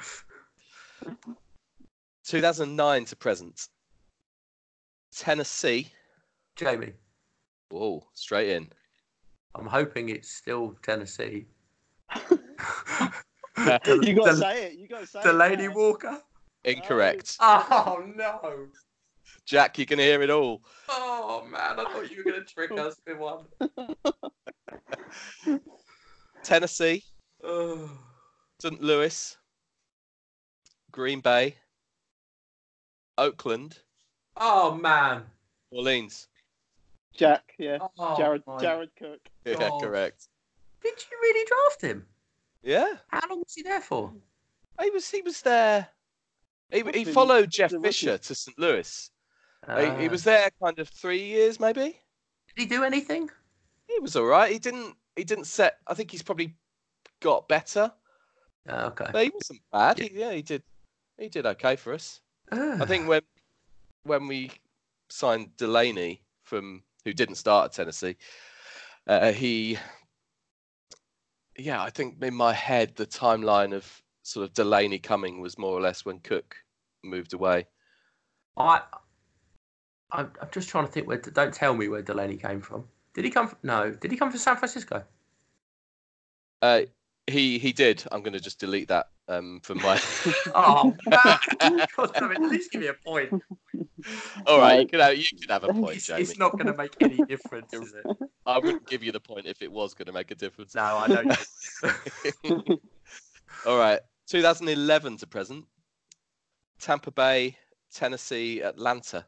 2009 2.25 3.05
to 3.05 3.15
present. 3.15 3.67
Tennessee. 5.15 5.91
Jamie, 6.55 6.93
Whoa, 7.69 8.03
straight 8.13 8.49
in. 8.49 8.69
I'm 9.55 9.67
hoping 9.67 10.09
it's 10.09 10.31
still 10.31 10.75
Tennessee. 10.83 11.45
You 13.57 13.65
got 13.65 13.83
to 13.83 14.13
Del- 14.15 14.35
say 14.35 14.65
it. 14.65 14.73
You 14.79 14.87
got 14.87 15.01
to 15.01 15.07
say 15.07 15.19
Delanie 15.21 15.53
it. 15.53 15.59
man. 15.59 15.73
Walker. 15.75 16.21
Incorrect. 16.65 17.37
Oh 17.39 18.03
no! 18.15 18.67
Jack, 19.45 19.77
you 19.77 19.85
can 19.85 19.99
hear 19.99 20.21
it 20.21 20.29
all. 20.29 20.61
Oh 20.89 21.45
man, 21.49 21.79
I 21.79 21.83
thought 21.83 22.09
you 22.09 22.17
were 22.17 22.31
going 22.31 22.43
to 22.43 22.45
trick 22.53 22.71
us 22.71 22.95
with 23.05 23.17
one. 23.17 23.45
Tennessee, 26.43 27.03
Oh. 27.43 27.89
St. 28.61 28.81
Louis, 28.81 29.37
Green 30.91 31.19
Bay, 31.19 31.55
Oakland, 33.17 33.79
Oh 34.37 34.73
man. 34.75 35.23
Orleans. 35.71 36.27
Jack, 37.15 37.53
yeah. 37.59 37.77
Oh, 37.99 38.15
Jared, 38.17 38.43
my- 38.47 38.59
Jared 38.59 38.89
Cook. 38.97 39.19
Yeah, 39.45 39.55
God. 39.55 39.81
correct. 39.81 40.27
Did 40.81 40.93
you 40.93 41.17
really 41.21 41.45
draft 41.47 41.81
him? 41.81 42.05
Yeah, 42.63 42.93
How 43.09 43.21
long 43.29 43.39
was 43.39 43.53
he 43.53 43.61
there 43.63 43.81
for? 43.81 44.13
he 44.81 44.89
was 44.89 45.09
he 45.09 45.21
was 45.21 45.41
there. 45.41 45.87
He, 46.71 46.83
he 46.93 47.03
followed 47.05 47.51
Jeff. 47.51 47.71
Fisher 47.81 48.17
to 48.17 48.35
St. 48.35 48.57
Louis. 48.57 49.11
He, 49.67 49.73
he 49.83 50.07
Uh, 50.07 50.09
was 50.09 50.23
there 50.23 50.49
kind 50.61 50.79
of 50.79 50.89
three 50.89 51.23
years, 51.23 51.59
maybe. 51.59 51.81
Did 51.83 52.55
he 52.55 52.65
do 52.65 52.83
anything? 52.83 53.29
He 53.87 53.99
was 53.99 54.15
all 54.15 54.25
right. 54.25 54.51
He 54.51 54.59
didn't. 54.59 54.95
He 55.15 55.23
didn't 55.23 55.45
set. 55.45 55.77
I 55.87 55.93
think 55.93 56.09
he's 56.09 56.23
probably 56.23 56.55
got 57.19 57.47
better. 57.47 57.91
Oh, 58.69 58.85
okay. 58.87 59.09
But 59.11 59.23
he 59.25 59.31
wasn't 59.33 59.61
bad. 59.71 59.99
He, 59.99 60.11
yeah, 60.13 60.31
he 60.31 60.41
did. 60.41 60.63
He 61.17 61.29
did 61.29 61.45
okay 61.45 61.75
for 61.75 61.93
us. 61.93 62.21
I 62.51 62.85
think 62.85 63.07
when 63.07 63.21
when 64.03 64.27
we 64.27 64.51
signed 65.09 65.49
Delanie 65.57 66.19
from 66.43 66.83
who 67.05 67.13
didn't 67.13 67.35
start 67.35 67.65
at 67.65 67.73
Tennessee, 67.73 68.15
uh, 69.07 69.31
he 69.31 69.77
yeah, 71.57 71.81
I 71.81 71.89
think 71.89 72.21
in 72.21 72.33
my 72.33 72.53
head 72.53 72.95
the 72.95 73.05
timeline 73.05 73.73
of 73.73 74.01
sort 74.23 74.47
of 74.47 74.53
Delanie 74.53 75.01
coming 75.01 75.41
was 75.41 75.57
more 75.57 75.77
or 75.77 75.81
less 75.81 76.05
when 76.05 76.19
Cook 76.19 76.55
moved 77.03 77.33
away. 77.33 77.67
I, 78.57 78.81
I'm, 80.11 80.31
I'm 80.41 80.49
just 80.51 80.69
trying 80.69 80.85
to 80.85 80.91
think 80.91 81.07
where. 81.07 81.17
Don't 81.17 81.53
tell 81.53 81.73
me 81.73 81.87
where 81.87 82.03
Delanie 82.03 82.41
came 82.41 82.61
from. 82.61 82.85
Did 83.13 83.25
he 83.25 83.31
come? 83.31 83.47
From, 83.47 83.57
no. 83.63 83.91
Did 83.91 84.11
he 84.11 84.17
come 84.17 84.31
from 84.31 84.39
San 84.39 84.57
Francisco? 84.57 85.03
Uh, 86.61 86.81
he 87.27 87.57
he 87.59 87.71
did. 87.71 88.03
I'm 88.11 88.21
going 88.21 88.33
to 88.33 88.39
just 88.39 88.59
delete 88.59 88.87
that 88.89 89.07
um, 89.27 89.59
from 89.63 89.79
my. 89.79 89.99
Oh 90.55 90.95
man! 91.05 91.87
God 91.97 92.11
damn 92.13 92.31
it! 92.31 92.41
At 92.41 92.49
least 92.49 92.71
give 92.71 92.81
me 92.81 92.87
a 92.87 92.93
point. 92.93 93.29
all 94.45 94.59
right, 94.59 94.81
you 94.81 94.87
can 94.87 94.99
have, 94.99 95.17
you 95.17 95.23
can 95.23 95.49
have 95.49 95.63
a 95.63 95.73
point, 95.73 95.97
It's, 95.97 96.07
Jamie. 96.07 96.21
it's 96.21 96.37
not 96.37 96.53
going 96.53 96.67
to 96.67 96.77
make 96.77 96.95
any 97.01 97.23
difference, 97.27 97.73
is 97.73 97.93
it? 97.93 98.05
I 98.45 98.57
wouldn't 98.59 98.87
give 98.87 99.03
you 99.03 99.11
the 99.11 99.19
point 99.19 99.47
if 99.47 99.61
it 99.61 99.71
was 99.71 99.93
going 99.93 100.05
to 100.07 100.11
make 100.11 100.31
a 100.31 100.35
difference. 100.35 100.75
No, 100.75 100.83
I 100.83 101.07
don't. 101.07 102.79
All 103.65 103.77
right, 103.77 103.99
2011 104.27 105.17
to 105.17 105.27
present. 105.27 105.65
Tampa 106.79 107.11
Bay, 107.11 107.57
Tennessee, 107.93 108.61
Atlanta. 108.61 109.25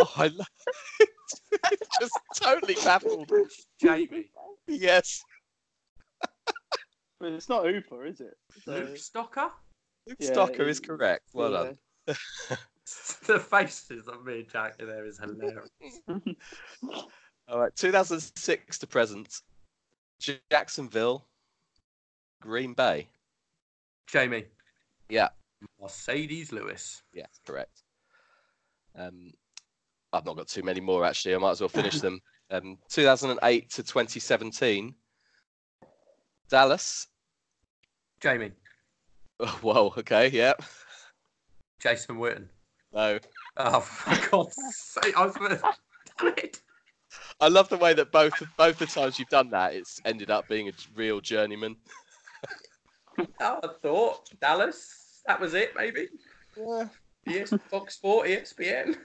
Oh, 0.00 0.12
I 0.16 0.28
love 0.28 0.46
just 2.00 2.18
totally 2.34 2.74
baffled. 2.74 3.30
Jamie, 3.80 4.30
Yes, 4.66 5.22
But 7.18 7.32
it's 7.32 7.48
not 7.48 7.66
Hooper, 7.66 8.06
is 8.06 8.20
it? 8.20 8.36
So, 8.64 8.72
Luke 8.72 8.94
Stocker. 8.94 9.50
Luke 10.06 10.16
Yeah, 10.18 10.30
Stocker 10.30 10.66
is 10.66 10.80
correct. 10.80 11.24
Well 11.34 11.52
yeah. 11.52 11.64
done. 11.64 11.78
the 13.26 13.38
faces 13.38 14.08
of 14.08 14.24
me 14.24 14.40
and 14.40 14.48
Jack 14.48 14.76
in 14.80 14.86
there 14.86 15.04
is 15.04 15.18
hilarious. 15.18 15.68
All 17.48 17.58
right, 17.58 17.74
2006 17.76 18.78
to 18.78 18.86
present. 18.86 19.42
Jacksonville, 20.50 21.26
Green 22.40 22.72
Bay. 22.74 23.08
Jamie. 24.06 24.46
Yeah. 25.08 25.28
Marcedes 25.80 26.52
Lewis. 26.52 27.02
Yes, 27.12 27.40
correct. 27.46 27.82
Um, 28.96 29.32
I've 30.12 30.24
not 30.24 30.36
got 30.36 30.48
too 30.48 30.62
many 30.62 30.80
more 30.80 31.04
actually. 31.04 31.34
I 31.34 31.38
might 31.38 31.52
as 31.52 31.60
well 31.60 31.68
finish 31.68 32.00
them. 32.00 32.20
Um, 32.52 32.78
2008 32.88 33.70
to 33.70 33.82
2017. 33.84 34.92
Dallas. 36.48 37.06
Jamie. 38.20 38.50
Oh, 39.38 39.58
whoa. 39.62 39.94
Okay. 39.98 40.28
Yeah. 40.30 40.54
Jason 41.80 42.16
Witten. 42.16 42.48
No. 42.92 43.20
Oh, 43.56 43.78
for 43.78 44.30
God's 44.30 44.56
sake. 44.74 45.16
I 45.16 45.24
was 45.24 45.36
going 45.36 45.50
to. 45.58 45.62
Damn 46.18 46.28
it. 46.38 46.60
I 47.40 47.46
love 47.46 47.68
the 47.68 47.76
way 47.76 47.94
that 47.94 48.10
both 48.10 48.34
both 48.56 48.78
the 48.78 48.86
times 48.86 49.20
you've 49.20 49.28
done 49.28 49.50
that, 49.50 49.74
it's 49.74 50.00
ended 50.04 50.30
up 50.30 50.48
being 50.48 50.68
a 50.68 50.72
real 50.96 51.20
journeyman. 51.20 51.76
Oh, 53.38 53.60
I 53.62 53.68
thought 53.82 54.30
Dallas. 54.40 55.20
That 55.26 55.40
was 55.40 55.52
it, 55.52 55.72
maybe. 55.76 56.08
Yeah. 56.56 56.88
Yes, 57.26 57.52
Fox 57.70 57.96
Sport, 57.96 58.28
ESPN. 58.28 58.96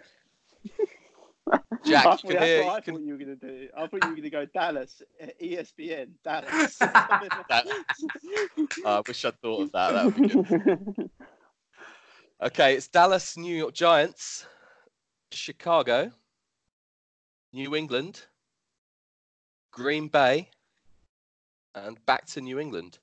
Jack, 1.85 2.05
I 2.05 2.11
you 2.11 2.17
thought, 2.17 2.21
can 2.21 2.29
that's 2.33 2.45
hear. 2.45 2.63
what 2.63 2.73
I 2.73 2.75
You 2.77 2.81
can, 2.81 2.93
thought 2.95 3.03
you 3.03 3.11
were 3.13 3.19
going 3.19 3.39
to 3.39 3.47
do. 3.47 3.67
I 3.77 3.87
thought 3.87 4.03
you 4.03 4.09
were 4.09 4.15
going 4.15 4.23
to 4.23 4.29
go 4.29 4.45
Dallas, 4.45 5.01
uh, 5.21 5.25
ESPN, 5.41 6.09
Dallas. 6.23 6.77
I 6.81 7.29
wish 9.07 9.25
I'd 9.25 9.39
thought 9.41 9.61
of 9.63 9.71
that. 9.73 9.91
That 9.91 10.05
would 10.05 10.15
be 10.15 10.27
good. 10.27 11.09
Okay, 12.43 12.75
it's 12.75 12.89
Dallas, 12.89 13.37
New 13.37 13.55
York 13.55 13.73
Giants, 13.73 14.45
Chicago, 15.31 16.11
New 17.53 17.77
England, 17.77 18.25
Green 19.71 20.09
Bay, 20.09 20.49
and 21.75 21.97
back 22.05 22.25
to 22.27 22.41
New 22.41 22.59
England. 22.59 22.99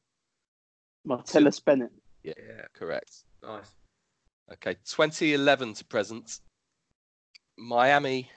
Martellus 1.09 1.65
Bennett. 1.65 1.93
Yeah, 2.23 2.35
Yeah, 2.37 2.67
correct. 2.75 3.25
nice. 3.43 3.71
Okay, 4.53 4.75
2011 4.85 5.73
to 5.75 5.85
present. 5.87 6.41
Miami, 7.63 8.29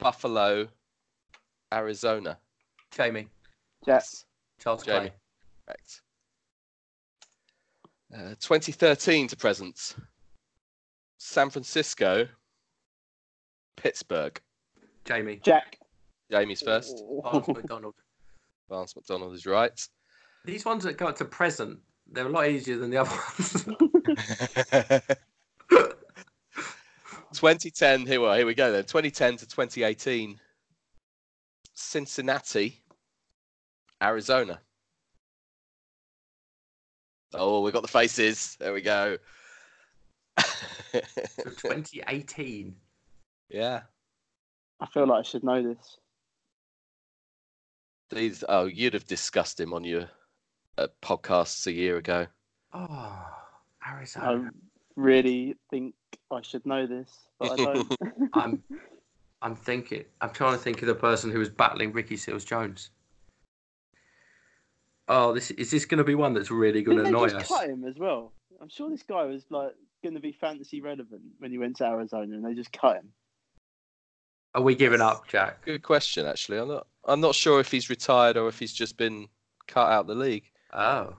Buffalo, 0.00 0.66
Arizona. 1.72 2.36
Jamie, 2.90 3.28
Jack. 3.84 4.02
Charles 4.58 4.82
Jamie. 4.82 5.10
Clay. 5.10 5.12
Correct. 5.64 6.02
Uh, 8.12 8.34
2013 8.40 9.28
to 9.28 9.36
present. 9.36 9.94
San 11.18 11.50
Francisco, 11.50 12.26
Pittsburgh. 13.76 14.40
Jamie, 15.04 15.40
Jack. 15.40 15.78
Jamie's 16.32 16.62
first. 16.62 17.04
Vance 17.32 17.46
McDonald. 17.46 17.94
Vance 18.68 18.96
McDonald 18.96 19.34
is 19.34 19.46
right. 19.46 19.88
These 20.44 20.64
ones 20.64 20.82
that 20.82 20.96
go 20.96 21.12
to 21.12 21.24
present, 21.24 21.78
they're 22.10 22.26
a 22.26 22.28
lot 22.28 22.48
easier 22.48 22.76
than 22.76 22.90
the 22.90 22.96
other 22.96 23.16
ones. 23.38 23.68
2010. 27.32 28.06
Here, 28.06 28.20
well, 28.20 28.34
here 28.34 28.46
we 28.46 28.54
go 28.54 28.72
then. 28.72 28.84
2010 28.84 29.38
to 29.38 29.46
2018. 29.46 30.38
Cincinnati, 31.74 32.82
Arizona. 34.02 34.60
Oh, 37.34 37.60
we 37.60 37.70
got 37.70 37.82
the 37.82 37.88
faces. 37.88 38.56
There 38.58 38.72
we 38.72 38.82
go. 38.82 39.18
So 40.90 41.44
2018. 41.44 42.74
yeah. 43.50 43.82
I 44.80 44.86
feel 44.86 45.06
like 45.06 45.18
I 45.18 45.22
should 45.22 45.44
know 45.44 45.62
this. 45.62 45.98
These. 48.10 48.42
Oh, 48.48 48.64
you'd 48.64 48.94
have 48.94 49.06
discussed 49.06 49.60
him 49.60 49.74
on 49.74 49.84
your 49.84 50.08
uh, 50.78 50.86
podcasts 51.02 51.66
a 51.66 51.72
year 51.72 51.98
ago. 51.98 52.26
Oh, 52.72 53.26
I 53.82 53.92
Arizona. 53.92 54.50
Really 54.98 55.56
think 55.70 55.94
I 56.30 56.42
should 56.42 56.66
know 56.66 56.86
this, 56.86 57.10
but 57.38 57.52
I 57.52 57.56
don't. 57.56 57.96
I'm, 58.34 58.62
I'm 59.40 59.56
thinking. 59.56 60.04
I'm 60.20 60.30
trying 60.30 60.52
to 60.52 60.58
think 60.58 60.82
of 60.82 60.88
the 60.88 60.94
person 60.94 61.30
who 61.30 61.38
was 61.38 61.48
battling 61.48 61.92
Ricky 61.92 62.16
Seals 62.16 62.44
Jones. 62.44 62.90
Oh, 65.08 65.32
this 65.32 65.50
is 65.52 65.70
this 65.70 65.86
going 65.86 65.98
to 65.98 66.04
be 66.04 66.14
one 66.14 66.34
that's 66.34 66.50
really 66.50 66.82
going 66.82 66.98
to 66.98 67.04
Didn't 67.04 67.18
they 67.18 67.28
just 67.28 67.36
us. 67.36 67.48
cut 67.48 67.70
him 67.70 67.84
as 67.84 67.96
well? 67.98 68.32
I'm 68.60 68.68
sure 68.68 68.90
this 68.90 69.02
guy 69.02 69.24
was 69.24 69.44
like 69.48 69.72
going 70.02 70.14
to 70.14 70.20
be 70.20 70.32
fantasy 70.32 70.80
relevant 70.80 71.22
when 71.38 71.50
he 71.50 71.58
went 71.58 71.76
to 71.76 71.86
Arizona, 71.86 72.34
and 72.34 72.44
they 72.44 72.54
just 72.54 72.72
cut 72.72 72.96
him. 72.96 73.08
Are 74.54 74.62
we 74.62 74.74
giving 74.74 75.00
up, 75.00 75.28
Jack? 75.28 75.64
Good 75.64 75.82
question, 75.82 76.26
actually. 76.26 76.58
I'm 76.58 76.68
not. 76.68 76.86
I'm 77.04 77.20
not 77.20 77.34
sure 77.34 77.60
if 77.60 77.70
he's 77.70 77.88
retired 77.88 78.36
or 78.36 78.48
if 78.48 78.58
he's 78.58 78.72
just 78.72 78.96
been 78.96 79.28
cut 79.66 79.90
out 79.90 80.06
the 80.06 80.14
league. 80.14 80.50
Oh, 80.74 81.14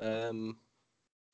Um, 0.00 0.58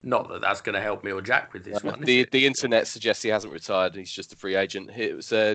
not 0.03 0.29
that 0.29 0.41
that's 0.41 0.61
going 0.61 0.75
to 0.75 0.81
help 0.81 1.03
me 1.05 1.11
or 1.13 1.21
Jack 1.23 1.53
with 1.53 1.65
this 1.65 1.83
one. 1.83 2.01
is 2.03 2.07
the 2.07 2.21
it? 2.21 2.31
the 2.31 2.47
internet 2.47 2.87
suggests 2.87 3.23
he 3.23 3.29
hasn't 3.29 3.53
retired 3.53 3.93
and 3.93 4.01
he's 4.01 4.11
just 4.13 4.33
a 4.33 4.37
free 4.37 4.55
agent. 4.57 4.91
It 4.97 5.15
was 5.17 5.33
uh, 5.33 5.55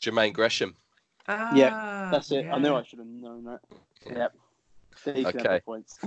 Jermaine 0.00 0.32
Gresham. 0.32 0.74
Ah, 1.28 2.08
That's 2.12 2.30
it. 2.32 2.46
I 2.50 2.58
knew. 2.58 2.74
I 2.74 2.82
should 2.84 2.98
have 3.00 3.08
known 3.08 3.44
that. 3.44 3.60
Yep. 4.08 4.34
There 5.04 5.18
you 5.18 5.24
can 5.26 5.38
have 5.38 5.46
Okay. 5.46 5.60
points. 5.64 5.98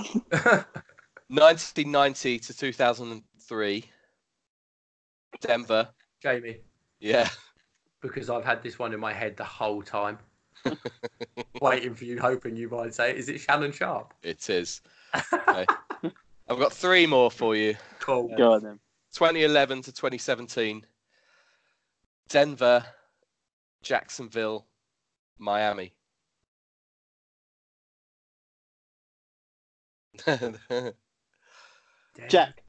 1990 1.28 2.40
to 2.40 2.54
2003. 2.58 3.86
Denver. 5.42 5.90
Jamie, 6.22 6.58
Yeah. 7.00 7.30
because 8.02 8.30
I've 8.30 8.44
had 8.44 8.62
this 8.64 8.78
one 8.80 8.94
in 8.94 9.00
my 9.00 9.14
head 9.14 9.38
the 9.38 9.44
whole 9.44 9.82
time, 9.82 10.18
waiting 11.62 11.94
for 11.96 12.04
you, 12.06 12.20
hoping 12.20 12.56
you 12.58 12.68
might 12.70 12.94
say, 12.94 13.16
"Is 13.16 13.30
it 13.30 13.40
Shannon 13.40 13.72
Sharpe?" 13.72 14.14
It 14.24 14.50
is. 14.50 14.82
Okay. 15.34 15.66
I've 16.50 16.58
got 16.60 16.74
three 16.74 17.06
more 17.06 17.30
for 17.30 17.56
you. 17.56 17.76
Cool. 18.00 18.34
Go 18.38 18.54
on 18.54 18.64
then. 18.64 18.80
2011 19.14 19.84
to 19.84 19.92
2017. 19.92 20.86
Denver, 22.30 22.84
Jacksonville, 23.84 24.66
Miami. 25.38 25.94
Jack. 32.28 32.62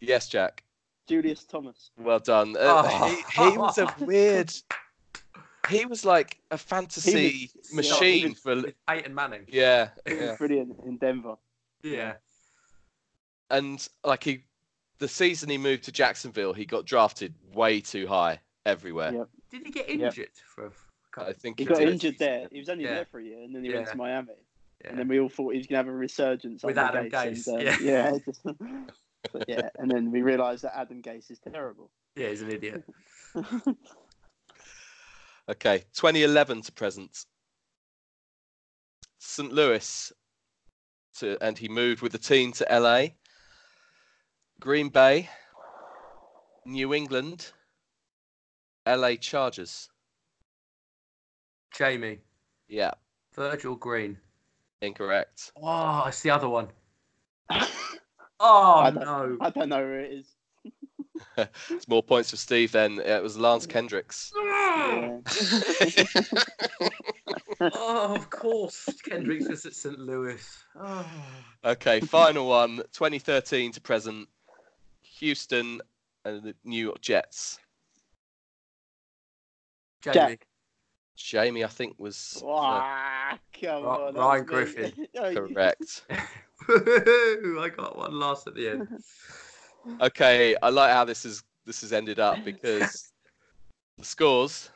yes, 0.00 0.28
Jack. 0.28 0.62
Julius 1.08 1.44
Thomas. 1.44 1.90
Well 1.98 2.18
done. 2.20 2.56
Uh, 2.56 2.82
Oh. 2.86 3.08
he, 3.08 3.16
he 3.50 3.58
was 3.58 3.78
a 3.78 3.94
weird. 4.04 4.52
He 5.68 5.86
was 5.86 6.04
like 6.04 6.38
a 6.50 6.58
fantasy 6.58 7.28
He 7.28 7.50
was- 7.54 7.70
yeah, 7.70 7.76
machine 7.76 8.28
he 8.28 8.34
for. 8.34 8.54
With 8.56 8.74
Peyton 8.86 9.14
Manning. 9.14 9.44
Yeah, 9.48 9.90
He 10.06 10.14
was 10.14 10.22
yeah. 10.22 10.36
brilliant 10.36 10.76
in 10.86 10.96
Denver. 10.98 11.34
Yeah. 11.82 12.14
And 13.50 13.86
like 14.04 14.24
he, 14.24 14.44
the 14.98 15.08
season 15.08 15.48
he 15.50 15.58
moved 15.58 15.84
to 15.84 15.92
Jacksonville, 15.92 16.52
he 16.52 16.64
got 16.64 16.86
drafted 16.86 17.34
way 17.52 17.80
too 17.80 18.06
high 18.06 18.40
everywhere. 18.66 19.12
Yep. 19.12 19.28
Did 19.50 19.62
he 19.66 19.70
get 19.72 19.88
Yep. 19.88 20.00
injured 20.00 20.28
for? 20.46 20.66
a 20.66 20.70
couple- 21.12 21.30
I 21.30 21.32
think 21.34 21.58
He 21.58 21.64
he 21.64 21.68
got 21.68 21.78
did. 21.78 21.88
injured 21.90 22.18
there. 22.18 22.48
He 22.50 22.58
was 22.58 22.68
only 22.68 22.84
Yeah. 22.84 22.94
there 22.94 23.04
for 23.04 23.20
a 23.20 23.24
year, 23.24 23.42
and 23.42 23.54
then 23.54 23.62
he 23.64 23.72
went 23.72 23.88
to 23.88 23.96
Miami. 23.96 24.32
Yeah. 24.82 24.90
And 24.90 24.98
then 24.98 25.08
we 25.08 25.20
all 25.20 25.28
thought 25.28 25.50
he 25.52 25.58
was 25.58 25.66
going 25.66 25.74
to 25.84 25.86
have 25.86 25.88
a 25.88 25.92
resurgence 25.96 26.62
With 26.64 26.76
under 26.76 26.98
Adam 26.98 27.10
Gase, 27.10 27.46
and, 27.46 27.62
yeah. 27.62 27.78
yeah, 27.80 28.18
but 29.32 29.44
yeah, 29.48 29.68
and 29.78 29.90
then 29.90 30.10
we 30.10 30.22
realised 30.22 30.64
that 30.64 30.76
Adam 30.76 31.00
Gase 31.02 31.30
is 31.30 31.38
terrible. 31.38 31.90
yeah, 32.16 32.28
he's 32.30 32.42
an 32.42 32.50
idiot. 32.50 32.82
Okay, 35.48 35.84
2011 35.92 36.62
to 36.62 36.72
present. 36.72 37.26
St. 39.18 39.52
Louis, 39.52 40.10
to, 41.18 41.36
and 41.44 41.58
he 41.58 41.68
moved 41.68 42.00
with 42.00 42.12
the 42.12 42.18
team 42.18 42.52
to 42.52 42.66
LA. 42.70 43.08
Green 44.60 44.88
Bay, 44.88 45.28
New 46.64 46.94
England, 46.94 47.52
LA 48.86 49.16
Chargers. 49.16 49.88
Jamie, 51.76 52.20
Yeah, 52.68 52.92
Virgil 53.34 53.74
Green. 53.74 54.16
incorrect. 54.80 55.52
Oh, 55.60 56.04
it's 56.06 56.20
the 56.22 56.30
other 56.30 56.48
one. 56.48 56.68
Oh 58.40 58.90
don't- 58.92 59.04
no. 59.04 59.36
I 59.40 59.50
don't 59.50 59.68
know 59.68 59.76
where 59.78 60.00
it 60.00 60.12
is. 60.12 60.34
It's 61.70 61.88
more 61.88 62.02
points 62.02 62.30
for 62.30 62.36
Steve 62.36 62.72
then. 62.72 62.98
Uh, 62.98 63.02
it 63.02 63.22
was 63.22 63.38
Lance 63.38 63.64
Kendricks. 63.64 64.32
Ah! 64.36 64.90
Yeah. 64.90 66.04
oh, 67.74 68.14
of 68.14 68.28
course. 68.30 68.86
Kendricks 69.04 69.48
was 69.48 69.64
at 69.64 69.74
St. 69.74 69.98
Louis. 69.98 70.44
Oh. 70.78 71.06
Okay, 71.64 72.00
final 72.00 72.48
one 72.48 72.78
2013 72.92 73.72
to 73.72 73.80
present. 73.80 74.28
Houston 75.18 75.80
and 76.24 76.42
the 76.42 76.54
New 76.64 76.82
York 76.82 77.00
Jets. 77.00 77.58
Jamie. 80.02 80.14
Jack. 80.14 80.46
Jamie, 81.16 81.64
I 81.64 81.68
think, 81.68 81.94
was 81.98 82.42
uh, 82.44 83.36
come 83.60 83.84
on, 83.84 84.14
Ryan 84.14 84.40
was. 84.40 84.50
Griffin. 84.50 85.06
Oh, 85.16 85.32
correct. 85.32 86.04
I 86.10 87.70
got 87.76 87.96
one 87.96 88.18
last 88.18 88.46
at 88.46 88.54
the 88.54 88.68
end. 88.68 88.88
Okay, 90.00 90.56
I 90.62 90.70
like 90.70 90.92
how 90.92 91.04
this 91.04 91.26
is 91.26 91.42
this 91.66 91.82
has 91.82 91.92
ended 91.92 92.18
up 92.18 92.42
because 92.42 93.12
the 93.98 94.04
scores 94.04 94.70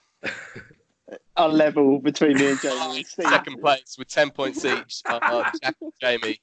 Are 1.35 1.48
level 1.48 1.98
between 1.98 2.37
me 2.37 2.51
and 2.51 2.61
Jamie 2.61 3.05
second 3.05 3.59
place 3.62 3.96
with 3.98 4.09
ten 4.09 4.29
points 4.29 4.66
each 4.66 5.01
are 5.07 5.24
are 5.24 5.51
Jack 5.62 5.77
and 5.81 5.92
Jamie, 5.98 6.38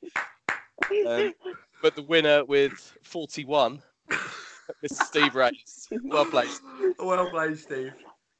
um, 1.05 1.31
but 1.86 1.95
the 1.95 2.02
winner 2.02 2.43
with 2.43 2.98
forty-one, 3.04 3.80
Mr. 4.10 5.04
Steve 5.06 5.34
Raynes. 5.34 5.86
Well 6.04 6.26
played. 6.26 6.50
Well 6.98 7.30
played, 7.30 7.60
Steve. 7.60 7.93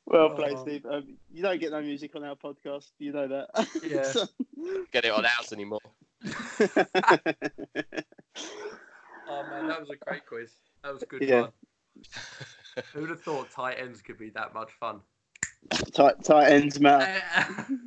Well 0.08 0.32
played, 0.32 0.54
Oh. 0.58 0.64
Steve. 0.64 0.84
Um, 0.90 1.16
you 1.32 1.44
don't 1.44 1.60
get 1.60 1.70
no 1.70 1.80
music 1.80 2.16
on 2.16 2.24
our 2.24 2.36
podcast. 2.36 2.88
You 2.98 3.14
know 3.14 3.28
that. 3.28 3.68
Yeah. 3.84 4.26
Get 4.92 5.06
it 5.06 5.12
on 5.12 5.26
ours 5.26 5.54
anymore. 5.54 5.80
Oh 9.28 9.44
man, 9.50 9.68
that 9.68 9.80
was 9.80 9.90
a 9.90 9.96
great 10.06 10.26
quiz. 10.28 10.52
That 10.84 10.94
was 10.94 11.04
good 11.08 11.22
Yeah. 11.24 11.42
fun. 11.42 12.84
Who'd 12.94 13.10
have 13.10 13.22
thought 13.22 13.50
tight 13.52 13.78
ends 13.80 14.02
could 14.04 14.18
be 14.20 14.30
that 14.32 14.54
much 14.54 14.72
fun? 14.80 15.02
tight, 15.94 16.24
tight 16.24 16.52
ends 16.52 16.80
matter. 16.80 17.24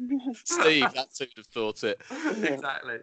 Steve, 0.44 0.86
that's 0.94 1.18
who'd 1.20 1.28
have 1.36 1.46
thought 1.46 1.84
it. 1.84 2.00
exactly. 2.42 2.98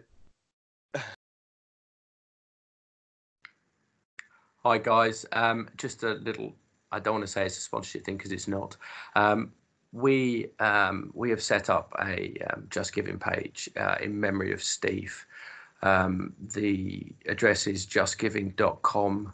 Hi 4.68 4.78
guys, 4.78 5.24
um, 5.30 5.68
just 5.76 6.02
a 6.02 6.14
little 6.14 6.52
I 6.90 6.98
don't 6.98 7.14
want 7.14 7.24
to 7.24 7.30
say 7.30 7.46
it's 7.46 7.56
a 7.56 7.60
sponsorship 7.60 8.04
thing 8.04 8.16
because 8.16 8.32
it's 8.32 8.48
not. 8.48 8.76
Um, 9.14 9.52
we 9.92 10.48
um, 10.58 11.12
we 11.14 11.30
have 11.30 11.40
set 11.40 11.70
up 11.70 11.94
a 12.00 12.36
um, 12.50 12.66
Just 12.68 12.92
Giving 12.92 13.16
page 13.16 13.70
uh, 13.76 13.94
in 14.02 14.18
memory 14.18 14.52
of 14.52 14.60
Steve. 14.60 15.24
Um, 15.84 16.34
the 16.52 17.06
address 17.28 17.68
is 17.68 17.86
justgiving.com 17.86 19.32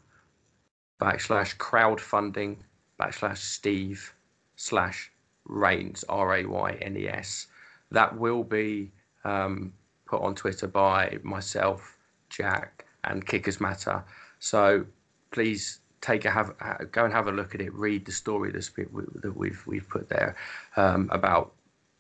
backslash 1.01 1.57
crowdfunding 1.57 2.59
backslash 3.01 3.38
Steve 3.38 4.14
slash 4.57 5.11
Raynes 5.49 6.05
R 6.11 6.35
A 6.37 6.45
Y 6.45 6.79
N 6.83 6.95
E 6.95 7.09
S. 7.09 7.47
That 7.90 8.18
will 8.18 8.45
be 8.45 8.92
um, 9.25 9.73
put 10.05 10.21
on 10.21 10.35
Twitter 10.35 10.68
by 10.68 11.16
myself, 11.23 11.97
Jack, 12.29 12.85
and 13.05 13.27
Kickers 13.27 13.62
Matter. 13.62 14.05
So 14.38 14.85
please 15.33 15.81
take 16.01 16.25
a 16.25 16.31
have 16.31 16.53
go 16.90 17.05
and 17.05 17.12
have 17.12 17.27
a 17.27 17.33
look 17.33 17.55
at 17.55 17.61
it. 17.61 17.73
Read 17.75 18.05
the 18.05 18.12
story 18.12 18.53
that 18.53 19.33
we've 19.37 19.62
we've 19.66 19.88
put 19.88 20.09
there 20.09 20.37
um, 20.77 21.09
about 21.12 21.53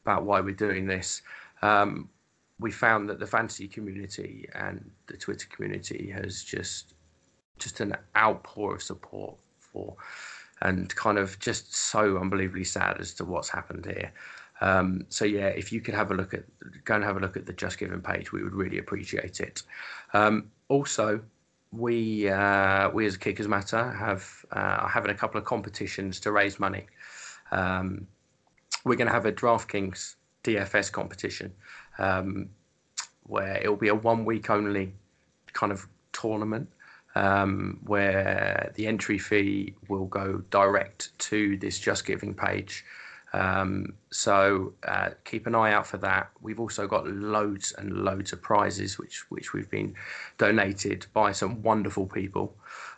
about 0.04 0.24
why 0.24 0.40
we're 0.40 0.54
doing 0.54 0.86
this. 0.86 1.22
Um, 1.62 2.08
we 2.60 2.70
found 2.70 3.08
that 3.08 3.18
the 3.18 3.26
fantasy 3.26 3.66
community 3.66 4.48
and 4.54 4.90
the 5.06 5.16
Twitter 5.16 5.46
community 5.50 6.10
has 6.10 6.44
just 6.44 6.94
just 7.58 7.80
an 7.80 7.96
outpour 8.16 8.76
of 8.76 8.82
support 8.82 9.36
for 9.58 9.96
and 10.60 10.94
kind 10.94 11.18
of 11.18 11.38
just 11.38 11.74
so 11.74 12.18
unbelievably 12.18 12.64
sad 12.64 13.00
as 13.00 13.14
to 13.14 13.24
what's 13.24 13.48
happened 13.48 13.84
here. 13.84 14.12
Um, 14.60 15.06
so 15.08 15.24
yeah, 15.24 15.48
if 15.48 15.72
you 15.72 15.80
could 15.80 15.94
have 15.94 16.12
a 16.12 16.14
look 16.14 16.34
at 16.34 16.44
go 16.84 16.94
and 16.94 17.04
have 17.04 17.16
a 17.16 17.20
look 17.20 17.36
at 17.36 17.46
the 17.46 17.52
Just 17.52 17.78
Giving 17.78 18.00
page, 18.00 18.32
we 18.32 18.44
would 18.44 18.54
really 18.54 18.78
appreciate 18.78 19.40
it. 19.40 19.62
Um, 20.14 20.50
also, 20.68 21.20
we 21.72 22.28
uh, 22.28 22.90
we 22.90 23.06
as 23.06 23.16
Kickers 23.16 23.48
Matter 23.48 23.90
have 23.92 24.44
uh, 24.54 24.58
are 24.80 24.88
having 24.88 25.10
a 25.10 25.14
couple 25.14 25.38
of 25.38 25.44
competitions 25.44 26.20
to 26.20 26.32
raise 26.32 26.60
money. 26.60 26.86
Um, 27.50 28.06
we're 28.84 28.96
going 28.96 29.08
to 29.08 29.12
have 29.12 29.26
a 29.26 29.32
DraftKings 29.32 30.16
DFS 30.44 30.90
competition 30.92 31.52
um, 31.98 32.48
where 33.24 33.60
it 33.62 33.68
will 33.68 33.76
be 33.76 33.88
a 33.88 33.94
one 33.94 34.24
week 34.24 34.50
only 34.50 34.92
kind 35.52 35.72
of 35.72 35.86
tournament 36.12 36.68
um, 37.14 37.78
where 37.84 38.72
the 38.74 38.86
entry 38.86 39.18
fee 39.18 39.74
will 39.88 40.06
go 40.06 40.42
direct 40.50 41.16
to 41.18 41.56
this 41.58 41.78
Just 41.78 42.06
Giving 42.06 42.34
page. 42.34 42.84
Um, 43.32 43.94
so 44.10 44.74
uh, 44.86 45.10
keep 45.24 45.46
an 45.46 45.54
eye 45.54 45.72
out 45.72 45.86
for 45.86 45.96
that. 45.98 46.30
We've 46.40 46.60
also 46.60 46.86
got 46.86 47.06
loads 47.06 47.72
and 47.76 48.04
loads 48.04 48.32
of 48.32 48.42
prizes 48.42 48.98
which 48.98 49.30
which 49.30 49.52
we've 49.52 49.70
been 49.70 49.94
donated 50.38 51.06
by 51.14 51.32
some 51.32 51.62
wonderful 51.62 52.06
people 52.06 52.54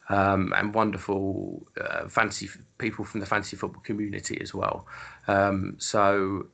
um, 0.09 0.53
and 0.57 0.75
wonderful 0.75 1.66
uh, 1.81 2.09
fantasy 2.09 2.49
people 2.79 3.05
from 3.05 3.20
the 3.20 3.27
fantasy 3.27 3.57
football 3.57 3.83
community 3.83 4.38
as 4.40 4.53
well. 4.53 4.87
Um, 5.29 5.77
so 5.79 6.47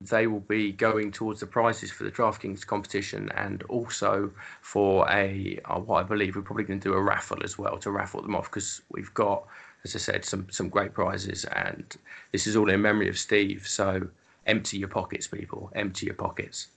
they 0.00 0.26
will 0.26 0.40
be 0.40 0.72
going 0.72 1.10
towards 1.10 1.40
the 1.40 1.46
prizes 1.46 1.90
for 1.90 2.04
the 2.04 2.10
DraftKings 2.10 2.66
competition 2.66 3.30
and 3.34 3.62
also 3.64 4.30
for 4.60 5.10
a 5.10 5.58
uh, 5.64 5.80
what 5.80 6.00
I 6.00 6.02
believe 6.02 6.36
we're 6.36 6.42
probably 6.42 6.64
going 6.64 6.80
to 6.80 6.88
do 6.90 6.94
a 6.94 7.02
raffle 7.02 7.42
as 7.42 7.58
well 7.58 7.78
to 7.78 7.90
raffle 7.90 8.20
them 8.20 8.34
off 8.34 8.50
because 8.50 8.82
we've 8.90 9.12
got 9.14 9.46
as 9.86 9.94
I 9.94 10.00
said, 10.00 10.24
some 10.24 10.48
some 10.50 10.68
great 10.68 10.92
prizes, 10.92 11.44
and 11.44 11.84
this 12.32 12.48
is 12.48 12.56
all 12.56 12.68
in 12.70 12.82
memory 12.82 13.08
of 13.08 13.16
Steve. 13.16 13.66
So 13.66 14.08
empty 14.46 14.78
your 14.78 14.88
pockets, 14.88 15.28
people. 15.28 15.70
Empty 15.76 16.06
your 16.06 16.16
pockets. 16.16 16.68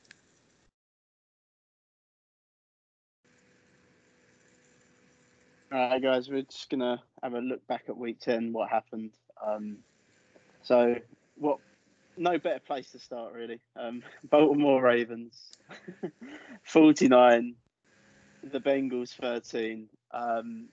All 5.72 5.90
right, 5.90 6.02
guys, 6.02 6.30
we're 6.30 6.44
just 6.44 6.70
gonna 6.70 7.02
have 7.24 7.34
a 7.34 7.40
look 7.40 7.66
back 7.68 7.86
at 7.90 7.98
week 7.98 8.20
ten. 8.20 8.54
What 8.54 8.70
happened? 8.70 9.12
Um, 9.44 9.78
so, 10.62 10.96
what? 11.36 11.58
No 12.16 12.38
better 12.38 12.60
place 12.60 12.92
to 12.92 13.00
start, 13.00 13.34
really. 13.34 13.60
Um, 13.76 14.04
Baltimore 14.30 14.84
Ravens, 14.84 15.58
forty-nine. 16.64 17.56
The 18.44 18.60
Bengals, 18.60 19.16
thirteen. 19.16 19.90
Um, 20.12 20.70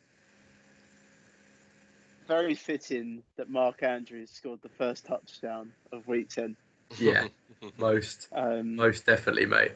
very 2.27 2.55
fitting 2.55 3.23
that 3.37 3.51
Mark 3.51 3.83
Andrews 3.83 4.31
scored 4.31 4.61
the 4.63 4.69
first 4.69 5.07
touchdown 5.07 5.73
of 5.93 6.07
Week 6.07 6.29
Ten. 6.29 6.57
Yeah, 6.99 7.29
most, 7.79 8.29
um, 8.33 8.77
most 8.77 9.07
definitely, 9.07 9.47
mate. 9.47 9.73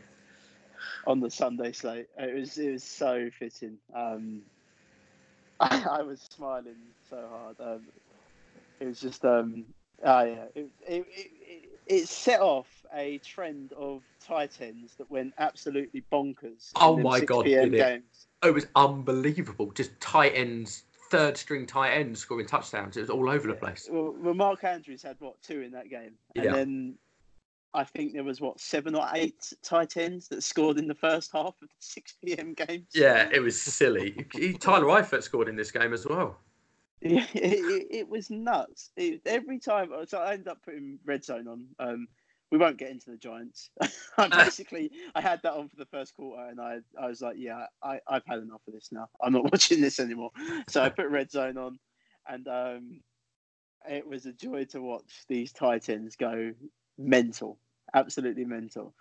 On 1.06 1.20
the 1.20 1.30
Sunday 1.30 1.72
slate, 1.72 2.08
it 2.18 2.34
was 2.34 2.56
it 2.58 2.72
was 2.72 2.84
so 2.84 3.30
fitting. 3.38 3.78
Um, 3.94 4.42
I, 5.58 5.84
I, 5.90 6.02
was 6.02 6.20
smiling 6.20 6.76
so 7.08 7.22
hard. 7.30 7.56
Um, 7.60 7.82
it 8.80 8.86
was 8.86 9.00
just, 9.00 9.24
um, 9.24 9.66
oh 10.04 10.22
yeah, 10.22 10.44
it, 10.54 10.68
it, 10.86 11.06
it, 11.10 11.70
it 11.86 12.08
set 12.08 12.40
off 12.40 12.68
a 12.94 13.18
trend 13.18 13.72
of 13.74 14.02
tight 14.24 14.60
ends 14.60 14.94
that 14.96 15.10
went 15.10 15.34
absolutely 15.38 16.02
bonkers. 16.10 16.70
Oh 16.76 16.96
my 16.96 17.20
god, 17.20 17.46
it? 17.46 17.70
Games. 17.72 18.26
it 18.42 18.54
was 18.54 18.66
unbelievable. 18.74 19.70
Just 19.72 19.98
tight 20.00 20.32
ends 20.34 20.84
third 21.10 21.36
string 21.36 21.66
tight 21.66 21.92
end 21.92 22.16
scoring 22.16 22.46
touchdowns. 22.46 22.96
It 22.96 23.02
was 23.02 23.10
all 23.10 23.28
over 23.28 23.48
the 23.48 23.54
place. 23.54 23.88
Well, 23.90 24.14
well, 24.18 24.34
Mark 24.34 24.64
Andrews 24.64 25.02
had 25.02 25.16
what 25.18 25.40
two 25.42 25.60
in 25.60 25.72
that 25.72 25.90
game, 25.90 26.12
and 26.36 26.44
yeah. 26.44 26.52
then 26.52 26.94
I 27.74 27.84
think 27.84 28.14
there 28.14 28.24
was 28.24 28.40
what 28.40 28.60
seven 28.60 28.94
or 28.94 29.06
eight 29.14 29.52
tight 29.62 29.96
ends 29.96 30.28
that 30.28 30.42
scored 30.42 30.78
in 30.78 30.88
the 30.88 30.94
first 30.94 31.32
half 31.32 31.54
of 31.62 31.68
the 31.68 31.68
six 31.78 32.14
PM 32.24 32.54
games. 32.54 32.88
Yeah, 32.94 33.28
it 33.32 33.40
was 33.40 33.60
silly. 33.60 34.12
Tyler 34.60 34.86
Eifert 34.86 35.22
scored 35.22 35.48
in 35.48 35.56
this 35.56 35.70
game 35.70 35.92
as 35.92 36.06
well. 36.06 36.38
Yeah, 37.00 37.26
it, 37.34 37.86
it, 37.90 38.08
was 38.08 38.30
nuts. 38.30 38.90
It, 38.96 39.22
every 39.24 39.58
time, 39.58 39.90
so 40.06 40.18
I 40.18 40.32
ended 40.32 40.48
up 40.48 40.62
putting 40.62 40.98
red 41.04 41.24
zone 41.24 41.48
on. 41.48 41.66
Um, 41.78 42.08
we 42.50 42.58
won't 42.58 42.76
get 42.76 42.90
into 42.90 43.10
the 43.10 43.16
Giants. 43.16 43.70
I 44.18 44.28
basically 44.28 44.90
I 45.14 45.20
had 45.20 45.40
that 45.42 45.52
on 45.52 45.68
for 45.68 45.76
the 45.76 45.86
first 45.86 46.14
quarter, 46.14 46.42
and 46.48 46.60
I 46.60 46.78
I 47.00 47.06
was 47.06 47.20
like, 47.20 47.36
yeah, 47.38 47.66
I 47.82 48.00
I've 48.08 48.26
had 48.26 48.40
enough 48.40 48.62
of 48.66 48.74
this 48.74 48.90
now. 48.90 49.08
I'm 49.22 49.32
not 49.32 49.44
watching 49.52 49.80
this 49.80 50.00
anymore. 50.00 50.30
So 50.68 50.82
I 50.82 50.88
put 50.88 51.08
Red 51.08 51.30
Zone 51.30 51.56
on, 51.56 51.78
and 52.28 52.48
um, 52.48 53.00
it 53.88 54.06
was 54.06 54.26
a 54.26 54.32
joy 54.32 54.64
to 54.66 54.82
watch 54.82 55.24
these 55.28 55.52
Titans 55.52 56.16
go 56.16 56.52
mental, 56.98 57.58
absolutely 57.94 58.44
mental. 58.44 58.94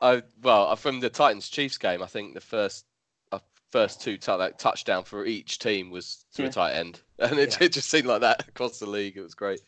I 0.00 0.22
well 0.42 0.74
from 0.76 0.98
the 1.00 1.08
Titans 1.08 1.48
Chiefs 1.48 1.78
game, 1.78 2.02
I 2.02 2.06
think 2.06 2.34
the 2.34 2.40
first 2.40 2.84
uh, 3.30 3.38
first 3.70 4.00
two 4.00 4.16
t- 4.16 4.32
like, 4.32 4.58
touchdown 4.58 5.04
for 5.04 5.24
each 5.24 5.60
team 5.60 5.90
was 5.90 6.24
to 6.34 6.42
yeah. 6.42 6.48
a 6.48 6.52
tight 6.52 6.72
end, 6.72 7.00
and 7.20 7.38
it, 7.38 7.56
yeah. 7.60 7.66
it 7.66 7.72
just 7.72 7.88
seemed 7.88 8.06
like 8.06 8.22
that 8.22 8.48
across 8.48 8.80
the 8.80 8.86
league. 8.86 9.16
It 9.16 9.22
was 9.22 9.34
great. 9.34 9.60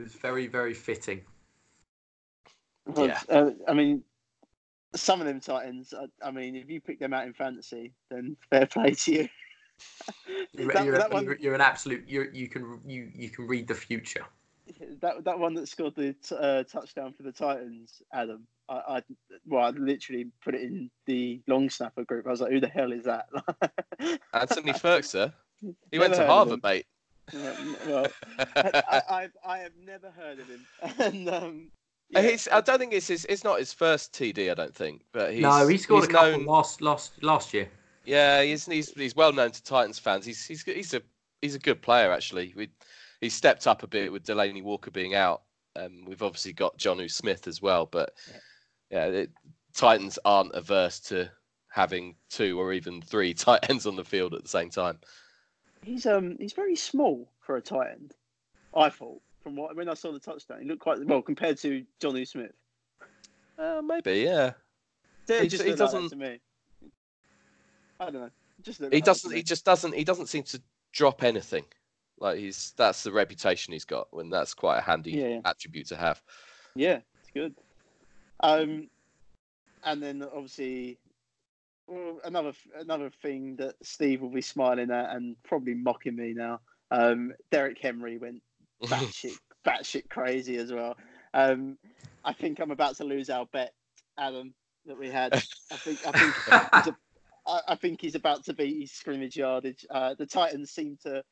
It 0.00 0.04
was 0.04 0.14
very, 0.14 0.46
very 0.46 0.72
fitting. 0.72 1.20
Well, 2.86 3.08
yeah. 3.08 3.20
Uh, 3.28 3.50
I 3.68 3.74
mean, 3.74 4.02
some 4.94 5.20
of 5.20 5.26
them 5.26 5.40
Titans. 5.40 5.92
I, 5.92 6.06
I, 6.26 6.30
mean, 6.30 6.56
if 6.56 6.70
you 6.70 6.80
pick 6.80 6.98
them 6.98 7.12
out 7.12 7.26
in 7.26 7.34
fantasy, 7.34 7.92
then 8.10 8.34
fair 8.48 8.64
play 8.64 8.92
to 8.92 9.12
you. 9.12 9.28
you're, 10.54 10.66
that, 10.72 10.84
you're, 10.86 10.96
that 10.96 11.12
one, 11.12 11.36
you're, 11.38 11.54
an 11.54 11.60
absolute. 11.60 12.08
you 12.08 12.28
you 12.32 12.48
can 12.48 12.80
you 12.86 13.10
you 13.14 13.28
can 13.28 13.46
read 13.46 13.68
the 13.68 13.74
future. 13.74 14.24
That 15.02 15.22
that 15.24 15.38
one 15.38 15.52
that 15.54 15.68
scored 15.68 15.96
the 15.96 16.14
t- 16.14 16.34
uh, 16.34 16.64
touchdown 16.64 17.12
for 17.12 17.22
the 17.22 17.32
Titans, 17.32 18.00
Adam. 18.10 18.46
I, 18.70 18.74
I 18.74 19.02
well, 19.46 19.64
I 19.66 19.70
literally 19.70 20.28
put 20.42 20.54
it 20.54 20.62
in 20.62 20.90
the 21.04 21.42
long 21.46 21.68
snapper 21.68 22.04
group. 22.04 22.26
I 22.26 22.30
was 22.30 22.40
like, 22.40 22.52
"Who 22.52 22.60
the 22.60 22.68
hell 22.68 22.92
is 22.92 23.04
that?" 23.04 23.26
Anthony 24.32 24.72
Firkser. 24.72 25.34
He 25.60 25.74
Never 25.92 26.04
went 26.04 26.14
to 26.14 26.26
Harvard, 26.26 26.62
mate 26.62 26.86
well, 27.86 28.06
I, 28.38 29.02
I've 29.10 29.36
I 29.46 29.58
have 29.58 29.72
never 29.84 30.10
heard 30.10 30.38
of 30.38 30.48
him, 30.48 30.66
and 30.98 31.28
um, 31.28 31.70
yeah. 32.10 32.22
He's, 32.22 32.48
I 32.48 32.60
don't 32.60 32.78
think 32.78 32.92
it's 32.92 33.08
his. 33.08 33.24
It's 33.26 33.44
not 33.44 33.58
his 33.58 33.72
first 33.72 34.12
TD. 34.12 34.50
I 34.50 34.54
don't 34.54 34.74
think, 34.74 35.02
but 35.12 35.32
he's 35.32 35.42
no. 35.42 35.66
He 35.66 35.78
scored 35.78 36.02
he's 36.02 36.08
a 36.08 36.12
couple 36.12 36.32
known, 36.32 36.46
last 36.46 36.80
last 36.80 37.22
last 37.22 37.54
year. 37.54 37.68
Yeah, 38.04 38.42
he's, 38.42 38.66
he's 38.66 38.92
he's 38.92 39.14
well 39.14 39.32
known 39.32 39.52
to 39.52 39.62
Titans 39.62 39.98
fans. 39.98 40.24
He's 40.24 40.44
he's 40.44 40.62
he's 40.64 40.94
a 40.94 41.02
he's 41.42 41.54
a 41.54 41.60
good 41.60 41.82
player 41.82 42.12
actually. 42.12 42.52
We 42.56 42.68
he's 43.20 43.34
stepped 43.34 43.66
up 43.66 43.82
a 43.82 43.86
bit 43.86 44.12
with 44.12 44.24
Delanie 44.24 44.62
Walker 44.62 44.90
being 44.90 45.14
out. 45.14 45.42
Um, 45.76 46.04
we've 46.06 46.22
obviously 46.22 46.52
got 46.52 46.78
Jonnu 46.78 47.10
Smith 47.10 47.46
as 47.46 47.62
well, 47.62 47.86
but 47.86 48.12
yeah, 48.90 49.06
it, 49.06 49.30
Titans 49.74 50.18
aren't 50.24 50.54
averse 50.54 50.98
to 51.00 51.30
having 51.70 52.16
two 52.28 52.58
or 52.58 52.72
even 52.72 53.00
three 53.00 53.34
tight 53.34 53.70
ends 53.70 53.86
on 53.86 53.96
the 53.96 54.04
field 54.04 54.34
at 54.34 54.42
the 54.42 54.48
same 54.48 54.70
time. 54.70 54.98
He's 55.82 56.06
um 56.06 56.36
he's 56.38 56.52
very 56.52 56.76
small 56.76 57.30
for 57.40 57.56
a 57.56 57.60
tight 57.60 57.92
end. 57.92 58.14
I 58.74 58.90
thought 58.90 59.20
from 59.42 59.56
what 59.56 59.74
when 59.76 59.88
I 59.88 59.94
saw 59.94 60.12
the 60.12 60.18
touchdown, 60.18 60.60
he 60.60 60.68
looked 60.68 60.80
quite 60.82 61.04
well 61.04 61.22
compared 61.22 61.58
to 61.58 61.84
Johnny 62.00 62.24
Smith. 62.24 62.52
Uh, 63.58 63.82
maybe, 63.82 64.20
yeah. 64.20 64.52
He, 65.26 65.48
just 65.48 65.64
he 65.64 65.74
doesn't. 65.74 66.02
Like 66.02 66.10
to 66.10 66.16
me. 66.16 66.40
I 67.98 68.04
don't 68.06 68.14
know. 68.14 68.30
Just 68.62 68.82
he 68.90 69.00
doesn't. 69.00 69.32
He 69.32 69.42
just 69.42 69.64
doesn't. 69.64 69.94
He 69.94 70.04
doesn't 70.04 70.26
seem 70.26 70.42
to 70.44 70.60
drop 70.92 71.22
anything. 71.22 71.64
Like 72.18 72.38
he's 72.38 72.72
that's 72.76 73.02
the 73.02 73.12
reputation 73.12 73.72
he's 73.72 73.84
got. 73.84 74.08
When 74.10 74.28
that's 74.28 74.54
quite 74.54 74.78
a 74.78 74.82
handy 74.82 75.12
yeah, 75.12 75.28
yeah. 75.28 75.40
attribute 75.44 75.86
to 75.88 75.96
have. 75.96 76.22
Yeah, 76.74 77.00
it's 77.20 77.30
good. 77.32 77.54
Um, 78.40 78.88
and 79.84 80.02
then 80.02 80.22
obviously 80.22 80.98
well, 81.04 81.09
another 82.24 82.52
another 82.76 83.10
thing 83.22 83.56
that 83.56 83.74
Steve 83.82 84.20
will 84.20 84.30
be 84.30 84.42
smiling 84.42 84.90
at 84.90 85.14
and 85.14 85.36
probably 85.42 85.74
mocking 85.74 86.16
me 86.16 86.32
now. 86.32 86.60
Um, 86.90 87.32
Derrick 87.50 87.78
Henry 87.78 88.18
went 88.18 88.42
batshit 88.84 89.36
batshit 89.66 90.08
crazy 90.08 90.56
as 90.56 90.72
well. 90.72 90.96
Um, 91.34 91.78
I 92.24 92.32
think 92.32 92.58
I'm 92.58 92.70
about 92.70 92.96
to 92.96 93.04
lose 93.04 93.30
our 93.30 93.46
bet, 93.46 93.72
Adam, 94.18 94.54
that 94.86 94.98
we 94.98 95.08
had. 95.08 95.34
I 95.34 95.76
think 95.76 96.06
I 96.06 96.12
think 96.12 96.34
he's 96.74 96.86
a, 96.92 96.96
I, 97.46 97.60
I 97.68 97.74
think 97.76 98.00
he's 98.00 98.14
about 98.14 98.44
to 98.44 98.54
beat 98.54 98.80
his 98.80 98.92
scrimmage 98.92 99.36
yardage. 99.36 99.84
Uh, 99.90 100.14
the 100.14 100.26
Titans 100.26 100.70
seem 100.70 100.98
to 101.04 101.22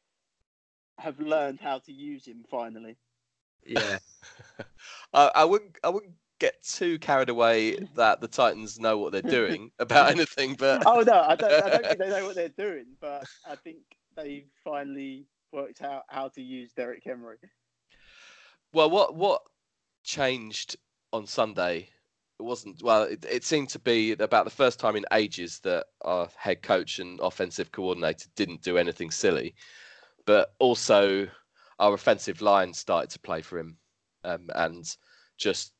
have 0.99 1.19
learned 1.21 1.61
how 1.61 1.79
to 1.79 1.93
use 1.93 2.27
him 2.27 2.45
finally. 2.51 2.97
Yeah. 3.67 3.99
I, 5.13 5.31
I 5.35 5.45
wouldn't. 5.45 5.77
I 5.83 5.89
wouldn't 5.89 6.15
get 6.39 6.62
too 6.62 6.99
carried 6.99 7.28
away 7.28 7.76
that 7.97 8.20
the 8.20 8.28
Titans 8.28 8.78
know 8.78 8.99
what 8.99 9.12
they're 9.12 9.22
doing 9.22 9.70
about 9.78 10.11
anything, 10.11 10.55
but 10.55 10.82
Oh 10.86 11.01
no, 11.01 11.20
I 11.20 11.36
don't. 11.36 11.64
I 11.64 11.70
don't 11.70 11.86
think 11.86 11.99
they 11.99 12.11
know 12.11 12.26
what 12.26 12.34
they're 12.36 12.49
doing, 12.57 12.86
but 13.01 13.26
I 13.49 13.57
think 13.57 13.78
they 14.16 14.47
finally 14.64 15.26
worked 15.53 15.82
out 15.82 16.05
how 16.09 16.28
to 16.28 16.43
use 16.43 16.72
Derrick 16.72 17.03
Henry. 17.05 17.36
well, 18.72 18.91
what 18.91 19.14
what 19.14 19.43
changed 20.05 20.76
on 21.12 21.26
Sunday? 21.26 21.89
It 22.39 22.43
wasn't 22.45 22.82
well. 22.82 23.03
It, 23.03 23.24
it 23.28 23.45
seemed 23.45 23.68
to 23.70 23.80
be 23.80 24.12
about 24.12 24.45
the 24.45 24.51
first 24.51 24.78
time 24.78 24.95
in 24.95 25.05
ages 25.12 25.59
that 25.61 25.86
our 26.03 26.28
head 26.36 26.62
coach 26.62 27.01
and 27.01 27.18
offensive 27.20 27.72
coordinator 27.72 28.28
didn't 28.36 28.62
do 28.62 28.78
anything 28.78 29.11
silly, 29.11 29.55
but 30.24 30.55
also 30.61 31.26
our 31.80 31.95
offensive 31.95 32.41
line 32.41 32.72
started 32.72 33.11
to 33.11 33.18
play 33.20 33.43
for 33.43 33.59
him, 33.59 33.76
um, 34.24 34.49
and 34.55 34.97
just 35.36 35.72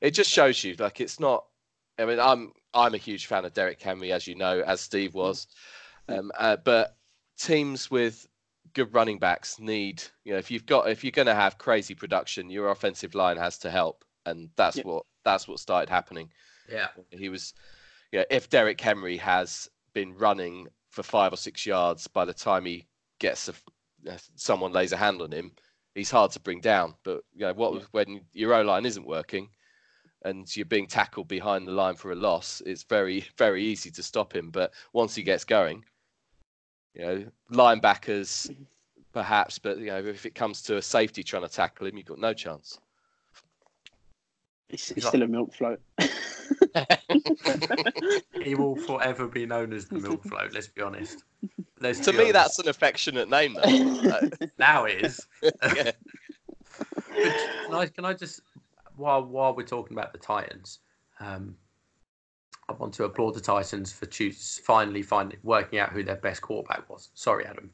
it 0.00 0.12
just 0.12 0.30
shows 0.30 0.62
you 0.64 0.74
like 0.78 1.00
it's 1.00 1.20
not. 1.20 1.44
I 1.98 2.04
mean, 2.04 2.20
I'm 2.20 2.52
I'm 2.74 2.94
a 2.94 2.98
huge 2.98 3.26
fan 3.26 3.44
of 3.44 3.54
Derrick 3.54 3.80
Henry, 3.80 4.12
as 4.12 4.26
you 4.26 4.34
know, 4.34 4.60
as 4.60 4.80
Steve 4.80 5.14
was, 5.14 5.46
um, 6.08 6.30
uh, 6.38 6.56
but 6.56 6.96
teams 7.38 7.90
with 7.90 8.26
good 8.74 8.92
running 8.92 9.18
backs 9.18 9.58
need 9.58 10.02
you 10.24 10.32
know 10.32 10.38
if 10.38 10.50
you've 10.50 10.66
got 10.66 10.88
if 10.90 11.02
you're 11.02 11.10
going 11.10 11.26
to 11.26 11.34
have 11.34 11.58
crazy 11.58 11.94
production, 11.94 12.50
your 12.50 12.70
offensive 12.70 13.14
line 13.14 13.36
has 13.36 13.58
to 13.58 13.70
help, 13.70 14.04
and 14.26 14.50
that's 14.56 14.76
Yeah. 14.76 14.82
what 14.84 15.04
that's 15.24 15.48
what 15.48 15.58
started 15.58 15.88
happening. 15.88 16.30
Yeah. 16.70 16.88
He 17.10 17.28
was, 17.28 17.54
yeah. 18.12 18.24
If 18.30 18.48
Derrick 18.50 18.80
Henry 18.80 19.16
has 19.16 19.68
been 19.94 20.14
running 20.16 20.68
for 20.90 21.02
five 21.02 21.32
or 21.32 21.36
six 21.36 21.64
yards 21.66 22.06
by 22.06 22.24
the 22.24 22.34
time 22.34 22.64
he 22.64 22.86
gets 23.18 23.48
a, 23.48 23.54
uh, 24.10 24.16
someone 24.34 24.72
lays 24.72 24.92
a 24.92 24.96
hand 24.96 25.20
on 25.22 25.32
him, 25.32 25.52
he's 25.94 26.10
hard 26.10 26.30
to 26.32 26.40
bring 26.40 26.60
down. 26.60 26.94
But 27.04 27.22
you 27.34 27.40
know 27.46 27.54
what? 27.54 27.74
Yeah. 27.74 27.80
When 27.92 28.20
your 28.32 28.54
O 28.54 28.62
line 28.62 28.84
isn't 28.86 29.06
working, 29.06 29.48
and 30.22 30.54
you're 30.56 30.66
being 30.66 30.86
tackled 30.86 31.28
behind 31.28 31.66
the 31.66 31.72
line 31.72 31.94
for 31.96 32.12
a 32.12 32.16
loss, 32.16 32.62
it's 32.66 32.82
very 32.84 33.24
very 33.36 33.62
easy 33.64 33.90
to 33.92 34.02
stop 34.02 34.34
him. 34.34 34.50
But 34.50 34.72
once 34.92 35.14
he 35.14 35.22
gets 35.22 35.44
going, 35.44 35.84
you 36.94 37.02
know 37.02 37.24
linebackers 37.52 38.54
perhaps, 39.12 39.58
but 39.58 39.78
you 39.78 39.86
know 39.86 39.98
if 39.98 40.26
it 40.26 40.34
comes 40.34 40.62
to 40.62 40.76
a 40.78 40.82
safety 40.82 41.22
trying 41.22 41.42
to 41.42 41.48
tackle 41.48 41.86
him, 41.86 41.96
you've 41.96 42.06
got 42.06 42.18
no 42.18 42.32
chance. 42.32 42.78
It's, 44.68 44.88
He's 44.88 44.96
it's 44.98 45.04
like- 45.06 45.10
still 45.12 45.22
a 45.22 45.28
milk 45.28 45.52
float. 45.54 45.80
He 48.42 48.54
will 48.54 48.76
forever 48.76 49.26
be 49.26 49.46
known 49.46 49.72
as 49.72 49.86
the 49.88 49.98
milk 49.98 50.22
float. 50.24 50.52
Let's 50.52 50.68
be 50.68 50.82
honest. 50.82 51.24
Let's 51.80 51.98
To 52.00 52.12
be 52.12 52.18
me, 52.18 52.22
honest. 52.24 52.34
that's 52.34 52.58
an 52.60 52.68
affectionate 52.68 53.28
name, 53.28 53.54
though. 53.54 54.20
now 54.58 54.84
it 54.84 55.04
is. 55.04 55.26
yeah. 55.42 55.90
Can 57.64 57.74
I 57.74 57.86
can 57.86 58.04
I 58.04 58.12
just 58.12 58.42
while 58.96 59.24
while 59.24 59.54
we're 59.54 59.62
talking 59.62 59.96
about 59.96 60.12
the 60.12 60.18
Titans, 60.18 60.80
um, 61.20 61.56
I 62.68 62.72
want 62.72 62.94
to 62.94 63.04
applaud 63.04 63.34
the 63.34 63.40
Titans 63.40 63.92
for 63.92 64.06
choose 64.06 64.60
finally 64.64 65.02
finding 65.02 65.38
working 65.42 65.78
out 65.78 65.92
who 65.92 66.02
their 66.02 66.16
best 66.16 66.42
quarterback 66.42 66.88
was. 66.90 67.10
Sorry, 67.14 67.46
Adam, 67.46 67.70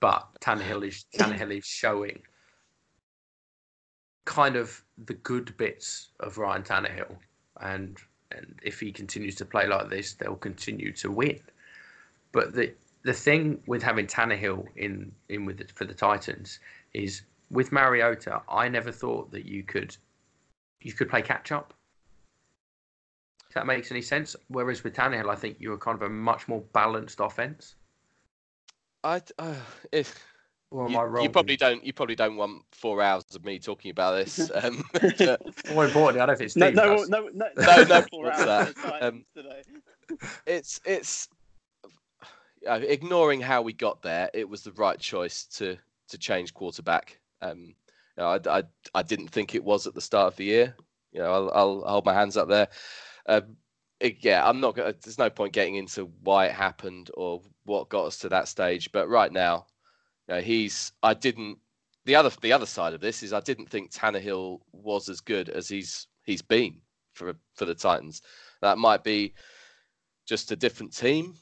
but 0.00 0.26
Tannehill 0.40 0.86
is 0.86 1.04
Tannehill 1.14 1.58
is 1.58 1.66
showing 1.66 2.22
kind 4.24 4.56
of 4.56 4.82
the 5.06 5.14
good 5.14 5.56
bits 5.56 6.08
of 6.20 6.38
Ryan 6.38 6.62
Tannehill, 6.62 7.16
and 7.60 7.98
and 8.30 8.58
if 8.62 8.78
he 8.80 8.92
continues 8.92 9.34
to 9.36 9.44
play 9.44 9.66
like 9.66 9.88
this, 9.88 10.14
they'll 10.14 10.36
continue 10.36 10.92
to 10.92 11.10
win. 11.10 11.40
But 12.32 12.54
the 12.54 12.74
the 13.02 13.14
thing 13.14 13.60
with 13.66 13.82
having 13.82 14.06
Tannehill 14.06 14.66
in 14.76 15.12
in 15.28 15.44
with 15.44 15.60
it 15.60 15.72
for 15.72 15.84
the 15.84 15.94
Titans 15.94 16.60
is 16.92 17.22
with 17.50 17.72
Mariota, 17.72 18.42
I 18.48 18.68
never 18.68 18.92
thought 18.92 19.30
that 19.30 19.46
you 19.46 19.62
could 19.62 19.96
you 20.82 20.92
could 20.92 21.08
play 21.08 21.22
catch 21.22 21.52
up. 21.52 21.74
If 23.48 23.54
that 23.54 23.66
makes 23.66 23.90
any 23.90 24.02
sense. 24.02 24.36
Whereas 24.48 24.84
with 24.84 24.94
Tannehill, 24.94 25.28
I 25.30 25.34
think 25.34 25.56
you 25.58 25.70
were 25.70 25.78
kind 25.78 25.96
of 25.96 26.02
a 26.02 26.10
much 26.10 26.48
more 26.48 26.60
balanced 26.72 27.20
offense. 27.20 27.76
I 29.04 29.22
uh, 29.38 29.54
if 29.92 30.22
Or 30.70 30.84
am 30.86 30.92
you, 30.92 30.98
I 30.98 31.04
wrong? 31.04 31.24
you 31.24 31.30
probably 31.30 31.56
don't 31.56 31.84
you 31.84 31.92
probably 31.92 32.14
don't 32.16 32.36
want 32.36 32.62
four 32.72 33.00
hours 33.02 33.24
of 33.34 33.44
me 33.44 33.58
talking 33.58 33.90
about 33.90 34.16
this. 34.16 34.50
Um, 34.54 34.84
but, 34.92 35.40
More 35.72 35.86
importantly, 35.86 36.20
I 36.20 36.26
don't 36.26 36.36
think 36.36 36.54
no, 36.56 36.66
Steve 36.66 36.74
no, 36.76 36.96
does. 36.96 37.08
no, 37.08 37.28
no, 37.32 37.46
No, 37.56 37.82
no, 37.84 38.02
four 38.10 38.30
hours 38.30 38.44
that? 38.44 38.68
of 38.68 38.74
the 38.74 38.82
Titans 38.82 39.24
Um, 39.34 40.18
it's 40.46 40.80
it's 40.84 41.28
uh, 42.68 42.80
ignoring 42.82 43.40
how 43.40 43.62
we 43.62 43.72
got 43.72 44.02
there. 44.02 44.30
It 44.34 44.48
was 44.48 44.62
the 44.62 44.72
right 44.72 44.98
choice 44.98 45.44
to 45.56 45.76
to 46.08 46.18
change 46.18 46.52
quarterback. 46.54 47.18
Um, 47.40 47.74
you 48.18 48.24
know, 48.24 48.30
I, 48.30 48.58
I 48.58 48.62
I 48.94 49.02
didn't 49.02 49.28
think 49.28 49.54
it 49.54 49.64
was 49.64 49.86
at 49.86 49.94
the 49.94 50.00
start 50.00 50.32
of 50.32 50.36
the 50.36 50.44
year. 50.44 50.74
You 51.12 51.20
know, 51.20 51.32
I'll, 51.32 51.50
I'll 51.54 51.80
hold 51.88 52.06
my 52.06 52.14
hands 52.14 52.36
up 52.36 52.48
there. 52.48 52.68
Um, 53.26 53.56
it- 54.00 54.18
yeah, 54.20 54.46
I'm 54.48 54.60
not 54.60 54.74
gonna. 54.76 54.94
There's 55.02 55.18
no 55.18 55.30
point 55.30 55.52
getting 55.52 55.76
into 55.76 56.06
why 56.22 56.46
it 56.46 56.52
happened 56.52 57.10
or 57.14 57.42
what 57.64 57.88
got 57.88 58.06
us 58.06 58.18
to 58.18 58.28
that 58.30 58.48
stage. 58.48 58.90
But 58.92 59.08
right 59.08 59.32
now, 59.32 59.66
you 60.28 60.34
know, 60.34 60.40
he's. 60.40 60.92
I 61.02 61.14
didn't. 61.14 61.58
The 62.06 62.16
other 62.16 62.30
the 62.42 62.52
other 62.52 62.66
side 62.66 62.94
of 62.94 63.00
this 63.00 63.22
is 63.22 63.32
I 63.32 63.40
didn't 63.40 63.70
think 63.70 63.92
Tannehill 63.92 64.60
was 64.72 65.08
as 65.08 65.20
good 65.20 65.48
as 65.48 65.68
he's 65.68 66.08
he's 66.24 66.42
been 66.42 66.80
for 67.14 67.34
for 67.54 67.66
the 67.66 67.74
Titans. 67.74 68.22
That 68.62 68.78
might 68.78 69.04
be 69.04 69.34
just 70.26 70.52
a 70.52 70.56
different 70.56 70.96
team, 70.96 71.34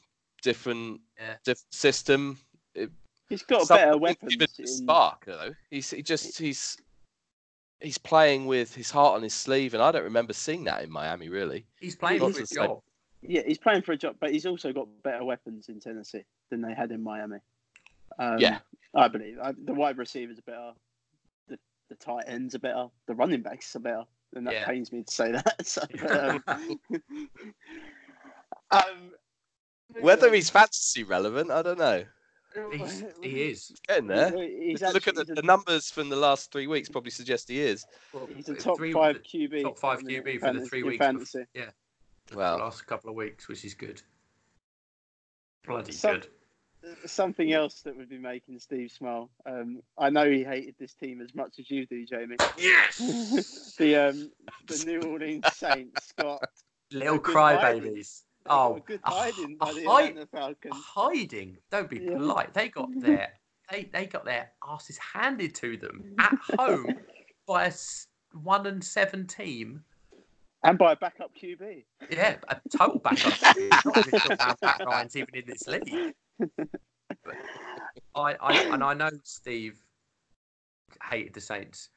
different 0.43 1.01
Yeah. 1.19 1.37
different 1.43 1.73
system. 1.73 2.39
He's 3.29 3.43
got 3.43 3.67
Some- 3.67 3.77
better 3.77 3.91
he's 3.93 3.99
weapons. 4.01 4.31
given 4.35 4.47
a 4.57 4.61
in- 4.61 4.67
spark, 4.67 5.25
though. 5.25 5.55
He's 5.69 5.89
he 5.91 6.01
just 6.01 6.37
he's 6.37 6.77
he's 7.81 7.97
playing 7.97 8.45
with 8.45 8.73
his 8.73 8.89
heart 8.89 9.15
on 9.15 9.21
his 9.23 9.33
sleeve, 9.33 9.73
and 9.73 9.83
I 9.83 9.91
don't 9.91 10.03
remember 10.03 10.33
seeing 10.33 10.63
that 10.65 10.83
in 10.83 10.89
Miami 10.91 11.29
really. 11.29 11.65
He's 11.79 11.95
playing 11.95 12.21
He's 12.21 12.33
for 12.33 12.39
his 12.39 12.49
the 12.49 12.55
same. 12.55 12.65
job. 12.67 12.81
Yeah, 13.21 13.41
he's 13.45 13.57
playing 13.57 13.81
for 13.81 13.91
a 13.91 13.97
job, 13.97 14.15
but 14.19 14.31
he's 14.31 14.45
also 14.45 14.71
got 14.71 14.87
better 15.03 15.23
weapons 15.23 15.69
in 15.69 15.79
Tennessee 15.79 16.23
than 16.49 16.61
they 16.61 16.73
had 16.73 16.91
in 16.91 17.03
Miami. 17.03 17.39
Um, 18.19 18.37
Yeah. 18.39 18.59
I 18.95 19.07
believe 19.09 19.37
I, 19.41 19.51
the 19.51 19.73
wide 19.73 19.97
receivers 19.97 20.39
are 20.39 20.43
better. 20.43 20.71
The 21.49 21.59
the 21.89 21.95
tight 21.95 22.23
ends 22.27 22.55
are 22.55 22.59
better. 22.59 22.87
The 23.07 23.15
running 23.15 23.41
backs 23.41 23.75
are 23.75 23.79
better. 23.79 24.03
And 24.35 24.45
that 24.47 24.53
Yeah. 24.53 24.65
pains 24.65 24.91
me 24.91 25.03
to 25.03 25.11
say 25.13 25.31
that. 25.31 25.65
So, 25.65 25.81
um, 26.09 26.79
um, 28.71 29.11
Whether 30.01 30.33
he's 30.33 30.49
fantasy 30.49 31.03
relevant, 31.03 31.51
I 31.51 31.61
don't 31.61 31.79
know. 31.79 32.05
He's, 32.73 33.03
he 33.21 33.41
is. 33.49 33.71
Getting 33.87 34.07
there. 34.07 34.31
He's 34.37 34.81
Look 34.81 35.07
at 35.07 35.15
the, 35.15 35.23
he's 35.25 35.35
the 35.35 35.41
numbers 35.43 35.89
from 35.91 36.09
the 36.09 36.15
last 36.15 36.51
three 36.51 36.67
weeks. 36.67 36.89
Probably 36.89 37.11
suggest 37.11 37.49
he 37.49 37.59
is. 37.59 37.85
Well, 38.13 38.27
He's 38.35 38.49
a 38.49 38.55
top 38.55 38.77
three- 38.77 38.93
five 38.93 39.21
QB. 39.23 39.61
top 39.63 39.77
five 39.77 39.99
at 39.99 40.05
the 40.05 40.19
minute 40.19 40.25
QB 40.25 40.33
in 40.33 40.39
for 40.39 40.53
the 40.59 40.65
three 40.65 40.83
weeks. 40.83 41.03
bef- 41.03 41.05
Fantasy. 41.05 41.45
Yeah, 41.53 41.69
the 42.27 42.37
Well, 42.37 42.57
last 42.59 42.85
couple 42.87 43.09
of 43.09 43.15
weeks, 43.15 43.47
which 43.47 43.63
is 43.65 43.73
good. 43.73 44.01
Bloody 45.65 45.91
Some- 45.91 46.15
good. 46.21 46.27
Something 47.05 47.51
else 47.51 47.81
that 47.81 47.97
would 47.97 48.07
be 48.07 48.17
making 48.19 48.59
Steve 48.59 48.91
smile. 48.91 49.29
Um, 49.45 49.81
I 49.97 50.09
know 50.09 50.29
he 50.29 50.43
hated 50.43 50.75
this 50.79 50.93
team 50.93 51.19
as 51.21 51.35
much 51.35 51.59
as 51.59 51.69
you 51.69 51.85
do, 51.85 52.05
Jamie. 52.05 52.37
Yes, 52.57 53.75
the 53.77 53.95
um, 53.95 54.31
the 54.67 54.83
New 54.85 55.01
Orleans 55.01 55.43
Saints 55.53 56.13
got 56.13 56.43
little 56.93 57.19
crybabies. 57.19 58.21
Oh, 58.49 58.79
good 58.85 59.01
hiding 59.03 59.55
by 59.57 59.73
the 59.73 59.83
hide- 59.85 60.09
Atlanta 60.09 60.27
Falcons. 60.27 60.75
hiding. 60.75 61.57
Don't 61.71 61.89
be 61.89 61.99
Yeah. 61.99 62.13
polite. 62.17 62.53
They 62.53 62.69
got 62.69 62.89
their 62.99 63.33
they 63.71 63.83
they 63.91 64.05
got 64.05 64.25
their 64.25 64.51
asses 64.67 64.97
handed 64.97 65.53
to 65.55 65.77
them 65.77 66.15
at 66.19 66.37
home 66.57 66.87
by 67.47 67.65
a 67.65 67.73
one 68.33 68.65
and 68.67 68.83
seven 68.83 69.27
team. 69.27 69.83
And 70.63 70.77
by 70.77 70.93
a 70.93 70.95
backup 70.95 71.31
QB. 71.35 71.85
Yeah, 72.09 72.37
a 72.49 72.59
total 72.75 72.99
backup. 72.99 73.33
Not 73.85 73.97
even 74.07 74.19
sure 74.19 74.37
Ryan's 74.85 75.15
even 75.15 75.35
in 75.35 75.45
this 75.45 75.67
league. 75.67 76.13
But 77.23 77.35
I, 78.15 78.35
I 78.41 78.53
and 78.73 78.83
I 78.83 78.93
know 78.93 79.09
Steve 79.23 79.77
hated 81.09 81.33
the 81.33 81.41
Saints. 81.41 81.89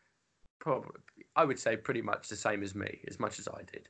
Probably, 0.61 0.91
I 1.37 1.45
would 1.47 1.59
say 1.59 1.77
pretty 1.77 2.03
much 2.03 2.29
the 2.29 2.37
same 2.37 2.63
as 2.63 2.75
me, 2.75 3.01
as 3.09 3.19
much 3.19 3.39
as 3.39 3.49
I 3.49 3.63
did. 3.73 3.89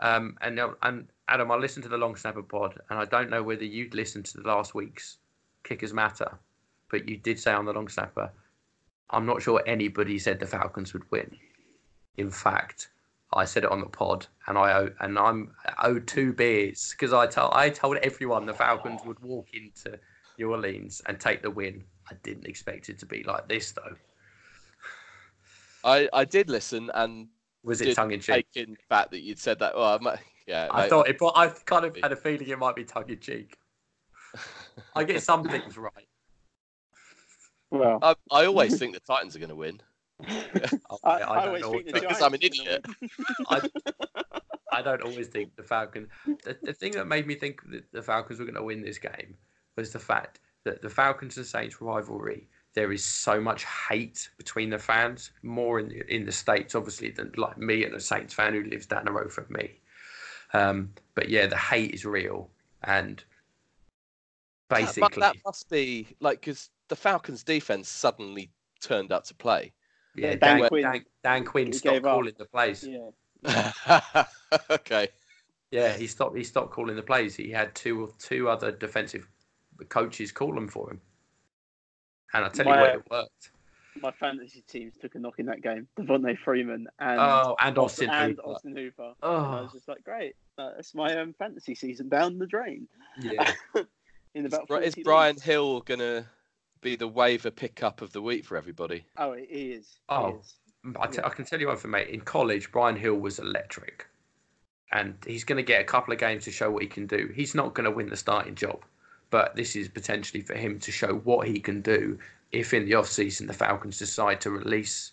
Um, 0.00 0.36
and 0.40 0.60
and 0.82 1.08
Adam, 1.28 1.50
I 1.50 1.56
listened 1.56 1.82
to 1.84 1.88
the 1.88 1.98
Long 1.98 2.16
Snapper 2.16 2.42
pod, 2.42 2.78
and 2.90 2.98
I 2.98 3.04
don't 3.04 3.30
know 3.30 3.42
whether 3.42 3.64
you'd 3.64 3.94
listened 3.94 4.24
to 4.26 4.38
the 4.38 4.48
last 4.48 4.74
week's 4.74 5.18
Kickers 5.64 5.92
Matter, 5.92 6.38
but 6.90 7.08
you 7.08 7.16
did 7.16 7.38
say 7.38 7.52
on 7.52 7.64
the 7.64 7.72
Long 7.72 7.88
Snapper, 7.88 8.30
I'm 9.10 9.26
not 9.26 9.42
sure 9.42 9.62
anybody 9.66 10.18
said 10.18 10.38
the 10.38 10.46
Falcons 10.46 10.92
would 10.92 11.10
win. 11.10 11.36
In 12.16 12.30
fact, 12.30 12.90
I 13.32 13.44
said 13.44 13.64
it 13.64 13.70
on 13.70 13.80
the 13.80 13.86
pod, 13.86 14.26
and 14.46 14.56
I 14.56 14.72
owe, 14.72 14.90
and 15.00 15.18
I'm 15.18 15.54
owed 15.82 16.06
two 16.06 16.32
beers 16.32 16.92
because 16.92 17.12
I 17.12 17.26
told 17.26 17.52
I 17.54 17.70
told 17.70 17.96
everyone 17.98 18.46
the 18.46 18.54
Falcons 18.54 19.02
would 19.04 19.18
walk 19.20 19.48
into 19.52 19.98
New 20.38 20.50
Orleans 20.50 21.02
and 21.06 21.18
take 21.18 21.42
the 21.42 21.50
win. 21.50 21.84
I 22.10 22.14
didn't 22.22 22.46
expect 22.46 22.88
it 22.88 22.98
to 23.00 23.06
be 23.06 23.22
like 23.24 23.48
this 23.48 23.72
though. 23.72 23.96
I, 25.84 26.08
I 26.12 26.24
did 26.24 26.48
listen 26.48 26.90
and 26.94 27.28
Was 27.68 27.80
it 27.82 27.94
tongue 27.94 28.12
in 28.12 28.20
cheek? 28.20 28.46
take 28.54 28.68
in 28.68 28.76
fact 28.88 29.10
that 29.12 29.20
you'd 29.20 29.38
said 29.38 29.58
that. 29.60 29.74
Well, 29.76 29.84
I 29.94 29.98
might, 29.98 30.18
yeah, 30.46 30.68
I 30.70 30.82
mate. 30.82 30.90
thought 30.90 31.08
it. 31.08 31.18
But 31.18 31.32
I 31.36 31.48
kind 31.48 31.84
of 31.84 31.96
had 32.02 32.12
a 32.12 32.16
feeling 32.16 32.48
it 32.48 32.58
might 32.58 32.74
be 32.76 32.84
tongue 32.84 33.08
in 33.08 33.20
cheek. 33.20 33.56
I 34.96 35.04
get 35.04 35.22
some 35.22 35.44
things 35.48 35.76
right. 35.78 36.08
Well, 37.70 37.98
I, 38.02 38.14
I 38.30 38.46
always 38.46 38.78
think 38.80 38.94
the 38.94 39.00
Titans 39.00 39.36
are 39.36 39.38
going 39.38 39.48
to 39.50 39.54
win. 39.54 39.80
I, 40.26 40.34
I, 41.04 41.10
I 41.10 41.12
I 41.14 41.18
don't 41.44 41.46
always 41.48 41.62
know 41.62 41.70
think 41.72 41.86
the 41.86 41.92
what- 41.92 42.00
Because 42.02 42.22
I'm 42.22 42.34
an 42.34 42.40
idiot. 42.42 42.86
win. 43.00 43.70
I 44.70 44.82
don't 44.82 45.02
always 45.02 45.28
think 45.28 45.56
the 45.56 45.62
Falcons. 45.62 46.08
The, 46.44 46.56
the 46.62 46.72
thing 46.72 46.92
that 46.92 47.06
made 47.06 47.26
me 47.26 47.34
think 47.34 47.60
that 47.70 47.90
the 47.92 48.02
Falcons 48.02 48.38
were 48.38 48.44
going 48.44 48.54
to 48.54 48.62
win 48.62 48.82
this 48.82 48.98
game 48.98 49.36
was 49.76 49.92
the 49.92 49.98
fact 49.98 50.40
that 50.64 50.82
the 50.82 50.88
Falcons 50.90 51.36
and 51.36 51.46
Saints 51.46 51.80
rivalry. 51.80 52.48
There 52.74 52.92
is 52.92 53.04
so 53.04 53.40
much 53.40 53.64
hate 53.64 54.28
between 54.36 54.70
the 54.70 54.78
fans, 54.78 55.32
more 55.42 55.80
in 55.80 55.88
the, 55.88 56.14
in 56.14 56.26
the 56.26 56.32
states, 56.32 56.74
obviously, 56.74 57.10
than 57.10 57.32
like 57.36 57.58
me 57.58 57.84
and 57.84 57.94
a 57.94 58.00
Saints 58.00 58.34
fan 58.34 58.52
who 58.54 58.62
lives 58.64 58.86
down 58.86 59.06
the 59.06 59.12
road 59.12 59.32
from 59.32 59.46
me. 59.50 59.80
Um, 60.52 60.92
but 61.14 61.28
yeah, 61.28 61.46
the 61.46 61.56
hate 61.56 61.92
is 61.92 62.04
real, 62.04 62.50
and 62.84 63.22
basically, 64.68 65.20
that 65.20 65.36
must 65.44 65.68
be 65.68 66.06
like 66.20 66.40
because 66.40 66.70
the 66.88 66.96
Falcons' 66.96 67.42
defense 67.42 67.88
suddenly 67.88 68.50
turned 68.80 69.12
up 69.12 69.24
to 69.24 69.34
play. 69.34 69.72
yeah, 70.14 70.34
Dan 70.36 70.60
Dan, 70.60 70.68
Quinn- 70.68 70.82
Dan, 70.82 71.04
Dan 71.22 71.44
Quinn 71.44 71.72
stopped 71.72 71.94
gave 71.94 72.04
up. 72.04 72.14
calling 72.14 72.34
the 72.38 72.44
plays. 72.44 72.86
Yeah. 72.86 74.24
okay. 74.70 75.08
Yeah, 75.70 75.92
he 75.96 76.06
stopped. 76.06 76.36
He 76.36 76.44
stopped 76.44 76.72
calling 76.72 76.96
the 76.96 77.02
plays. 77.02 77.36
He 77.36 77.50
had 77.50 77.74
two 77.74 78.12
two 78.18 78.48
other 78.48 78.72
defensive 78.72 79.28
coaches 79.88 80.32
call 80.32 80.54
them 80.54 80.68
for 80.68 80.90
him, 80.90 81.00
and 82.34 82.44
I 82.44 82.48
tell 82.48 82.66
you 82.66 82.72
My- 82.72 82.80
what, 82.80 82.90
it 82.94 83.10
worked. 83.10 83.50
My 84.00 84.12
fantasy 84.12 84.62
teams 84.68 84.94
took 84.96 85.16
a 85.16 85.18
knock 85.18 85.40
in 85.40 85.46
that 85.46 85.60
game. 85.60 85.88
Devonta 85.98 86.38
Freeman 86.38 86.86
and 87.00 87.18
oh, 87.20 87.56
and 87.60 87.76
Austin 87.76 88.08
and 88.10 88.36
Hooper. 88.36 88.42
Austin 88.48 88.76
Hooper. 88.76 89.02
And 89.02 89.32
I 89.32 89.58
Oh, 89.58 89.62
was 89.64 89.72
just 89.72 89.88
like, 89.88 90.04
great, 90.04 90.36
uh, 90.56 90.70
that's 90.76 90.94
my 90.94 91.16
um, 91.18 91.34
fantasy 91.36 91.74
season 91.74 92.08
down 92.08 92.38
the 92.38 92.46
drain. 92.46 92.86
yeah. 93.20 93.52
In 94.34 94.46
Is, 94.46 94.52
about 94.52 94.68
Bri- 94.68 94.76
40 94.82 94.86
is 94.86 94.94
Brian 95.02 95.34
leagues. 95.34 95.42
Hill 95.42 95.80
going 95.80 95.98
to 95.98 96.26
be 96.80 96.94
the 96.94 97.08
waiver 97.08 97.50
pickup 97.50 98.00
of 98.00 98.12
the 98.12 98.22
week 98.22 98.44
for 98.44 98.56
everybody? 98.56 99.04
Oh, 99.16 99.32
he 99.32 99.42
is. 99.42 99.88
He 99.88 100.14
Oh. 100.14 100.38
is. 100.38 100.54
I, 101.00 101.06
t- 101.08 101.22
I 101.24 101.30
can 101.30 101.44
tell 101.44 101.58
you 101.58 101.66
one 101.66 101.76
thing, 101.76 101.90
mate. 101.90 102.08
In 102.08 102.20
college, 102.20 102.70
Brian 102.70 102.94
Hill 102.94 103.16
was 103.16 103.40
electric, 103.40 104.06
and 104.92 105.16
he's 105.26 105.42
going 105.42 105.56
to 105.56 105.62
get 105.64 105.80
a 105.80 105.84
couple 105.84 106.12
of 106.14 106.20
games 106.20 106.44
to 106.44 106.52
show 106.52 106.70
what 106.70 106.82
he 106.82 106.88
can 106.88 107.06
do. 107.08 107.32
He's 107.34 107.54
not 107.56 107.74
going 107.74 107.84
to 107.86 107.90
win 107.90 108.08
the 108.10 108.16
starting 108.16 108.54
job, 108.54 108.84
but 109.30 109.54
this 109.56 109.76
is 109.76 109.88
potentially 109.88 110.42
for 110.42 110.54
him 110.54 110.78
to 110.80 110.92
show 110.92 111.14
what 111.24 111.46
he 111.46 111.60
can 111.60 111.80
do 111.80 112.18
if 112.52 112.72
in 112.72 112.86
the 112.86 112.94
off 112.94 113.08
season 113.08 113.46
the 113.46 113.52
Falcons 113.52 113.98
decide 113.98 114.40
to 114.40 114.50
release 114.50 115.12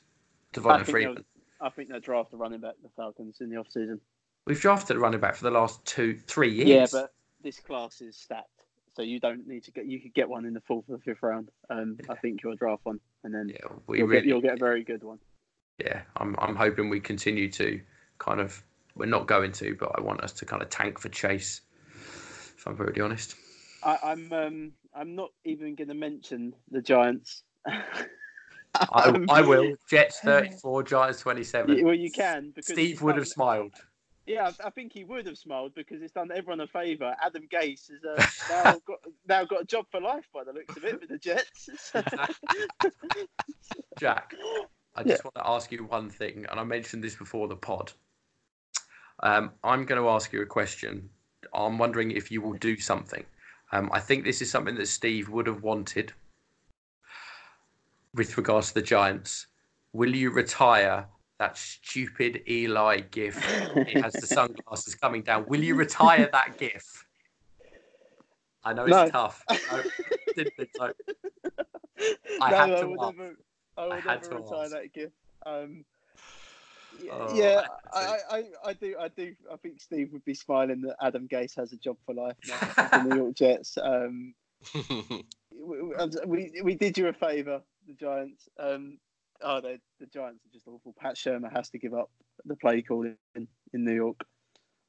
I 0.54 0.60
Devonta 0.60 0.86
Freeman. 0.86 1.26
I 1.62 1.70
think 1.70 1.90
they'll 1.90 2.00
draft 2.00 2.34
a 2.34 2.38
running 2.38 2.60
back 2.60 2.76
the 2.84 2.90
Falcons 2.96 3.38
in 3.42 3.50
the 3.50 3.58
off 3.58 3.68
season. 3.70 4.00
We've 4.46 4.60
drafted 4.60 4.98
a 4.98 5.00
running 5.00 5.20
back 5.20 5.36
for 5.36 5.44
the 5.44 5.52
last 5.52 5.84
two, 5.86 6.20
three 6.28 6.54
years. 6.54 6.94
Yeah, 6.94 7.02
but 7.02 7.14
this 7.42 7.60
class 7.60 8.02
is 8.02 8.16
stacked, 8.16 8.50
so 8.96 9.02
you 9.02 9.20
don't 9.20 9.48
need 9.48 9.64
to 9.64 9.72
get. 9.72 9.86
You 9.86 10.00
could 10.00 10.14
get 10.14 10.30
one 10.30 10.46
in 10.46 10.54
the 10.54 10.62
fourth 10.62 10.86
or 10.88 11.00
fifth 11.00 11.24
round. 11.24 11.50
Um, 11.70 11.98
I 12.10 12.16
think 12.16 12.44
you'll 12.44 12.56
draft 12.56 12.86
one, 12.86 13.00
and 13.24 13.34
then 13.34 13.50
yeah, 13.50 13.58
you'll, 13.62 14.08
really, 14.08 14.16
get, 14.18 14.26
you'll 14.26 14.42
get 14.42 14.54
a 14.54 14.58
very 14.58 14.84
good 14.84 15.04
one. 15.04 15.20
yeah, 15.80 16.02
I'm 16.18 16.36
I'm 16.40 16.56
hoping 16.56 16.90
we 16.90 17.00
continue 17.00 17.50
to 17.54 17.82
kind 18.20 18.40
of 18.40 18.64
we're 18.96 19.08
not 19.08 19.28
going 19.28 19.52
to, 19.54 19.76
but 19.80 19.92
I 19.98 20.02
want 20.02 20.22
us 20.22 20.32
to 20.34 20.46
kind 20.46 20.62
of 20.62 20.70
tank 20.70 21.00
for 21.00 21.10
Chase. 21.10 21.62
If 22.58 22.68
I'm 22.68 22.76
brutally 22.76 23.02
honest. 23.02 23.36
I, 23.86 24.00
I'm 24.04 24.34
um, 24.34 24.72
I'm 24.94 25.16
not 25.16 25.32
even 25.46 25.76
going 25.76 25.88
to 25.88 25.94
mention 25.94 26.54
the 26.72 26.82
Giants. 26.82 27.44
I, 27.66 27.84
Um, 28.92 29.26
I 29.30 29.42
will. 29.42 29.74
Jets 29.90 30.20
34, 30.24 30.84
Giants 30.84 31.22
27. 31.22 31.82
Well, 31.86 31.94
you 31.94 32.12
can 32.12 32.52
because 32.54 32.74
Steve 32.74 33.02
would 33.02 33.16
have 33.16 33.26
smiled. 33.26 33.72
Yeah, 34.26 34.52
I 34.62 34.70
think 34.70 34.92
he 34.92 35.06
would 35.06 35.28
have 35.28 35.38
smiled 35.38 35.74
because 35.76 36.02
it's 36.02 36.12
done 36.12 36.30
everyone 36.30 36.60
a 36.60 36.68
favour. 36.68 37.16
Adam 37.24 37.48
Gase 37.48 37.90
has 37.90 38.04
uh, 38.04 38.26
now 38.64 38.82
got 38.86 39.00
now 39.30 39.46
got 39.46 39.62
a 39.62 39.66
job 39.66 39.86
for 39.90 40.02
life 40.02 40.28
by 40.34 40.44
the 40.44 40.52
looks 40.52 40.76
of 40.76 40.84
it 40.84 41.00
with 41.00 41.08
the 41.08 41.18
Jets. 41.18 41.70
Jack, 43.98 44.34
I 44.94 45.04
just 45.04 45.24
want 45.24 45.36
to 45.36 45.48
ask 45.48 45.72
you 45.72 45.86
one 45.86 46.10
thing, 46.10 46.46
and 46.50 46.60
I 46.60 46.64
mentioned 46.66 47.02
this 47.02 47.16
before 47.16 47.48
the 47.48 47.56
pod. 47.56 47.94
Um, 49.22 49.52
I'm 49.64 49.86
going 49.86 50.02
to 50.02 50.10
ask 50.10 50.34
you 50.34 50.42
a 50.42 50.46
question. 50.46 51.10
I'm 51.54 51.78
wondering 51.78 52.12
if 52.12 52.30
you 52.30 52.42
will 52.42 52.54
do 52.54 52.78
something. 52.78 53.24
Um, 53.72 53.90
I 53.92 54.00
think 54.00 54.24
this 54.24 54.42
is 54.42 54.50
something 54.52 54.76
that 54.76 54.88
Steve 54.88 55.30
would 55.30 55.48
have 55.48 55.64
wanted 55.64 56.14
with 58.14 58.38
regards 58.38 58.70
to 58.70 58.76
the 58.76 58.82
Giants. 58.82 59.48
Will 59.94 60.16
you 60.16 60.32
retire 60.32 61.06
that 61.40 61.58
stupid 61.58 62.44
Eli 62.48 63.02
gif? 63.12 63.36
He 63.88 63.96
has 64.00 64.14
the 64.14 64.28
sunglasses 64.28 64.96
coming 64.96 65.22
down. 65.22 65.46
Will 65.48 65.64
you 65.64 65.76
retire 65.76 66.30
that 66.32 66.58
gif? 66.58 67.06
I 68.64 68.74
know 68.74 68.86
it's 68.86 68.92
No. 68.98 69.10
tough. 69.10 69.44
I. 69.50 69.84
I 72.42 72.52
no, 72.52 72.58
had 72.58 72.72
I 72.72 72.80
to 72.82 72.88
never, 72.88 73.36
I 73.78 73.86
would 73.88 74.04
had 74.04 74.22
never 74.22 74.30
to 74.30 74.36
retire 74.36 74.64
ask. 74.64 74.72
that 74.72 74.94
gif. 74.94 75.12
Um, 75.46 75.86
Oh, 77.12 77.36
yeah 77.36 77.64
I 77.94 78.00
I, 78.00 78.38
I, 78.38 78.44
I 78.66 78.74
do, 78.74 78.96
I 79.00 79.08
do. 79.10 79.36
I 79.52 79.58
think 79.58 79.82
Steve 79.82 80.12
would 80.14 80.26
be 80.26 80.34
smiling 80.34 80.82
that 80.82 80.96
Adam 81.02 81.28
Gase 81.28 81.56
has 81.56 81.74
a 81.74 81.78
job 81.78 81.98
for 82.06 82.14
life 82.14 82.36
now 82.48 82.88
the 82.90 83.04
New 83.04 83.16
York 83.16 83.36
Jets. 83.38 83.78
Um, 83.82 84.34
we, 85.52 86.10
we, 86.26 86.62
we 86.64 86.76
did 86.76 86.98
you 86.98 87.08
a 87.08 87.14
favour, 87.14 87.62
the 87.88 87.94
Giants. 87.94 88.50
Um, 88.60 88.98
oh, 89.42 89.62
they, 89.62 89.80
the 90.00 90.08
Giants 90.08 90.46
are 90.46 90.54
just 90.54 90.68
awful. 90.68 90.94
Pat 91.00 91.16
Shurmur 91.16 91.52
has 91.56 91.70
to 91.70 91.78
give 91.78 91.94
up 91.94 92.10
the 92.46 92.56
play 92.56 92.82
calling 92.82 93.18
in, 93.36 93.48
in 93.74 93.86
New 93.86 93.94
York. 93.94 94.26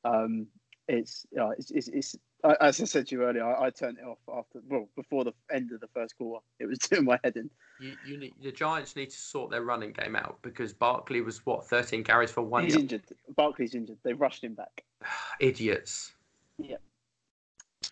Um, 0.04 0.46
it's, 0.88 1.26
yeah, 1.32 1.50
it's, 1.58 1.70
it's, 1.70 1.88
it's 1.88 2.16
as 2.60 2.80
I 2.80 2.84
said 2.84 3.08
to 3.08 3.16
you 3.16 3.24
earlier, 3.24 3.44
I, 3.44 3.66
I 3.66 3.70
turned 3.70 3.98
it 3.98 4.04
off 4.04 4.18
after, 4.32 4.60
well, 4.68 4.88
before 4.96 5.24
the 5.24 5.32
end 5.52 5.72
of 5.72 5.80
the 5.80 5.88
first 5.88 6.16
quarter. 6.16 6.44
It 6.58 6.66
was 6.66 6.78
doing 6.90 7.04
my 7.04 7.18
head 7.24 7.36
in. 7.36 7.50
You, 7.78 7.92
you 8.06 8.16
need, 8.18 8.34
the 8.42 8.52
Giants 8.52 8.96
need 8.96 9.10
to 9.10 9.18
sort 9.18 9.50
their 9.50 9.62
running 9.62 9.92
game 9.92 10.16
out 10.16 10.38
because 10.42 10.72
Barkley 10.72 11.20
was 11.20 11.44
what 11.44 11.66
13 11.68 12.02
carries 12.04 12.30
for 12.30 12.42
one 12.42 12.64
He's 12.64 12.72
yard. 12.74 12.82
injured. 12.84 13.02
Barkley's 13.36 13.74
injured. 13.74 13.98
They 14.02 14.14
rushed 14.14 14.42
him 14.42 14.54
back. 14.54 14.84
Idiots. 15.40 16.12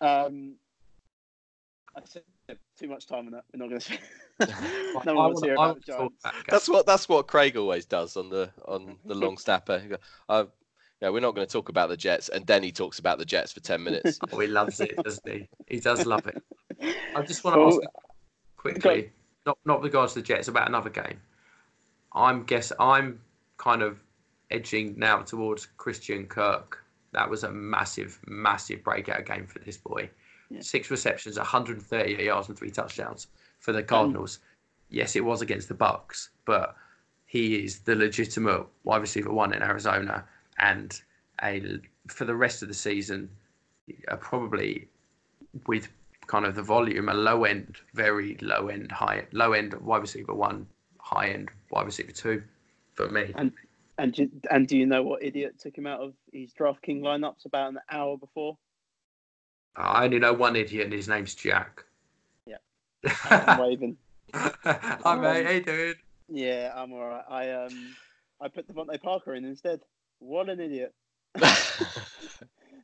Um, 0.01 0.55
I 1.95 2.01
said 2.03 2.23
too 2.77 2.87
much 2.89 3.07
time 3.07 3.27
on 3.27 3.31
that. 3.31 3.43
We're 3.53 3.65
not 3.65 3.69
going 3.69 3.81
to. 3.81 3.97
No 5.05 5.13
one 5.13 5.33
wants 5.33 5.41
to 5.41 5.47
hear 5.47 5.55
wanna- 5.55 5.69
I 5.69 5.71
about 5.71 5.85
the 5.85 5.91
wanna 5.93 6.09
Giants. 6.09 6.15
about 6.25 6.33
that. 6.33 6.43
that's 6.49 6.67
what 6.67 6.85
that's 6.85 7.07
what 7.07 7.27
Craig 7.27 7.55
always 7.55 7.85
does 7.85 8.17
on 8.17 8.29
the 8.29 8.49
on 8.65 8.97
the 9.05 9.15
long 9.23 9.37
snapper. 9.37 9.79
He 9.79 9.87
go, 9.87 9.97
uh, 10.27 10.45
yeah, 11.01 11.09
we're 11.09 11.21
not 11.21 11.35
going 11.35 11.47
to 11.47 11.51
talk 11.51 11.69
about 11.69 11.87
the 11.89 11.95
Jets, 11.97 12.27
and 12.29 12.45
then 12.47 12.61
he 12.63 12.71
talks 12.71 12.99
about 12.99 13.17
the 13.17 13.23
Jets 13.25 13.53
for 13.53 13.61
ten 13.61 13.83
minutes. 13.83 14.19
Oh, 14.33 14.39
he 14.39 14.47
loves 14.47 14.81
it, 14.81 14.95
doesn't 15.03 15.29
he? 15.31 15.47
He 15.67 15.79
does 15.79 16.05
love 16.05 16.25
it. 16.27 16.41
I 17.15 17.21
just 17.21 17.43
want 17.45 17.55
to 17.55 17.59
Well, 17.61 17.69
ask 17.81 17.81
quickly, 18.57 19.11
not 19.45 19.57
not 19.65 19.81
regards 19.81 20.13
to 20.13 20.19
the 20.19 20.25
Jets, 20.25 20.47
about 20.47 20.67
another 20.67 20.89
game. 20.89 21.19
I'm 22.13 22.43
guess 22.43 22.71
I'm 22.79 23.19
kind 23.57 23.81
of 23.81 23.99
edging 24.51 24.97
now 24.97 25.21
towards 25.21 25.67
Christian 25.77 26.25
Kirk. 26.25 26.83
That 27.11 27.29
was 27.29 27.43
a 27.43 27.51
massive, 27.51 28.19
massive 28.27 28.83
breakout 28.83 29.25
game 29.25 29.47
for 29.47 29.59
this 29.59 29.77
boy. 29.77 30.09
Yeah. 30.49 30.61
Six 30.61 30.91
receptions, 30.91 31.37
138 31.37 32.19
yards, 32.19 32.49
and 32.49 32.57
three 32.57 32.71
touchdowns 32.71 33.27
for 33.59 33.71
the 33.71 33.81
Cardinals. 33.81 34.39
Yes, 34.89 35.15
it 35.15 35.25
was 35.25 35.41
against 35.41 35.67
the 35.67 35.73
Bucks, 35.73 36.29
but 36.45 36.75
he 37.25 37.63
is 37.63 37.79
the 37.79 37.95
legitimate 37.95 38.65
wide 38.83 39.01
receiver 39.01 39.31
one 39.31 39.53
in 39.53 39.63
Arizona, 39.63 40.23
and 40.59 41.01
a 41.43 41.79
for 42.07 42.25
the 42.25 42.35
rest 42.35 42.61
of 42.61 42.67
the 42.67 42.73
season, 42.73 43.29
uh, 44.07 44.15
probably 44.17 44.87
with 45.67 45.89
kind 46.27 46.45
of 46.45 46.55
the 46.55 46.63
volume, 46.63 47.09
a 47.09 47.13
low 47.13 47.43
end, 47.43 47.77
very 47.93 48.37
low 48.41 48.67
end, 48.67 48.91
high 48.91 49.25
low 49.31 49.53
end 49.53 49.73
wide 49.75 50.01
receiver 50.01 50.33
one, 50.33 50.67
high 50.99 51.29
end 51.29 51.49
wide 51.71 51.85
receiver 51.85 52.11
two, 52.11 52.43
for 52.93 53.09
me. 53.09 53.33
And 53.97 54.13
do, 54.13 54.29
and 54.51 54.67
do 54.67 54.77
you 54.77 54.85
know 54.85 55.03
what 55.03 55.23
idiot 55.23 55.55
took 55.59 55.77
him 55.77 55.87
out 55.87 56.01
of 56.01 56.13
his 56.33 56.53
DraftKings 56.53 57.01
lineups 57.01 57.45
about 57.45 57.71
an 57.71 57.79
hour 57.89 58.17
before? 58.17 58.57
I 59.75 60.05
only 60.05 60.19
know 60.19 60.33
one 60.33 60.55
idiot, 60.55 60.85
and 60.85 60.93
his 60.93 61.07
name's 61.07 61.33
Jack. 61.35 61.83
Yeah. 62.45 62.57
Adam 63.29 63.61
Raven. 63.61 63.97
Hi 64.33 65.15
mate, 65.15 65.45
how 65.45 65.51
you 65.51 65.61
doing? 65.61 65.93
Yeah, 66.27 66.73
I'm 66.75 66.91
alright. 66.91 67.23
I 67.29 67.51
um, 67.51 67.95
I 68.41 68.47
put 68.49 68.67
DeVante 68.67 69.01
Parker 69.01 69.35
in 69.35 69.45
instead. 69.45 69.79
What 70.19 70.49
an 70.49 70.59
idiot! 70.59 70.93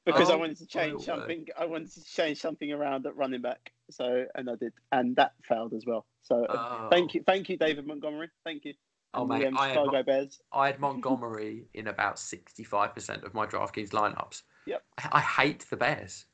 Because 0.05 0.29
I 0.29 0.33
Oh, 0.33 0.37
wanted 0.39 0.57
to 0.57 0.65
change 0.65 0.91
my 0.91 0.95
word. 0.97 1.03
something. 1.03 1.47
I 1.57 1.65
wanted 1.65 1.91
to 1.93 2.03
change 2.03 2.39
something 2.39 2.71
around 2.71 3.05
at 3.05 3.15
running 3.15 3.41
back. 3.41 3.71
So 3.91 4.25
and 4.35 4.49
I 4.49 4.55
did, 4.55 4.73
and 4.91 5.15
that 5.17 5.33
failed 5.43 5.73
as 5.73 5.85
well. 5.85 6.05
So 6.21 6.45
uh, 6.45 6.79
Oh. 6.83 6.87
thank 6.89 7.13
you, 7.13 7.23
thank 7.25 7.49
you, 7.49 7.57
David 7.57 7.85
Montgomery. 7.85 8.29
Thank 8.43 8.65
you. 8.65 8.73
Oh, 9.13 9.21
and 9.21 9.29
mate, 9.29 9.45
um, 9.47 9.57
I 9.57 9.67
had 9.69 9.85
Mon- 9.85 10.03
Bears. 10.05 10.41
I 10.53 10.67
had 10.67 10.79
Montgomery 10.79 11.67
in 11.73 11.87
about 11.87 12.15
65% 12.15 13.23
of 13.23 13.33
my 13.33 13.45
DraftKings 13.45 13.89
lineups. 13.89 14.43
Yep. 14.65 14.83
I, 14.97 15.09
I 15.11 15.19
hate 15.19 15.65
the 15.69 15.77
Bears. 15.77 16.25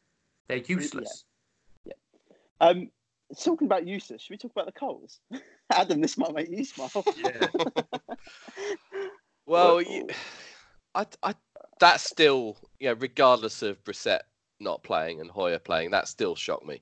They're 0.48 0.58
useless. 0.58 1.26
Um, 2.62 2.90
talking 3.40 3.66
about 3.68 3.86
useless, 3.88 4.22
should 4.22 4.32
we 4.32 4.38
talk 4.38 4.52
about 4.52 4.66
the 4.68 4.72
Colts? 4.72 5.20
Adam, 5.72 6.02
this 6.02 6.18
might 6.18 6.34
make 6.34 6.50
you 6.50 6.64
smile. 6.64 7.06
Yeah. 7.18 7.48
Well, 9.46 9.82
you, 9.82 10.08
I, 10.94 11.06
I, 11.24 11.34
that's 11.80 12.04
still, 12.10 12.58
you 12.80 12.88
know, 12.90 12.96
regardless 13.00 13.62
of 13.62 13.84
Brissett 13.84 14.22
not 14.60 14.84
playing 14.84 15.22
and 15.22 15.30
Hoyer 15.30 15.60
playing, 15.60 15.92
that 15.92 16.08
still 16.08 16.36
shocked 16.36 16.66
me. 16.66 16.82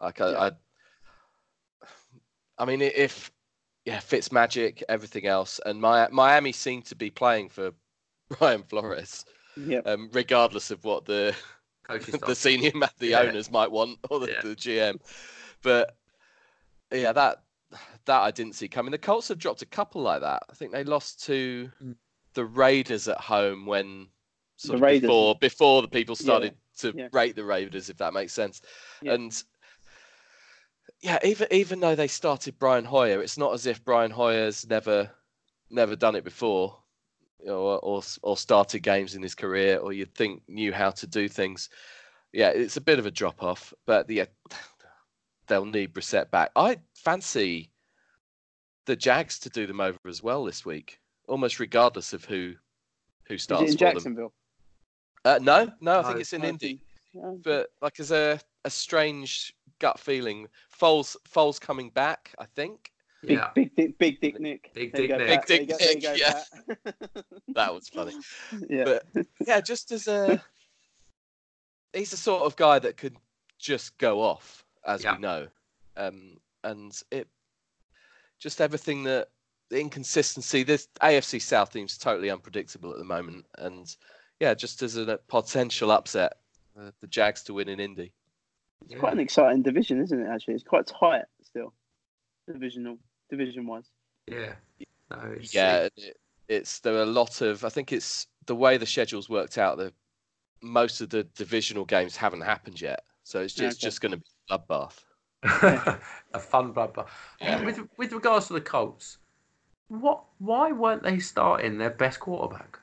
Like, 0.00 0.20
I, 0.20 0.30
Yeah. 0.32 0.38
I, 0.38 0.50
I 2.58 2.64
mean, 2.66 2.82
if, 2.82 3.30
yeah, 3.84 4.00
Fitz 4.00 4.30
magic, 4.32 4.82
everything 4.88 5.26
else, 5.26 5.60
and 5.64 5.80
my, 5.80 6.08
Miami 6.10 6.52
seemed 6.52 6.84
to 6.86 6.94
be 6.94 7.10
playing 7.10 7.48
for 7.48 7.72
Brian 8.38 8.62
Flores, 8.62 9.24
yeah. 9.56 9.78
um, 9.86 10.10
regardless 10.12 10.70
of 10.70 10.84
what 10.84 11.04
the 11.06 11.34
the 12.26 12.34
senior 12.34 12.70
ma- 12.74 12.88
the 12.98 13.08
Yeah. 13.08 13.20
owners 13.20 13.50
might 13.50 13.70
want 13.70 13.98
or 14.10 14.20
the, 14.20 14.28
Yeah. 14.30 14.40
the 14.42 14.54
GM. 14.56 15.00
But 15.62 15.96
yeah, 16.92 17.12
that 17.12 17.42
that 18.04 18.20
I 18.20 18.30
didn't 18.30 18.54
see 18.54 18.68
coming. 18.68 18.90
The 18.92 18.98
Colts 18.98 19.28
have 19.28 19.38
dropped 19.38 19.62
a 19.62 19.66
couple 19.66 20.02
like 20.02 20.20
that. 20.20 20.42
I 20.50 20.54
think 20.54 20.70
they 20.72 20.84
lost 20.84 21.24
to 21.26 21.70
Mm. 21.82 21.96
The 22.34 22.44
Raiders 22.44 23.08
at 23.08 23.18
home 23.20 23.66
when 23.66 24.08
sort 24.56 24.72
The 24.72 24.76
of 24.76 24.80
Raiders. 24.82 25.00
before 25.02 25.34
before 25.40 25.82
the 25.82 25.88
people 25.88 26.16
Yeah, 26.18 26.22
started 26.24 26.54
to 26.78 26.94
yeah. 26.96 27.08
rate 27.12 27.36
the 27.36 27.44
Raiders, 27.44 27.90
if 27.90 27.96
that 27.98 28.12
makes 28.14 28.32
sense. 28.32 28.62
Yeah. 29.02 29.14
And 29.14 29.42
yeah, 31.02 31.18
even 31.24 31.48
even 31.50 31.80
though 31.80 31.94
they 31.94 32.08
started 32.08 32.58
Brian 32.58 32.84
Hoyer, 32.84 33.22
it's 33.22 33.38
not 33.38 33.54
as 33.54 33.66
if 33.66 33.84
Brian 33.84 34.10
Hoyer's 34.10 34.68
never 34.68 35.10
never 35.70 35.96
done 35.96 36.14
it 36.16 36.24
before. 36.24 36.76
you 37.40 37.46
know, 37.46 37.58
Or, 37.60 37.78
or 37.78 38.02
or 38.22 38.36
started 38.36 38.80
games 38.80 39.14
in 39.14 39.22
his 39.22 39.34
career, 39.34 39.78
or 39.78 39.92
you'd 39.92 40.14
think 40.14 40.42
knew 40.48 40.72
how 40.72 40.90
to 40.90 41.06
do 41.06 41.28
things. 41.28 41.68
Yeah, 42.32 42.50
it's 42.50 42.76
a 42.76 42.80
bit 42.82 42.98
of 42.98 43.06
a 43.06 43.10
drop 43.10 43.42
off, 43.42 43.72
but 43.86 44.08
yeah, 44.10 44.26
they'll 45.46 45.64
need 45.64 45.94
Brissett 45.94 46.30
back. 46.30 46.50
I 46.54 46.78
fancy 46.94 47.70
the 48.86 48.94
Jags 48.96 49.38
to 49.40 49.50
do 49.50 49.66
them 49.66 49.80
over 49.80 49.98
as 50.06 50.22
well 50.22 50.44
this 50.44 50.64
week, 50.64 50.98
almost 51.30 51.58
regardless 51.60 52.12
of 52.12 52.24
who 52.24 52.54
who 53.26 53.34
Is 53.34 53.40
it 53.40 53.44
starts 53.44 53.70
in 53.72 53.78
for 53.78 53.84
them. 53.84 53.92
Jacksonville? 53.94 54.32
Uh, 55.24 55.38
no, 55.40 55.70
no, 55.80 55.98
I 55.98 56.02
No, 56.02 56.08
think 56.08 56.20
it's 56.20 56.32
in 56.32 56.44
Indy. 56.44 56.80
yeah. 57.12 57.32
But 57.42 57.70
like, 57.80 58.00
as 58.00 58.10
a 58.10 58.40
a 58.64 58.70
strange 58.70 59.54
gut 59.78 59.98
feeling, 59.98 60.48
Foles 60.78 61.16
Foles 61.32 61.60
coming 61.60 61.90
back. 61.90 62.34
I 62.38 62.44
think 62.44 62.92
Big, 63.22 63.36
Yeah. 63.36 63.50
big, 63.54 63.76
dick, 63.76 63.98
big 63.98 64.20
Dick 64.20 64.40
Nick. 64.40 64.70
Big 64.74 64.92
Dick 64.94 65.10
Nick. 65.10 65.46
Big 65.46 65.66
Dick 65.68 65.78
there 65.78 66.00
go, 66.00 66.12
Nick, 66.14 66.22
Pat. 66.22 67.24
that 67.54 67.72
was 67.74 67.88
funny. 67.88 68.14
yeah. 68.68 68.84
But 68.84 69.26
yeah, 69.46 69.60
just 69.60 69.92
as 69.92 70.08
a 70.08 70.42
he's 71.92 72.10
the 72.10 72.16
sort 72.16 72.42
of 72.42 72.56
guy 72.56 72.78
that 72.78 72.96
could 72.96 73.16
just 73.58 73.96
go 73.98 74.20
off, 74.22 74.64
as 74.86 75.04
Yeah. 75.04 75.14
we 75.16 75.20
know, 75.20 75.48
um, 75.96 76.38
and 76.64 76.98
it 77.10 77.28
just 78.38 78.60
everything 78.62 79.02
that 79.04 79.28
the 79.70 79.80
inconsistency. 79.80 80.62
This 80.62 80.88
AFC 81.00 81.40
South 81.40 81.72
team's 81.72 81.96
totally 81.96 82.30
unpredictable 82.30 82.92
at 82.92 82.98
the 82.98 83.04
moment, 83.04 83.46
and 83.58 83.94
yeah, 84.40 84.54
just 84.54 84.82
as 84.82 84.96
a 84.96 85.18
potential 85.28 85.90
upset, 85.90 86.34
uh, 86.78 86.90
the 87.00 87.06
Jags 87.06 87.42
to 87.44 87.54
win 87.54 87.68
in 87.68 87.80
Indy. 87.80 88.12
It's 88.88 88.98
quite 88.98 89.12
an 89.12 89.20
exciting 89.20 89.62
division, 89.62 90.00
isn't 90.00 90.20
it? 90.20 90.26
Actually, 90.28 90.54
it's 90.54 90.64
quite 90.64 90.86
tight 90.86 91.24
still, 91.42 91.72
divisional, 92.50 92.98
division 93.30 93.66
wise. 93.66 93.84
Yeah. 94.26 94.54
No, 95.10 95.34
it's, 95.36 95.54
Yeah, 95.54 95.88
it, 95.96 96.16
it's 96.48 96.80
there 96.80 96.94
are 96.94 97.02
a 97.02 97.06
lot 97.06 97.40
of. 97.40 97.64
I 97.64 97.68
think 97.68 97.92
it's 97.92 98.26
the 98.46 98.56
way 98.56 98.76
the 98.76 98.86
schedule's 98.86 99.28
worked 99.28 99.58
out. 99.58 99.78
that 99.78 99.94
most 100.62 101.00
of 101.00 101.08
the 101.10 101.24
divisional 101.36 101.84
games 101.84 102.16
haven't 102.16 102.42
happened 102.42 102.80
yet, 102.80 103.04
so 103.24 103.40
it's 103.40 103.54
just, 103.54 103.78
Okay. 103.78 103.86
just 103.86 104.00
going 104.00 104.12
to 104.12 104.18
be 104.18 104.24
a 104.50 104.58
bloodbath. 104.58 105.04
a 106.34 106.38
fun 106.38 106.72
bloodbath. 106.74 107.08
Yeah. 107.40 107.64
With 107.64 107.80
with 107.96 108.12
regards 108.12 108.46
to 108.48 108.54
the 108.54 108.60
Colts, 108.60 109.18
what? 109.90 110.22
Why 110.38 110.72
weren't 110.72 111.02
they 111.02 111.18
starting 111.18 111.76
their 111.78 111.90
best 111.90 112.20
quarterback? 112.20 112.78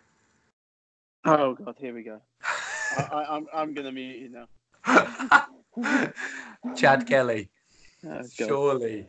Oh 1.26 1.54
God, 1.56 1.76
here 1.80 1.94
we 1.94 2.04
go. 2.04 2.22
I, 2.98 3.02
I, 3.04 3.36
I'm 3.36 3.48
I'm 3.54 3.74
gonna 3.74 3.92
mute 3.92 4.18
you 4.20 4.30
now. 4.30 4.48
Chad 6.76 7.08
Kelly, 7.08 7.50
Oh, 8.08 8.22
surely. 8.34 9.08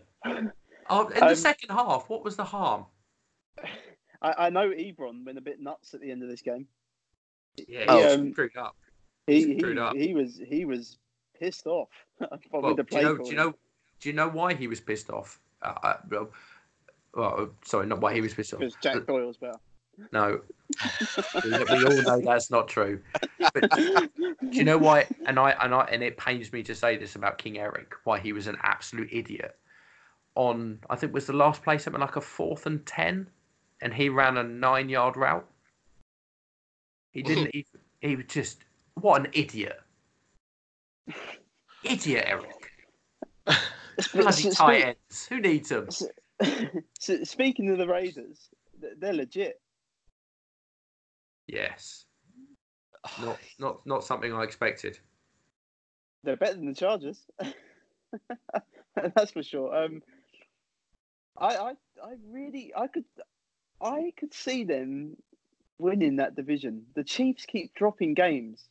Oh, 0.90 1.08
in 1.08 1.20
the 1.20 1.26
Um, 1.26 1.34
second 1.34 1.70
half, 1.74 2.08
what 2.08 2.24
was 2.24 2.36
the 2.36 2.44
harm? 2.44 2.86
I, 4.22 4.46
I 4.46 4.50
know 4.50 4.70
Ebron 4.70 5.24
went 5.24 5.38
a 5.38 5.42
bit 5.42 5.60
nuts 5.60 5.94
at 5.94 6.00
the 6.00 6.10
end 6.10 6.22
of 6.22 6.28
this 6.28 6.42
game. 6.42 6.66
Yeah, 7.68 7.84
Oh. 7.88 7.98
he 7.98 8.04
was 8.04 8.14
um, 8.14 8.32
screwed 8.32 8.56
up. 8.56 8.76
He 9.26 9.44
he, 9.54 9.58
Screwed 9.58 9.78
up. 9.78 9.94
he 9.96 10.14
was 10.14 10.40
he 10.44 10.64
was 10.64 10.98
pissed 11.38 11.66
off 11.66 11.88
Well, 12.50 12.74
the 12.74 12.82
do 12.82 12.84
play 12.84 13.02
you 13.02 13.06
know? 13.08 13.16
Do 13.18 13.30
you 13.30 13.36
know? 13.36 13.54
Do 14.00 14.08
you 14.08 14.12
know 14.14 14.28
why 14.28 14.54
he 14.54 14.66
was 14.68 14.80
pissed 14.80 15.10
off? 15.10 15.40
Uh, 15.62 15.74
uh, 15.82 15.96
well, 16.10 16.30
well, 17.14 17.50
sorry, 17.64 17.86
not 17.86 18.00
why 18.00 18.14
he 18.14 18.20
was 18.20 18.34
pissed 18.34 18.54
off. 18.54 18.60
because 18.60 18.76
Jack 18.82 18.96
uh, 18.96 19.00
Doyle's 19.00 19.36
better. 19.36 19.58
No, 20.12 20.40
we, 21.44 21.54
all 21.54 22.02
know 22.02 22.20
that's 22.20 22.50
not 22.50 22.68
true. 22.68 23.00
But 23.52 23.70
do 23.70 24.08
you 24.52 24.64
know 24.64 24.78
why? 24.78 25.06
And 25.26 25.38
I 25.38 25.50
and 25.62 25.74
I 25.74 25.88
and 25.90 26.02
it 26.02 26.16
pains 26.16 26.52
me 26.52 26.62
to 26.62 26.74
say 26.74 26.96
this 26.96 27.16
about 27.16 27.38
King 27.38 27.58
Eric, 27.58 27.94
why 28.04 28.20
he 28.20 28.32
was 28.32 28.46
an 28.46 28.56
absolute 28.62 29.08
idiot. 29.10 29.56
On 30.36 30.78
I 30.88 30.96
think 30.96 31.12
was 31.12 31.26
the 31.26 31.32
last 31.32 31.62
play 31.62 31.78
something 31.78 32.00
like 32.00 32.16
a 32.16 32.20
fourth 32.20 32.66
and 32.66 32.84
ten, 32.86 33.28
and 33.82 33.92
he 33.92 34.08
ran 34.08 34.36
a 34.36 34.44
nine-yard 34.44 35.16
route. 35.16 35.48
He 37.10 37.22
didn't. 37.22 37.50
even, 37.54 37.80
he 38.00 38.16
was 38.16 38.26
just 38.28 38.64
what 38.94 39.20
an 39.20 39.28
idiot. 39.32 39.80
Idiot 41.82 42.24
Eric. 42.26 42.72
Bloody 44.12 44.50
tight 44.50 44.82
ends. 44.82 45.26
Who 45.28 45.40
needs 45.40 45.70
them? 45.70 45.88
So, 47.00 47.22
speaking 47.24 47.70
of 47.70 47.78
the 47.78 47.86
Raiders, 47.86 48.48
they're 48.98 49.12
legit. 49.14 49.60
Yes. 51.46 52.04
Not 53.22 53.38
not 53.58 53.86
not 53.86 54.04
something 54.04 54.32
I 54.34 54.42
expected. 54.42 54.98
They're 56.24 56.36
better 56.36 56.54
than 56.54 56.66
the 56.66 56.74
Chargers. 56.74 57.20
That's 58.96 59.30
for 59.30 59.42
sure. 59.42 59.74
Um, 59.74 60.02
I, 61.38 61.56
I, 61.56 61.70
I 62.02 62.14
really, 62.28 62.72
I 62.76 62.88
could, 62.88 63.04
I 63.80 64.12
could 64.18 64.34
see 64.34 64.64
them 64.64 65.16
winning 65.78 66.16
that 66.16 66.34
division. 66.34 66.82
The 66.94 67.04
Chiefs 67.04 67.46
keep 67.46 67.72
dropping 67.74 68.14
games, 68.14 68.64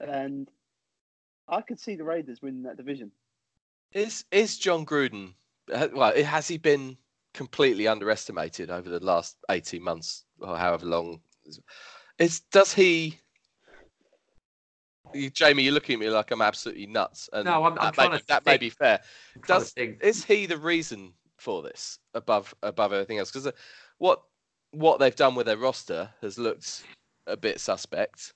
and 0.00 0.50
I 1.48 1.62
could 1.62 1.78
see 1.78 1.94
the 1.94 2.04
Raiders 2.04 2.42
winning 2.42 2.64
that 2.64 2.76
division. 2.76 3.12
Is 3.92 4.24
is 4.32 4.58
Jon 4.58 4.84
Gruden? 4.84 5.34
Well, 5.68 6.12
it- 6.14 6.24
has 6.26 6.48
he 6.48 6.58
been 6.58 6.96
completely 7.38 7.86
underestimated 7.86 8.68
over 8.68 8.90
the 8.90 8.98
last 8.98 9.36
eighteen 9.48 9.82
months 9.82 10.24
or 10.40 10.56
however 10.58 10.84
long? 10.86 11.20
Is 12.18 12.40
does 12.50 12.74
he? 12.74 13.18
You- 15.14 15.30
Jamie, 15.30 15.62
you're 15.62 15.72
looking 15.72 15.94
at 15.94 16.00
me 16.00 16.10
like 16.10 16.32
I'm 16.32 16.42
absolutely 16.42 16.86
nuts, 16.86 17.30
and 17.32 17.44
No, 17.46 17.62
I'm- 17.62 17.78
I'm 17.78 17.84
that, 17.86 17.94
trying 17.94 18.10
may, 18.10 18.18
to 18.18 18.24
be- 18.24 18.26
that 18.28 18.44
may 18.44 18.56
be 18.58 18.70
fair. 18.70 19.00
I'm 19.36 19.42
trying 19.42 19.60
to 19.64 19.86
Does 19.86 20.00
is 20.02 20.24
he 20.24 20.46
the 20.46 20.58
reason 20.58 21.14
for 21.38 21.62
this 21.62 22.00
above 22.14 22.52
above 22.64 22.92
everything 22.92 23.18
else? 23.18 23.30
Because 23.30 23.50
what 23.98 24.22
what 24.72 24.98
they've 24.98 25.14
done 25.16 25.34
with 25.36 25.46
their 25.46 25.56
roster 25.56 26.12
has 26.20 26.36
looked 26.38 26.82
a 27.26 27.36
bit 27.36 27.60
suspect. 27.60 28.34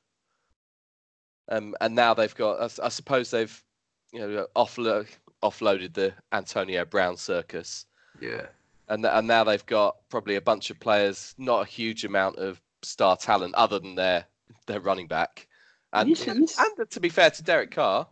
Um, 1.48 1.74
and 1.80 1.94
now 1.94 2.14
they've 2.14 2.34
got. 2.36 2.61
I 2.80 2.86
I 2.86 2.88
suppose 2.88 3.30
they've, 3.32 3.64
you 4.12 4.20
know, 4.20 4.46
offload, 4.55 5.09
offloaded 5.42 5.92
the 5.92 6.14
Antonio 6.30 6.84
Brown 6.84 7.16
circus, 7.16 7.84
Yeah. 8.20 8.46
And 8.88 9.02
th- 9.02 9.12
and 9.14 9.26
now 9.26 9.44
they've 9.44 9.64
got 9.66 9.96
probably 10.08 10.36
a 10.36 10.40
bunch 10.40 10.70
of 10.70 10.78
players, 10.80 11.34
not 11.38 11.62
a 11.62 11.70
huge 11.70 12.04
amount 12.04 12.36
of 12.38 12.60
star 12.82 13.16
talent 13.16 13.54
other 13.54 13.78
than 13.78 13.94
their 13.94 14.26
their 14.66 14.80
running 14.80 15.06
back, 15.08 15.46
and 15.92 16.08
You 16.08 16.14
see- 16.14 16.30
you 16.32 16.46
see- 16.46 16.62
and 16.78 16.90
to 16.90 17.00
be 17.00 17.08
fair 17.08 17.30
to 17.30 17.42
Derek 17.42 17.70
Carr, 17.72 18.08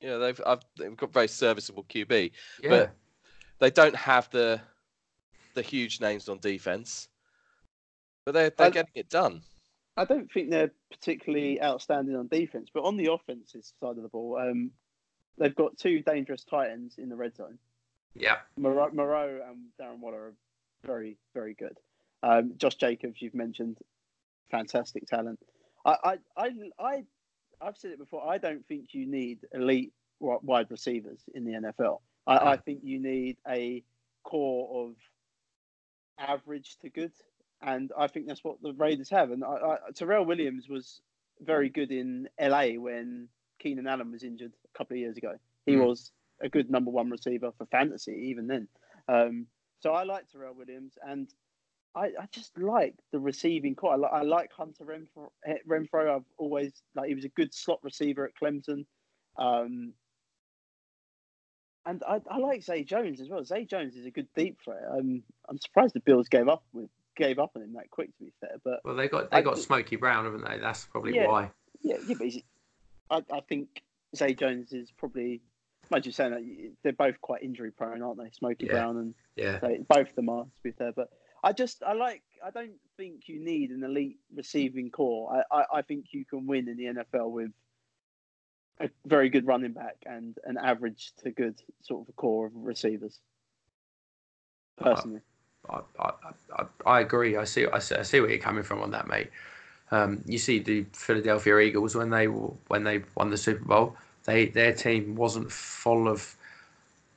you 0.00 0.08
know 0.08 0.18
they've 0.18 0.40
I've, 0.46 0.60
they've 0.78 0.96
got 0.96 1.12
very 1.12 1.28
serviceable 1.28 1.84
QB. 1.84 2.32
Yeah. 2.62 2.68
But- 2.70 2.96
They 3.58 3.70
don't 3.70 3.96
have 3.96 4.30
the 4.30 4.60
the 5.54 5.62
huge 5.62 6.00
names 6.00 6.28
on 6.28 6.38
defense, 6.38 7.08
but 8.24 8.32
they're 8.32 8.50
they're 8.50 8.68
I- 8.68 8.70
getting 8.70 8.92
it 8.94 9.08
done. 9.10 9.42
I 9.96 10.04
don't 10.06 10.30
think 10.32 10.48
they're 10.48 10.70
particularly 10.90 11.60
outstanding 11.62 12.16
on 12.16 12.28
defense, 12.28 12.70
but 12.72 12.84
on 12.84 12.96
the 12.96 13.12
offensive 13.12 13.64
side 13.80 13.96
of 13.98 14.02
the 14.02 14.08
ball, 14.08 14.38
um, 14.38 14.70
they've 15.36 15.54
got 15.54 15.76
two 15.76 16.00
dangerous 16.00 16.42
Titans 16.44 16.94
in 16.96 17.08
the 17.10 17.16
red 17.16 17.36
zone. 17.36 17.58
Yeah. 18.14 18.38
Moreau, 18.56 18.90
Moreau 18.92 19.40
and 19.48 19.58
Darren 19.80 20.00
Waller 20.00 20.18
are 20.28 20.34
very, 20.84 21.16
very 21.34 21.54
good. 21.54 21.76
Um, 22.22 22.52
Josh 22.56 22.74
Jacobs, 22.76 23.20
you've 23.22 23.34
mentioned, 23.34 23.78
fantastic 24.50 25.06
talent. 25.06 25.38
I, 25.84 25.96
I, 26.04 26.18
I, 26.36 26.50
I, 26.78 27.04
I've 27.60 27.76
said 27.78 27.92
it 27.92 27.98
before. 27.98 28.28
I 28.28 28.38
don't 28.38 28.66
think 28.66 28.92
you 28.92 29.06
need 29.06 29.40
elite 29.52 29.92
wide 30.20 30.70
receivers 30.70 31.20
in 31.34 31.44
the 31.44 31.52
NFL. 31.52 32.00
I, 32.26 32.52
I 32.52 32.56
think 32.56 32.80
you 32.82 32.98
need 33.00 33.38
a 33.48 33.82
core 34.22 34.88
of 34.88 34.96
average 36.18 36.76
to 36.82 36.90
good, 36.90 37.12
and 37.62 37.90
I 37.96 38.06
think 38.06 38.26
that's 38.26 38.44
what 38.44 38.60
the 38.62 38.72
Raiders 38.74 39.08
have. 39.10 39.30
And 39.30 39.42
I, 39.44 39.48
I, 39.48 39.76
Tyrell 39.94 40.24
Williams 40.26 40.68
was 40.68 41.00
very 41.40 41.70
good 41.70 41.90
in 41.90 42.28
LA 42.40 42.72
when 42.78 43.28
Keenan 43.58 43.86
Allen 43.86 44.12
was 44.12 44.22
injured 44.22 44.52
a 44.74 44.78
couple 44.78 44.94
of 44.94 44.98
years 44.98 45.16
ago. 45.16 45.34
He 45.66 45.72
Mm. 45.74 45.86
was 45.86 46.12
a 46.42 46.48
good 46.48 46.70
number 46.70 46.90
one 46.90 47.10
receiver 47.10 47.52
for 47.58 47.66
fantasy 47.66 48.28
even 48.30 48.46
then. 48.46 48.68
Um, 49.08 49.46
so 49.80 49.92
I 49.92 50.04
like 50.04 50.30
Tyrell 50.30 50.54
Williams, 50.54 50.94
and 51.06 51.28
I, 51.94 52.06
I 52.20 52.26
just 52.32 52.56
like 52.58 52.94
the 53.12 53.18
receiving 53.18 53.74
corps. 53.74 53.94
I, 53.94 53.96
li- 53.96 54.08
I 54.12 54.22
like 54.22 54.50
Hunter 54.52 54.84
Renfrow, 54.84 55.28
eh, 55.46 55.54
Renfrow. 55.68 56.16
I've 56.16 56.24
always 56.38 56.72
like 56.94 57.08
he 57.08 57.14
was 57.14 57.24
a 57.24 57.28
good 57.30 57.52
slot 57.54 57.80
receiver 57.82 58.24
at 58.24 58.32
Clemson. 58.40 58.84
Um, 59.36 59.94
and 61.86 62.02
I, 62.06 62.20
I 62.30 62.36
like 62.38 62.62
Zay 62.62 62.84
Jones 62.84 63.20
as 63.20 63.28
well. 63.28 63.44
Zay 63.44 63.64
Jones 63.64 63.96
is 63.96 64.04
a 64.06 64.10
good 64.10 64.28
deep 64.36 64.58
threat. 64.62 64.82
Um, 64.90 65.22
I'm 65.48 65.58
surprised 65.58 65.94
the 65.94 66.00
Bills 66.00 66.28
gave 66.28 66.48
up 66.48 66.62
with 66.72 66.90
gave 67.16 67.38
up 67.38 67.52
on 67.56 67.62
him 67.62 67.72
that 67.74 67.90
quick. 67.90 68.16
To 68.18 68.24
be 68.24 68.32
fair, 68.40 68.56
but 68.64 68.80
Well, 68.84 68.94
they 68.94 69.08
got 69.08 69.30
they 69.30 69.42
got 69.42 69.54
think- 69.54 69.66
Smokey 69.66 69.96
Brown, 69.96 70.24
haven't 70.24 70.44
they? 70.48 70.58
That's 70.58 70.84
probably 70.86 71.14
Yeah. 71.16 71.26
why. 71.28 71.50
yeah, 71.82 71.96
yeah, 72.06 72.14
but 72.18 72.26
he's, 72.26 72.42
I, 73.08 73.22
I 73.32 73.40
think 73.48 73.82
Zay 74.14 74.34
Jones 74.34 74.72
is 74.72 74.90
probably. 74.96 75.40
Imagine 75.90 76.08
you 76.08 76.12
saying 76.12 76.30
that 76.30 76.72
they're 76.82 76.92
both 76.92 77.20
quite 77.20 77.42
injury 77.42 77.70
prone, 77.70 78.02
aren't 78.02 78.18
they? 78.18 78.30
Smokey 78.32 78.66
Yeah. 78.66 78.72
Brown 78.72 78.96
and 78.98 79.14
Yeah. 79.36 79.60
So 79.60 79.76
both 79.88 80.10
of 80.10 80.14
them 80.14 80.28
are, 80.28 80.44
to 80.44 80.50
be 80.62 80.70
fair. 80.72 80.92
But 80.92 81.10
I 81.42 81.52
just 81.52 81.82
I 81.82 81.94
like 81.94 82.22
I 82.44 82.50
don't 82.50 82.78
think 82.96 83.28
you 83.28 83.40
need 83.40 83.70
an 83.70 83.82
elite 83.82 84.18
receiving 84.34 84.90
corps. 84.90 85.44
I, 85.50 85.60
I, 85.60 85.64
I 85.78 85.82
think 85.82 86.06
you 86.12 86.24
can 86.24 86.46
win 86.46 86.68
in 86.68 86.76
the 86.76 86.84
NFL 86.84 87.30
with 87.30 87.50
a 88.80 88.88
very 89.04 89.28
good 89.28 89.46
running 89.46 89.72
back 89.72 89.96
and 90.06 90.36
an 90.44 90.56
average 90.58 91.12
to 91.22 91.30
good 91.30 91.60
sort 91.82 92.02
of 92.02 92.08
a 92.08 92.12
core 92.12 92.46
of 92.46 92.52
receivers. 92.54 93.20
Personally, 94.78 95.20
I, 95.68 95.80
I, 95.98 96.10
I, 96.56 96.64
I 96.86 97.00
agree. 97.00 97.36
I 97.36 97.44
see, 97.44 97.66
I 97.66 97.78
see. 97.78 97.96
I 97.96 98.02
see 98.02 98.20
where 98.20 98.30
you're 98.30 98.38
coming 98.38 98.62
from 98.62 98.80
on 98.80 98.90
that, 98.92 99.08
mate. 99.08 99.30
Um, 99.90 100.22
you 100.24 100.38
see 100.38 100.60
the 100.60 100.86
Philadelphia 100.92 101.58
Eagles 101.58 101.94
when 101.94 102.10
they 102.10 102.26
when 102.26 102.84
they 102.84 103.02
won 103.14 103.28
the 103.28 103.36
Super 103.36 103.64
Bowl, 103.64 103.96
they 104.30 104.46
their 104.46 104.72
team 104.72 105.14
wasn't 105.16 105.50
full 105.50 106.08
of 106.08 106.36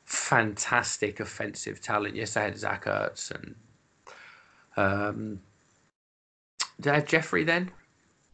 fantastic 0.05 1.19
offensive 1.19 1.81
talent. 1.81 2.15
Yes, 2.15 2.33
they 2.33 2.41
had 2.41 2.57
Zach 2.57 2.85
Ertz 2.85 3.31
and 3.31 3.55
um, 4.75 5.39
did 6.77 6.83
they 6.83 6.93
have 6.95 7.05
Jeffery 7.05 7.43
then? 7.43 7.71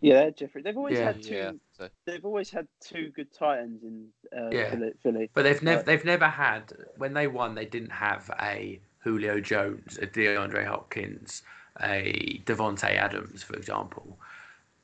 yeah, 0.02 0.30
Jeffery. 0.30 0.62
They've 0.62 0.78
always 0.78 0.98
Yeah. 0.98 1.06
had 1.06 1.22
two. 1.22 1.36
Yeah. 1.36 1.52
So, 1.78 1.90
They've 2.06 2.26
always 2.26 2.50
had 2.50 2.68
two 2.80 3.10
good 3.10 3.32
tight 3.34 3.60
ends 3.60 3.84
in 3.84 4.08
uh, 4.36 4.50
Yeah. 4.50 4.70
Philly, 4.72 4.92
Philly. 5.04 5.30
But 5.34 5.44
they've 5.44 5.62
never 5.62 5.84
they've 5.84 6.06
never 6.06 6.28
had 6.28 6.74
when 6.98 7.14
they 7.14 7.28
won. 7.28 7.56
They 7.56 7.66
didn't 7.66 7.92
have 7.92 8.32
a 8.42 8.80
Julio 9.04 9.40
Jones, 9.40 9.98
a 9.98 10.08
DeAndre 10.08 10.66
Hopkins, 10.66 11.44
a 11.82 12.42
Davante 12.46 12.96
Adams, 12.96 13.44
for 13.44 13.56
example. 13.56 14.18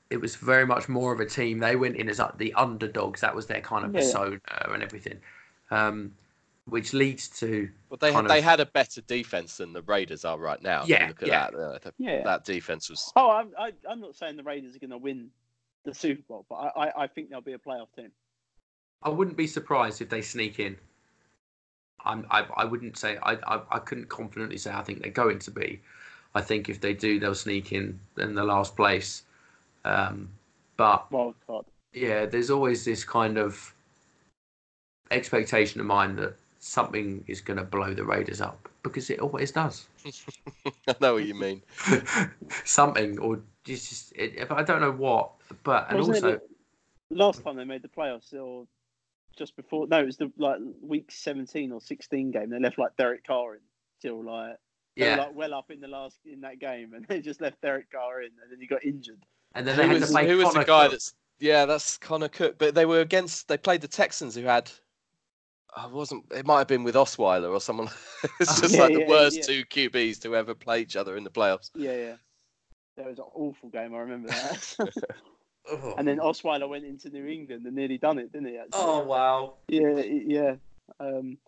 It 0.10 0.22
was 0.22 0.36
very 0.36 0.66
much 0.66 0.88
more 0.88 1.12
of 1.14 1.20
a 1.20 1.26
team. 1.26 1.60
They 1.60 1.76
went 1.76 1.95
in 1.95 2.10
as 2.10 2.20
uh, 2.20 2.32
the 2.38 2.53
underdogs. 2.53 3.22
That 3.22 3.36
was 3.36 3.47
their 3.47 3.62
kind 3.62 3.86
of 3.86 3.93
Yeah, 3.93 4.01
yeah. 4.01 4.06
persona 4.06 4.39
and 4.70 4.84
everything, 4.84 5.20
um, 5.72 6.14
which 6.66 6.93
leads 6.93 7.28
to 7.39 7.70
but 7.89 7.99
they 7.99 8.12
kind 8.12 8.30
they 8.30 8.41
had 8.41 8.60
a 8.60 8.66
better 8.68 9.01
defense 9.01 9.58
than 9.58 9.74
the 9.74 9.82
Raiders 9.82 10.24
are 10.24 10.38
right 10.38 10.62
now. 10.62 10.84
Yeah, 10.86 11.08
look 11.08 11.24
at 11.24 11.28
yeah. 11.28 11.49
that. 11.51 11.56
uh, 11.56 11.80
that. 11.82 11.93
Yeah. 11.97 12.24
That 12.24 12.45
defense 12.45 12.89
was. 12.89 13.12
Oh, 13.16 13.32
I'm 13.32 13.51
I, 13.58 13.72
I'm 13.89 13.99
not 13.99 14.16
saying 14.16 14.38
the 14.38 14.43
Raiders 14.43 14.76
are 14.76 14.80
going 14.80 14.91
to 14.91 14.97
win 14.97 15.30
the 15.86 15.93
Super 15.93 16.22
Bowl, 16.28 16.45
but 16.49 16.56
I, 16.56 16.86
I, 16.86 17.03
I 17.03 17.08
think 17.08 17.30
they'll 17.30 17.41
be 17.41 17.53
a 17.53 17.58
playoff 17.58 17.88
team. 17.95 18.12
I 19.01 19.10
wouldn't 19.10 19.38
be 19.38 19.47
surprised 19.47 20.01
if 20.01 20.10
they 20.10 20.22
sneak 20.22 20.60
in. 20.60 20.78
I'm, 22.03 22.26
I, 22.30 22.45
I 22.56 22.66
wouldn't 22.66 22.97
say 22.97 23.18
I, 23.22 23.34
I, 23.47 23.62
I 23.72 23.80
couldn't 23.80 24.10
confidently 24.10 24.58
say 24.58 24.72
I 24.72 24.84
think 24.84 25.01
they're 25.01 25.12
going 25.12 25.39
to 25.39 25.51
be. 25.51 25.82
I 26.36 26.41
think 26.41 26.70
if 26.70 26.82
they 26.82 26.93
do, 26.93 27.20
they'll 27.20 27.34
sneak 27.36 27.72
in 27.72 27.99
in 28.18 28.36
the 28.36 28.43
last 28.43 28.76
place. 28.76 29.24
Um, 29.86 30.29
but 30.77 31.09
Wild 31.11 31.36
card. 31.45 31.65
yeah, 31.93 32.25
there's 32.25 32.49
always 32.49 32.83
this 32.83 33.03
kind 33.05 33.38
of 33.38 33.73
expectation 35.11 35.79
of 35.79 35.86
mine 35.86 36.15
that 36.17 36.36
something 36.59 37.23
is 37.27 37.39
going 37.39 37.57
to 37.57 37.63
blow 37.63 37.93
the 37.93 38.03
Raiders 38.03 38.41
up 38.41 38.67
because 38.83 39.09
it 39.09 39.19
always 39.19 39.51
does. 39.51 39.86
I 40.88 40.95
know 40.99 41.13
what 41.13 41.25
you 41.25 41.36
mean. 41.36 41.61
something 42.65 43.19
or 43.19 43.39
just, 43.63 43.89
just 43.89 44.13
it, 44.15 44.47
I 44.51 44.63
don't 44.63 44.81
know 44.81 44.91
what, 44.91 45.31
but 45.63 45.88
and 45.89 45.99
Wasn't 45.99 46.17
it 46.17 46.23
also 46.23 46.39
the- 47.09 47.15
last 47.15 47.43
time 47.43 47.55
they 47.55 47.63
made 47.63 47.83
the 47.83 47.88
playoffs, 47.88 48.33
or 48.33 48.65
just 49.38 49.55
before? 49.55 49.88
No, 49.88 49.99
it 49.99 50.05
was 50.05 50.17
the 50.17 50.31
like 50.38 50.57
week 50.81 51.11
seventeen 51.11 51.71
or 51.71 51.79
sixteen 51.79 52.31
game. 52.31 52.49
They 52.49 52.59
left 52.59 52.79
like 52.79 52.97
Derek 52.97 53.25
Carr 53.25 53.55
in 53.55 53.61
till 54.01 54.23
like 54.23 54.57
they 54.97 55.03
were, 55.03 55.09
yeah, 55.09 55.15
like 55.17 55.36
well 55.36 55.53
up 55.53 55.69
in 55.71 55.79
the 55.79 55.88
last 55.88 56.17
in 56.25 56.41
that 56.41 56.59
game, 56.59 56.93
and 56.93 57.05
they 57.09 57.21
just 57.21 57.41
left 57.41 57.61
Derek 57.61 57.91
Carr 57.91 58.21
in, 58.21 58.31
and 58.41 58.51
then 58.51 58.59
he 58.59 58.67
got 58.67 58.83
injured. 58.83 59.23
And 59.56 59.66
then 59.66 59.76
they 59.78 59.84
Who 59.84 59.89
had 59.89 59.99
was, 60.01 60.10
to 60.10 60.14
play 60.14 60.28
who 60.28 60.38
was 60.38 60.53
the 60.53 60.64
guy 60.64 60.84
Cook. 60.84 60.91
that's 60.91 61.14
yeah 61.39 61.66
that's 61.66 61.97
Connor 61.97 62.28
Cook 62.30 62.58
but 62.58 62.76
they 62.76 62.86
were 62.86 63.01
against 63.01 63.47
they 63.47 63.58
played 63.58 63.82
the 63.82 63.88
Texans 63.88 64.36
who 64.36 64.43
had 64.43 64.70
I 65.76 65.88
wasn't 65.88 66.26
it 66.32 66.45
might 66.45 66.60
have 66.60 66.68
been 66.68 66.84
with 66.84 66.95
Osweiler 66.95 67.51
or 67.51 67.60
someone 67.60 67.89
it's 68.39 68.58
Oh, 68.58 68.62
just 68.62 68.76
yeah, 68.76 68.82
like 68.82 68.93
the 68.93 68.99
yeah, 69.01 69.10
worst 69.10 69.38
yeah. 69.38 69.43
two 69.43 69.66
QBs 69.66 70.22
to 70.22 70.36
ever 70.36 70.53
play 70.53 70.82
each 70.82 70.95
other 70.95 71.18
in 71.18 71.24
the 71.24 71.32
playoffs 71.32 71.72
Yeah, 71.76 71.95
yeah. 71.95 72.16
That 72.97 73.08
was 73.08 73.20
an 73.20 73.26
awful 73.34 73.68
game. 73.70 73.93
I 73.93 73.99
remember 73.99 74.30
that. 74.30 74.76
Oh. 75.68 75.95
and 75.97 76.08
then 76.08 76.20
Osweiler 76.20 76.70
went 76.70 76.86
into 76.86 77.10
New 77.10 77.26
England 77.26 77.66
and 77.66 77.76
nearly 77.76 77.97
done 77.97 78.20
it, 78.20 78.32
didn't 78.32 78.49
he? 78.49 78.58
Actually? 78.58 78.70
oh 78.84 78.99
wow. 79.03 79.56
Yeah, 79.68 79.97
yeah. 80.03 80.56
Um, 80.99 81.39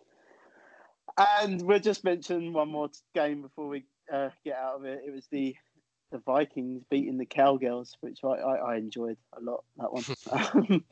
and 1.16 1.62
we'll 1.62 1.78
just 1.78 2.02
mention 2.02 2.52
one 2.52 2.68
more 2.68 2.90
game 3.14 3.42
before 3.42 3.68
we 3.68 3.84
uh, 4.12 4.30
get 4.44 4.56
out 4.56 4.74
of 4.74 4.84
it. 4.84 5.02
It 5.06 5.12
was 5.14 5.28
the 5.30 5.54
the 6.10 6.18
Vikings 6.18 6.82
beating 6.90 7.18
the 7.18 7.26
Cowgirls, 7.26 7.96
which 8.00 8.20
I, 8.24 8.28
I, 8.28 8.54
I 8.56 8.76
enjoyed 8.76 9.16
a 9.36 9.40
lot. 9.40 9.64
That 9.76 9.92
one. 9.92 10.84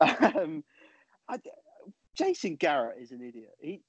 um, 0.36 0.64
I, 1.28 1.38
Jason 2.16 2.56
Garrett 2.56 2.98
is 3.00 3.10
an 3.10 3.20
idiot. 3.22 3.54
He 3.60 3.80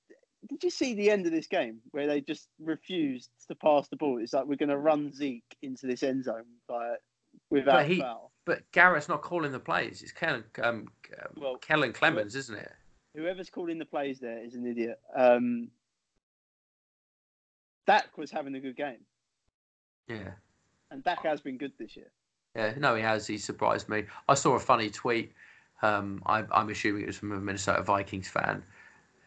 did 0.49 0.63
you 0.63 0.69
see 0.69 0.93
the 0.93 1.09
end 1.09 1.25
of 1.25 1.31
this 1.31 1.47
game 1.47 1.79
where 1.91 2.07
they 2.07 2.21
just 2.21 2.49
refused 2.59 3.29
to 3.47 3.55
pass 3.55 3.87
the 3.87 3.95
ball? 3.95 4.19
It's 4.21 4.33
like 4.33 4.45
we're 4.45 4.55
going 4.55 4.69
to 4.69 4.77
run 4.77 5.11
Zeke 5.11 5.43
into 5.63 5.87
this 5.87 6.03
end 6.03 6.23
zone 6.23 6.43
by, 6.67 6.95
without 7.49 7.77
But 7.77 7.87
he- 7.87 7.99
foul. 7.99 8.31
But 8.45 8.61
Garrett's 8.71 9.09
not 9.09 9.23
calling 9.23 9.51
the 9.51 9.59
plays. 9.59 10.03
It's 10.03 10.11
Kellen, 10.11 10.43
um, 10.61 10.85
um, 11.19 11.33
Well, 11.35 11.55
Kellen 11.57 11.93
Clemens, 11.93 12.35
isn't 12.35 12.55
it? 12.55 12.71
whoever's 13.15 13.49
calling 13.49 13.79
the 13.79 13.85
plays 13.85 14.19
there 14.19 14.43
is 14.43 14.53
an 14.55 14.67
idiot. 14.67 14.99
Um, 15.15 15.69
Dak 17.87 18.17
was 18.17 18.29
having 18.29 18.55
a 18.55 18.59
good 18.59 18.75
game, 18.75 18.99
Yeah. 20.07 20.31
And 20.91 21.03
Dak 21.03 21.23
has 21.23 21.41
been 21.41 21.57
good 21.57 21.73
this 21.77 21.95
year. 21.95 22.11
Yeah, 22.55 22.73
no, 22.77 22.95
he 22.95 23.01
has. 23.01 23.27
He 23.27 23.37
surprised 23.37 23.89
me. 23.89 24.05
I 24.29 24.33
saw 24.33 24.55
a 24.55 24.59
funny 24.59 24.89
tweet. 24.89 25.33
Um, 25.81 26.21
I, 26.25 26.43
I'm 26.51 26.69
assuming 26.69 27.03
it 27.03 27.07
was 27.07 27.17
from 27.17 27.33
a 27.33 27.39
Minnesota 27.39 27.83
Vikings 27.83 28.29
fan, 28.29 28.63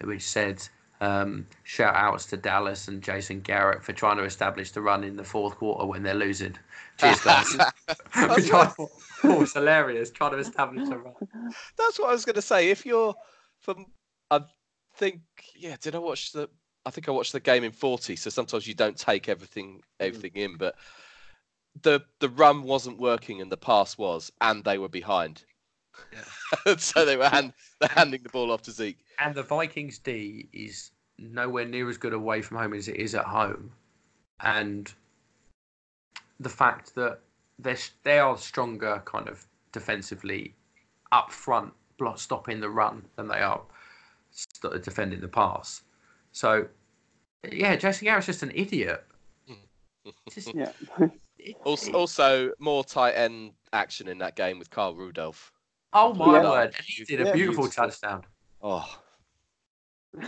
which 0.02 0.22
said, 0.22 0.66
um, 1.00 1.46
"Shout 1.64 1.94
outs 1.94 2.24
to 2.26 2.38
Dallas 2.38 2.88
and 2.88 3.02
Jason 3.02 3.40
Garrett 3.40 3.84
for 3.84 3.92
trying 3.92 4.16
to 4.16 4.24
establish 4.24 4.70
the 4.72 4.80
run 4.80 5.04
in 5.04 5.16
the 5.16 5.24
fourth 5.24 5.56
quarter 5.56 5.86
when 5.86 6.02
they're 6.02 6.14
losing." 6.14 6.56
Cheers, 6.98 7.20
guys. 7.20 7.52
which 8.34 8.50
I 8.50 8.66
thought 8.66 8.90
oh, 9.24 9.40
was 9.40 9.52
hilarious. 9.52 10.11
Trying 10.11 10.32
to 10.32 10.38
establish 10.38 10.88
a 10.88 10.96
run. 10.96 11.14
that's 11.76 11.98
what 11.98 12.09
I 12.09 12.12
was 12.12 12.24
going 12.24 12.36
to 12.36 12.42
say 12.42 12.70
if 12.70 12.86
you're 12.86 13.14
from 13.61 13.86
I 14.30 14.40
think 14.96 15.20
yeah 15.56 15.76
did 15.80 15.94
I 15.94 15.98
watch 15.98 16.32
the 16.32 16.48
I 16.84 16.90
think 16.90 17.09
I 17.09 17.12
watched 17.12 17.32
the 17.32 17.40
game 17.40 17.64
in 17.64 17.72
40 17.72 18.16
so 18.16 18.30
sometimes 18.30 18.66
you 18.66 18.74
don't 18.74 18.96
take 18.96 19.28
everything 19.28 19.80
everything 20.00 20.32
in 20.34 20.56
but 20.56 20.74
the 21.82 22.00
the 22.20 22.28
run 22.28 22.62
wasn't 22.62 22.98
working 22.98 23.40
and 23.40 23.50
the 23.52 23.56
pass 23.56 23.96
was 23.98 24.30
and 24.40 24.64
they 24.64 24.78
were 24.78 24.88
behind. 24.88 25.44
So 26.78 27.04
they 27.04 27.16
were 27.16 27.28
hand, 27.28 27.52
they're 27.80 27.88
handing 27.90 28.22
the 28.22 28.28
ball 28.28 28.50
off 28.52 28.62
to 28.62 28.70
Zeke. 28.70 28.98
And 29.18 29.34
the 29.34 29.42
Vikings 29.42 29.98
D 29.98 30.48
is 30.52 30.92
nowhere 31.18 31.64
near 31.64 31.88
as 31.88 31.98
good 31.98 32.12
away 32.12 32.40
from 32.42 32.56
home 32.58 32.72
as 32.74 32.88
it 32.88 32.96
is 32.96 33.14
at 33.14 33.24
home, 33.24 33.72
and 34.40 34.92
the 36.40 36.48
fact 36.48 36.94
that 36.94 37.18
they 37.58 37.76
they 38.04 38.18
are 38.18 38.36
stronger 38.38 39.02
kind 39.04 39.28
of 39.28 39.44
defensively 39.72 40.54
up 41.12 41.30
front, 41.32 41.72
block 41.98 42.18
stopping 42.18 42.60
the 42.60 42.70
run 42.70 43.04
than 43.16 43.26
they 43.28 43.40
are 43.40 43.60
defending 44.82 45.20
the 45.20 45.28
pass. 45.28 45.82
So, 46.32 46.66
yeah, 47.50 47.74
Jason 47.76 48.04
Garrett's 48.06 48.26
just 48.26 48.42
an 48.42 48.52
idiot. 48.54 49.04
Just- 50.32 50.54
Yeah, 50.54 50.72
it- 51.00 51.10
also, 51.64 51.93
also 51.93 52.53
more 52.59 52.84
tight 52.84 53.12
end 53.12 53.53
action 53.72 54.09
in 54.09 54.18
that 54.18 54.36
game 54.36 54.59
with 54.59 54.70
Carl 54.70 54.95
Rudolph 54.95 55.53
oh 55.93 56.14
my 56.14 56.36
Yeah. 56.36 56.43
word! 56.51 56.74
And 56.76 56.84
he 56.86 57.05
did 57.05 57.20
a 57.20 57.26
Yeah. 57.26 57.32
beautiful 57.32 57.64
Beautiful. 57.64 57.84
touchdown. 57.89 58.24
oh 58.62 59.01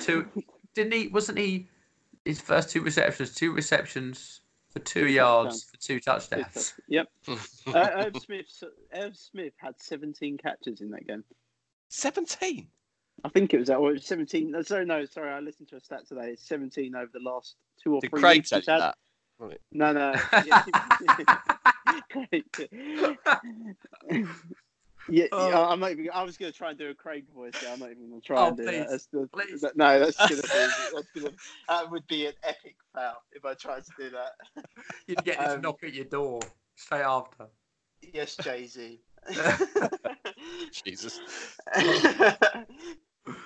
two 0.01 0.31
didn't 0.75 0.93
he 0.93 1.09
wasn't 1.09 1.39
he 1.39 1.69
his 2.25 2.41
first 2.41 2.71
two 2.71 2.83
receptions 2.83 3.35
two 3.35 3.53
receptions 3.53 4.41
for 4.71 4.79
two 4.81 5.09
yards 5.09 5.65
for 5.65 5.77
two 5.79 5.99
touchdowns 6.01 6.75
yep. 6.89 7.09
Uh, 7.67 7.91
Irv 8.07 8.17
Smith. 8.19 8.47
Irv 8.95 9.17
Smith 9.17 9.53
had 9.59 9.75
17 9.81 10.39
catches 10.39 10.81
in 10.81 10.91
that 10.91 11.07
game. 11.07 11.23
17 11.89 12.69
I 13.23 13.29
think 13.29 13.53
it 13.55 13.59
was 13.59 13.69
that. 13.69 13.77
Or 13.77 13.91
it 13.91 13.95
was 13.95 14.07
17. 14.07 14.51
No, 14.51 14.63
sorry, 14.63 14.87
no, 14.87 15.05
sorry. 15.05 15.31
I 15.31 15.41
listened 15.41 15.69
to 15.69 15.77
a 15.77 15.81
stat 15.81 16.07
today. 16.09 16.31
It's 16.31 16.47
17 16.49 16.95
over 16.95 17.11
the 17.13 17.21
last 17.21 17.57
two 17.83 17.95
or 17.95 18.01
did 18.01 18.11
three 18.11 18.21
Craig 18.21 18.39
weeks. 18.39 18.51
tell 18.51 18.59
he's 18.61 18.67
you 18.69 18.79
that 18.79 18.97
Right. 19.41 19.59
No, 19.73 19.93
no. 19.93 20.13
yeah, 25.09 25.27
Oh. 25.33 25.49
yeah, 25.49 25.59
I'm 25.67 25.81
not 25.81 25.93
even. 25.93 26.11
I 26.13 26.23
was 26.23 26.37
going 26.37 26.53
to 26.53 26.57
try 26.59 26.69
and 26.71 26.79
do 26.79 26.91
a 26.91 26.95
Craig 26.95 27.25
voice. 27.35 27.55
Yeah, 27.63 27.73
I'm 27.73 27.81
not 27.81 27.91
even 27.91 28.11
going 28.11 28.21
to 28.21 28.27
try 28.27 28.43
Oh, 28.45 28.49
and 28.49 28.57
do 28.57 28.65
please, 28.65 28.79
that. 28.79 28.91
That's 28.91 29.07
the, 29.07 29.29
please. 29.33 29.61
that- 29.63 29.77
no, 29.77 29.99
that's 29.99 30.19
going 30.19 30.43
to 30.43 30.43
be. 30.43 30.49
That's 30.95 31.11
gonna, 31.17 31.31
that 31.69 31.91
would 31.91 32.07
be 32.07 32.27
an 32.27 32.35
epic 32.43 32.77
fail 32.95 33.15
if 33.33 33.45
I 33.47 33.55
tried 33.55 33.85
to 33.85 33.93
do 33.99 34.11
that. 34.11 34.33
You'd 35.07 35.25
get 35.25 35.39
this 35.39 35.53
Um, 35.55 35.63
knock 35.63 35.83
at 35.85 35.95
your 35.95 36.05
door 36.05 36.41
straight 36.75 37.01
after. 37.03 37.47
Yes, 38.03 38.37
Jay 38.37 38.67
Z. 38.67 39.01
Jesus. 40.85 41.21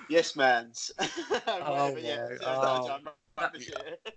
Yes, 0.08 0.36
man's. 0.36 0.92
Oh, 1.46 1.96
yeah, 1.96 2.28
my- 2.30 2.36
oh. 2.46 2.86
so 2.86 2.92
I'm 2.92 3.08
rubbish 3.38 3.70
at 3.70 3.86
it. 3.86 4.14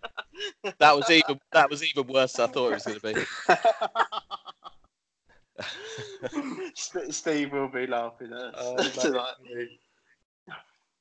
That 0.80 0.95
was 0.95 1.10
even 1.10 1.39
that 1.51 1.70
was 1.70 1.84
even 1.84 2.05
worse 2.08 2.34
than 2.34 2.49
I 2.49 2.53
thought 2.53 2.72
it 2.72 2.74
was 2.76 2.84
going 2.84 2.99
to 2.99 3.26
be. 6.76 7.12
Steve 7.12 7.51
will 7.51 7.70
be 7.70 7.88
laughing 7.88 8.32
at 8.34 8.39
us 8.39 8.55
Oh, 8.60 8.76
tonight. 9.01 9.34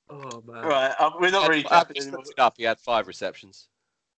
Oh, 0.09 0.43
man. 0.47 0.65
Right, 0.65 0.95
um, 1.01 1.15
we're 1.21 1.31
not 1.31 1.49
really 1.49 1.65
I've 1.65 1.69
clapping 1.69 2.01
anymore. 2.01 2.25
up. 2.39 2.55
He 2.57 2.63
had 2.63 2.79
five 2.79 3.07
receptions. 3.07 3.69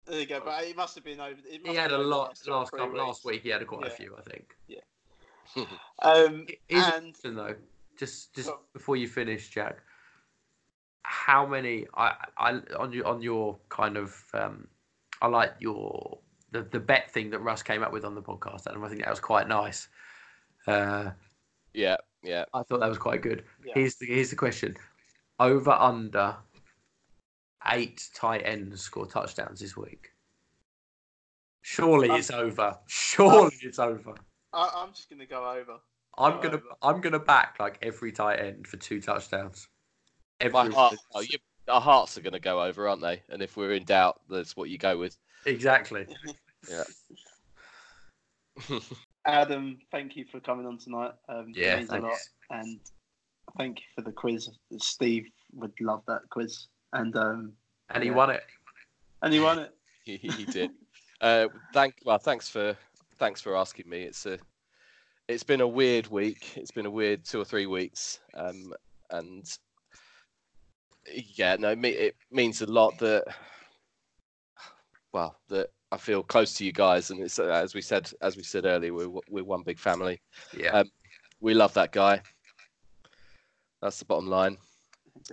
There 0.06 0.20
you 0.20 0.26
go, 0.26 0.40
but 0.44 0.62
it 0.64 0.76
must 0.76 0.94
have 0.94 1.04
been 1.04 1.20
over. 1.20 1.36
It 1.50 1.66
He 1.66 1.74
had 1.74 1.92
a 1.92 1.98
lot 1.98 2.36
the 2.38 2.44
two 2.44 2.52
or 2.52 2.58
last 2.58 2.72
couple, 2.72 2.96
last 2.96 3.24
week. 3.24 3.42
He 3.42 3.48
had 3.48 3.66
quite 3.66 3.86
a 3.86 3.90
few, 3.90 4.14
I 4.16 4.22
think. 4.30 4.56
Um, 6.00 6.46
Here's 6.68 6.86
and 7.24 7.36
though, 7.36 7.56
just 7.98 8.34
just 8.34 8.48
Go. 8.48 8.60
before 8.72 8.96
you 8.96 9.08
finish, 9.08 9.48
Jack. 9.48 9.78
How 11.08 11.46
many? 11.46 11.86
I 11.94 12.12
I 12.36 12.60
on 12.78 12.92
your 12.92 13.06
on 13.06 13.22
your 13.22 13.58
kind 13.70 13.96
of 13.96 14.14
um, 14.34 14.68
I 15.22 15.26
like 15.26 15.54
your 15.58 16.18
the 16.52 16.62
the 16.62 16.80
bet 16.80 17.10
thing 17.10 17.30
that 17.30 17.38
Russ 17.38 17.62
came 17.62 17.82
up 17.82 17.92
with 17.92 18.04
on 18.04 18.14
the 18.14 18.22
podcast, 18.22 18.66
and 18.66 18.84
I 18.84 18.88
think 18.88 19.00
that 19.00 19.10
was 19.10 19.18
quite 19.18 19.48
nice. 19.48 19.88
Uh, 20.66 21.10
Yeah, 21.72 21.96
yeah. 22.22 22.44
I 22.52 22.62
thought 22.62 22.80
that 22.80 22.88
was 22.88 22.98
quite 22.98 23.22
good. 23.22 23.44
Yeah. 23.64 23.72
Here's 23.74 23.96
the 23.96 24.06
here's 24.06 24.28
the 24.28 24.36
question: 24.36 24.76
over 25.40 25.70
under 25.70 26.36
eight 27.72 28.06
tight 28.14 28.42
ends 28.44 28.82
score 28.82 29.06
touchdowns 29.06 29.60
this 29.60 29.78
week. 29.78 30.10
Surely 31.62 32.10
Um, 32.10 32.16
it's 32.16 32.30
over. 32.30 32.78
Surely 32.86 33.56
it's 33.62 33.78
over. 33.78 34.14
I, 34.52 34.70
I'm 34.74 34.92
just 34.92 35.08
going 35.08 35.20
to 35.20 35.26
go 35.26 35.50
over. 35.50 35.78
I'm 36.16 36.36
go 36.36 36.42
gonna 36.42 36.54
over. 36.56 36.64
I'm 36.82 37.00
gonna 37.00 37.18
back 37.18 37.56
like 37.60 37.78
every 37.80 38.12
tight 38.12 38.40
end 38.40 38.66
for 38.66 38.76
two 38.76 39.00
touchdowns. 39.00 39.68
Every, 40.40 40.52
My 40.52 40.68
heart, 40.68 40.96
oh, 41.14 41.20
you, 41.20 41.38
our 41.68 41.80
hearts 41.80 42.16
are 42.16 42.20
going 42.20 42.32
to 42.32 42.40
go 42.40 42.62
over, 42.62 42.88
aren't 42.88 43.02
they? 43.02 43.22
And 43.28 43.42
if 43.42 43.56
we're 43.56 43.72
in 43.72 43.84
doubt, 43.84 44.20
that's 44.30 44.56
what 44.56 44.70
you 44.70 44.78
go 44.78 44.96
with. 44.96 45.16
exactly. 45.46 46.06
Yeah. 46.70 46.84
Adam, 49.26 49.78
thank 49.90 50.16
you 50.16 50.24
for 50.30 50.40
coming 50.40 50.66
on 50.66 50.78
tonight. 50.78 51.12
Um, 51.28 51.52
Yeah, 51.54 51.76
means 51.76 51.90
a 51.90 51.98
lot. 51.98 52.02
thanks. 52.02 52.30
And 52.50 52.80
thank 53.56 53.78
you 53.80 53.84
for 53.94 54.02
the 54.02 54.12
quiz. 54.12 54.48
Steve 54.78 55.26
would 55.54 55.72
love 55.80 56.02
that 56.06 56.22
quiz. 56.30 56.68
And 56.92 57.14
um, 57.16 57.52
And 57.90 58.02
he 58.02 58.10
Yeah. 58.10 58.16
won 58.16 58.30
it. 58.30 58.44
and 59.22 59.32
he 59.34 59.40
won 59.40 59.58
it. 59.58 59.74
he, 60.04 60.16
he 60.16 60.44
did. 60.46 60.70
Uh, 61.20 61.48
thank 61.74 61.96
well, 62.04 62.18
thanks 62.18 62.48
for 62.48 62.76
thanks 63.18 63.40
for 63.40 63.56
asking 63.56 63.88
me. 63.88 64.02
It's 64.04 64.24
a 64.24 64.38
it's 65.26 65.42
been 65.42 65.60
a 65.60 65.68
weird 65.68 66.06
week. 66.06 66.56
It's 66.56 66.70
been 66.70 66.86
a 66.86 66.90
weird 66.90 67.24
two 67.24 67.40
or 67.40 67.44
three 67.44 67.66
weeks, 67.66 68.20
um, 68.34 68.72
and 69.10 69.44
yeah, 71.14 71.56
no, 71.58 71.70
it, 71.70 72.16
means 72.30 72.62
a 72.62 72.66
lot 72.66 72.98
that 72.98 73.24
well 75.12 75.36
that 75.48 75.70
I 75.90 75.96
feel 75.96 76.22
close 76.22 76.54
to 76.54 76.64
you 76.64 76.72
guys, 76.72 77.10
and 77.10 77.20
it's 77.20 77.38
uh, 77.38 77.44
as 77.46 77.74
we 77.74 77.82
said 77.82 78.10
as 78.20 78.36
we 78.36 78.42
said 78.42 78.66
earlier, 78.66 78.92
we're 78.92 79.20
we're 79.28 79.44
one 79.44 79.62
big 79.62 79.78
family. 79.78 80.20
Yeah. 80.56 80.70
Um, 80.70 80.90
We 81.40 81.54
love 81.54 81.72
that 81.74 81.92
guy. 81.92 82.20
That's 83.80 83.98
the 83.98 84.04
bottom 84.04 84.26
line. 84.26 84.58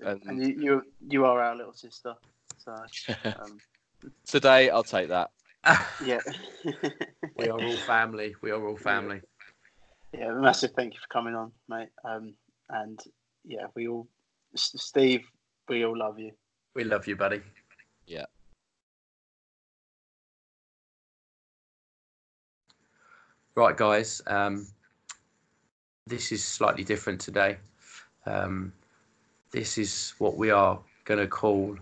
And, 0.03 0.21
And- 0.25 0.41
you, 0.41 0.61
you 0.61 0.81
you 1.09 1.25
are 1.25 1.41
our 1.41 1.55
little 1.55 1.73
sister. 1.73 2.13
So 2.57 2.73
um, 3.25 3.59
Today, 4.25 4.69
I'll 4.69 4.83
take 4.83 5.09
that. 5.09 5.31
yeah. 6.05 6.19
we 7.37 7.47
are 7.47 7.59
all 7.59 7.77
family. 7.77 8.35
We 8.41 8.51
are 8.51 8.65
all 8.65 8.77
family. 8.77 9.21
Yeah, 10.13 10.31
massive 10.33 10.71
thank 10.75 10.93
you 10.93 10.99
for 10.99 11.11
coming 11.11 11.35
on, 11.35 11.51
mate. 11.67 11.89
Um, 12.03 12.35
and 12.69 12.99
yeah, 13.43 13.65
we 13.75 13.87
all, 13.87 14.07
Steve, 14.55 15.25
we 15.67 15.85
all 15.85 15.97
love 15.97 16.19
you. 16.19 16.31
We 16.73 16.83
love 16.83 17.07
you, 17.07 17.15
buddy. 17.15 17.41
Yeah. 18.05 18.25
Right, 23.55 23.77
guys. 23.77 24.21
Um, 24.27 24.67
this 26.05 26.31
is 26.31 26.43
slightly 26.43 26.83
different 26.83 27.21
today. 27.21 27.57
Um, 28.25 28.73
this 29.51 29.77
is 29.77 30.13
what 30.17 30.35
we 30.35 30.51
are 30.51 30.79
going 31.05 31.19
to 31.19 31.27
call 31.27 31.77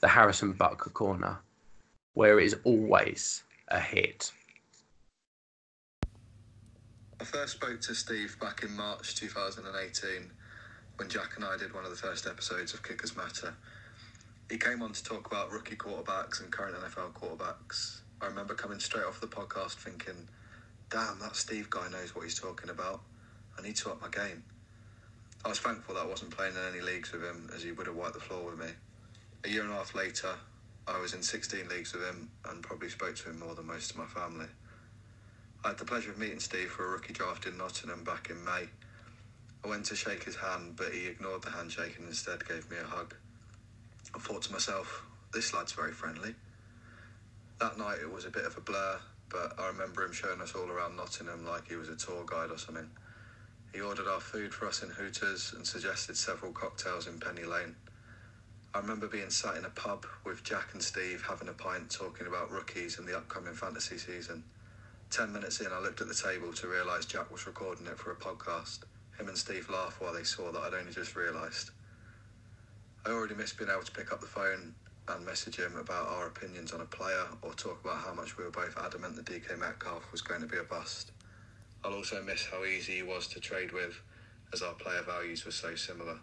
the 0.00 0.08
Harrison 0.08 0.54
Butker 0.54 0.92
Corner, 0.92 1.38
where 2.14 2.40
it 2.40 2.46
is 2.46 2.56
always 2.64 3.42
a 3.68 3.78
hit. 3.78 4.32
I 7.20 7.24
first 7.24 7.52
spoke 7.54 7.80
to 7.82 7.94
Steve 7.94 8.36
back 8.40 8.62
in 8.62 8.74
March 8.74 9.14
2018 9.14 10.30
when 10.96 11.08
Jack 11.08 11.32
and 11.36 11.44
I 11.44 11.56
did 11.56 11.74
one 11.74 11.84
of 11.84 11.90
the 11.90 11.96
first 11.96 12.26
episodes 12.26 12.72
of 12.72 12.82
Kickers 12.82 13.16
Matter. 13.16 13.54
He 14.48 14.58
came 14.58 14.80
on 14.80 14.92
to 14.92 15.02
talk 15.02 15.26
about 15.26 15.50
rookie 15.50 15.74
quarterbacks 15.74 16.40
and 16.40 16.52
current 16.52 16.76
NFL 16.76 17.12
quarterbacks. 17.14 18.00
I 18.20 18.26
remember 18.26 18.54
coming 18.54 18.78
straight 18.78 19.04
off 19.04 19.20
the 19.20 19.26
podcast 19.26 19.74
thinking, 19.74 20.28
damn, 20.90 21.18
that 21.18 21.34
Steve 21.34 21.68
guy 21.68 21.88
knows 21.88 22.14
what 22.14 22.22
he's 22.22 22.38
talking 22.38 22.70
about. 22.70 23.00
I 23.58 23.62
need 23.62 23.76
to 23.76 23.90
up 23.90 24.00
my 24.00 24.08
game. 24.08 24.44
I 25.44 25.48
was 25.48 25.58
thankful 25.58 25.96
that 25.96 26.02
I 26.02 26.06
wasn't 26.06 26.30
playing 26.30 26.54
in 26.54 26.74
any 26.74 26.80
leagues 26.80 27.12
with 27.12 27.22
him 27.22 27.50
as 27.54 27.62
he 27.62 27.72
would 27.72 27.86
have 27.86 27.96
wiped 27.96 28.14
the 28.14 28.20
floor 28.20 28.50
with 28.50 28.58
me. 28.58 28.70
A 29.44 29.48
year 29.48 29.62
and 29.62 29.72
a 29.72 29.74
half 29.74 29.94
later, 29.94 30.34
I 30.86 31.00
was 31.00 31.12
in 31.12 31.22
16 31.22 31.68
leagues 31.68 31.92
with 31.92 32.04
him 32.04 32.30
and 32.48 32.62
probably 32.62 32.88
spoke 32.88 33.16
to 33.16 33.30
him 33.30 33.40
more 33.40 33.54
than 33.54 33.66
most 33.66 33.90
of 33.90 33.96
my 33.96 34.06
family. 34.06 34.46
I 35.64 35.68
had 35.68 35.78
the 35.78 35.84
pleasure 35.84 36.10
of 36.10 36.18
meeting 36.18 36.40
Steve 36.40 36.70
for 36.70 36.86
a 36.86 36.88
rookie 36.88 37.12
draft 37.12 37.46
in 37.46 37.56
Nottingham 37.56 38.04
back 38.04 38.30
in 38.30 38.44
May. 38.44 38.68
I 39.64 39.68
went 39.68 39.86
to 39.86 39.96
shake 39.96 40.24
his 40.24 40.36
hand, 40.36 40.76
but 40.76 40.92
he 40.92 41.06
ignored 41.06 41.42
the 41.42 41.50
handshake 41.50 41.94
and 41.98 42.06
instead 42.06 42.46
gave 42.46 42.70
me 42.70 42.76
a 42.76 42.84
hug. 42.84 43.14
I 44.14 44.18
thought 44.18 44.42
to 44.42 44.52
myself, 44.52 45.02
this 45.32 45.54
lad's 45.54 45.72
very 45.72 45.92
friendly. 45.92 46.34
That 47.60 47.78
night 47.78 47.98
it 48.02 48.12
was 48.12 48.26
a 48.26 48.30
bit 48.30 48.44
of 48.44 48.58
a 48.58 48.60
blur, 48.60 48.98
but 49.30 49.54
I 49.58 49.68
remember 49.68 50.04
him 50.04 50.12
showing 50.12 50.42
us 50.42 50.54
all 50.54 50.70
around 50.70 50.96
Nottingham 50.96 51.46
like 51.46 51.68
he 51.68 51.76
was 51.76 51.88
a 51.88 51.96
tour 51.96 52.24
guide 52.26 52.50
or 52.50 52.58
something. 52.58 52.90
He 53.72 53.80
ordered 53.80 54.06
our 54.06 54.20
food 54.20 54.52
for 54.52 54.66
us 54.68 54.82
in 54.82 54.90
Hooters 54.90 55.54
and 55.56 55.66
suggested 55.66 56.18
several 56.18 56.52
cocktails 56.52 57.06
in 57.06 57.18
Penny 57.18 57.44
Lane. 57.44 57.74
I 58.74 58.80
remember 58.80 59.08
being 59.08 59.30
sat 59.30 59.56
in 59.56 59.64
a 59.64 59.70
pub 59.70 60.04
with 60.26 60.44
Jack 60.44 60.74
and 60.74 60.82
Steve 60.82 61.24
having 61.26 61.48
a 61.48 61.52
pint 61.52 61.90
talking 61.90 62.26
about 62.26 62.50
rookies 62.50 62.98
and 62.98 63.08
the 63.08 63.16
upcoming 63.16 63.54
fantasy 63.54 63.96
season. 63.96 64.44
Ten 65.10 65.32
minutes 65.32 65.60
in, 65.60 65.72
I 65.72 65.78
looked 65.78 66.02
at 66.02 66.08
the 66.08 66.14
table 66.14 66.52
to 66.52 66.68
realise 66.68 67.06
Jack 67.06 67.30
was 67.32 67.46
recording 67.46 67.86
it 67.86 67.98
for 67.98 68.12
a 68.12 68.16
podcast. 68.16 68.80
Him 69.18 69.28
and 69.28 69.38
Steve 69.38 69.68
laughed 69.70 70.00
while 70.00 70.12
they 70.12 70.24
saw 70.24 70.50
that 70.50 70.60
I'd 70.60 70.74
only 70.74 70.92
just 70.92 71.14
realised. 71.14 71.70
I 73.06 73.10
already 73.10 73.34
missed 73.34 73.58
being 73.58 73.70
able 73.70 73.82
to 73.82 73.92
pick 73.92 74.12
up 74.12 74.20
the 74.20 74.26
phone 74.26 74.74
and 75.08 75.26
message 75.26 75.56
him 75.56 75.76
about 75.76 76.08
our 76.08 76.26
opinions 76.26 76.72
on 76.72 76.80
a 76.80 76.86
player 76.86 77.26
or 77.42 77.52
talk 77.52 77.84
about 77.84 77.98
how 77.98 78.14
much 78.14 78.38
we 78.38 78.44
were 78.44 78.50
both 78.50 78.76
adamant 78.78 79.16
that 79.16 79.26
DK 79.26 79.58
Metcalf 79.58 80.10
was 80.10 80.22
going 80.22 80.40
to 80.40 80.46
be 80.46 80.56
a 80.56 80.64
bust. 80.64 81.12
I'll 81.84 81.92
also 81.92 82.22
miss 82.22 82.46
how 82.46 82.64
easy 82.64 82.96
he 82.96 83.02
was 83.02 83.26
to 83.28 83.40
trade 83.40 83.72
with, 83.72 84.00
as 84.52 84.62
our 84.62 84.72
player 84.72 85.02
values 85.02 85.44
were 85.44 85.52
so 85.52 85.74
similar. 85.74 86.18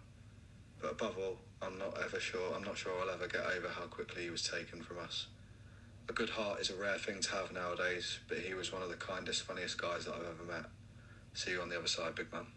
But 0.81 0.93
above 0.93 1.17
all, 1.19 1.37
I'm 1.61 1.77
not 1.77 1.95
ever 2.03 2.19
sure. 2.19 2.55
I'm 2.55 2.63
not 2.63 2.77
sure 2.77 2.91
I'll 2.99 3.13
ever 3.13 3.27
get 3.27 3.45
over 3.45 3.69
how 3.69 3.85
quickly 3.85 4.23
he 4.23 4.29
was 4.31 4.41
taken 4.41 4.81
from 4.81 4.97
us. 4.97 5.27
A 6.09 6.13
good 6.13 6.31
heart 6.31 6.59
is 6.59 6.71
a 6.71 6.75
rare 6.75 6.97
thing 6.97 7.21
to 7.21 7.31
have 7.33 7.53
nowadays, 7.53 8.17
but 8.27 8.39
he 8.39 8.55
was 8.55 8.73
one 8.73 8.81
of 8.81 8.89
the 8.89 8.95
kindest, 8.95 9.43
funniest 9.43 9.79
guys 9.79 10.05
that 10.05 10.15
I've 10.15 10.21
ever 10.21 10.43
met. 10.51 10.65
See 11.35 11.51
you 11.51 11.61
on 11.61 11.69
the 11.69 11.77
other 11.77 11.87
side, 11.87 12.15
big 12.15 12.33
man. 12.33 12.47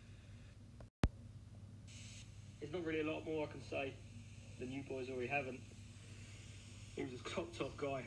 There's 2.65 2.73
not 2.73 2.87
really 2.87 3.01
a 3.01 3.13
lot 3.13 3.27
more 3.27 3.47
I 3.47 3.53
can 3.53 3.63
say 3.63 3.93
than 4.59 4.73
you 4.73 4.83
boys 4.89 5.11
already 5.11 5.27
haven't. 5.27 5.61
He 6.97 7.03
was 7.03 7.13
a 7.13 7.29
top, 7.29 7.55
top 7.55 7.77
guy. 7.77 8.07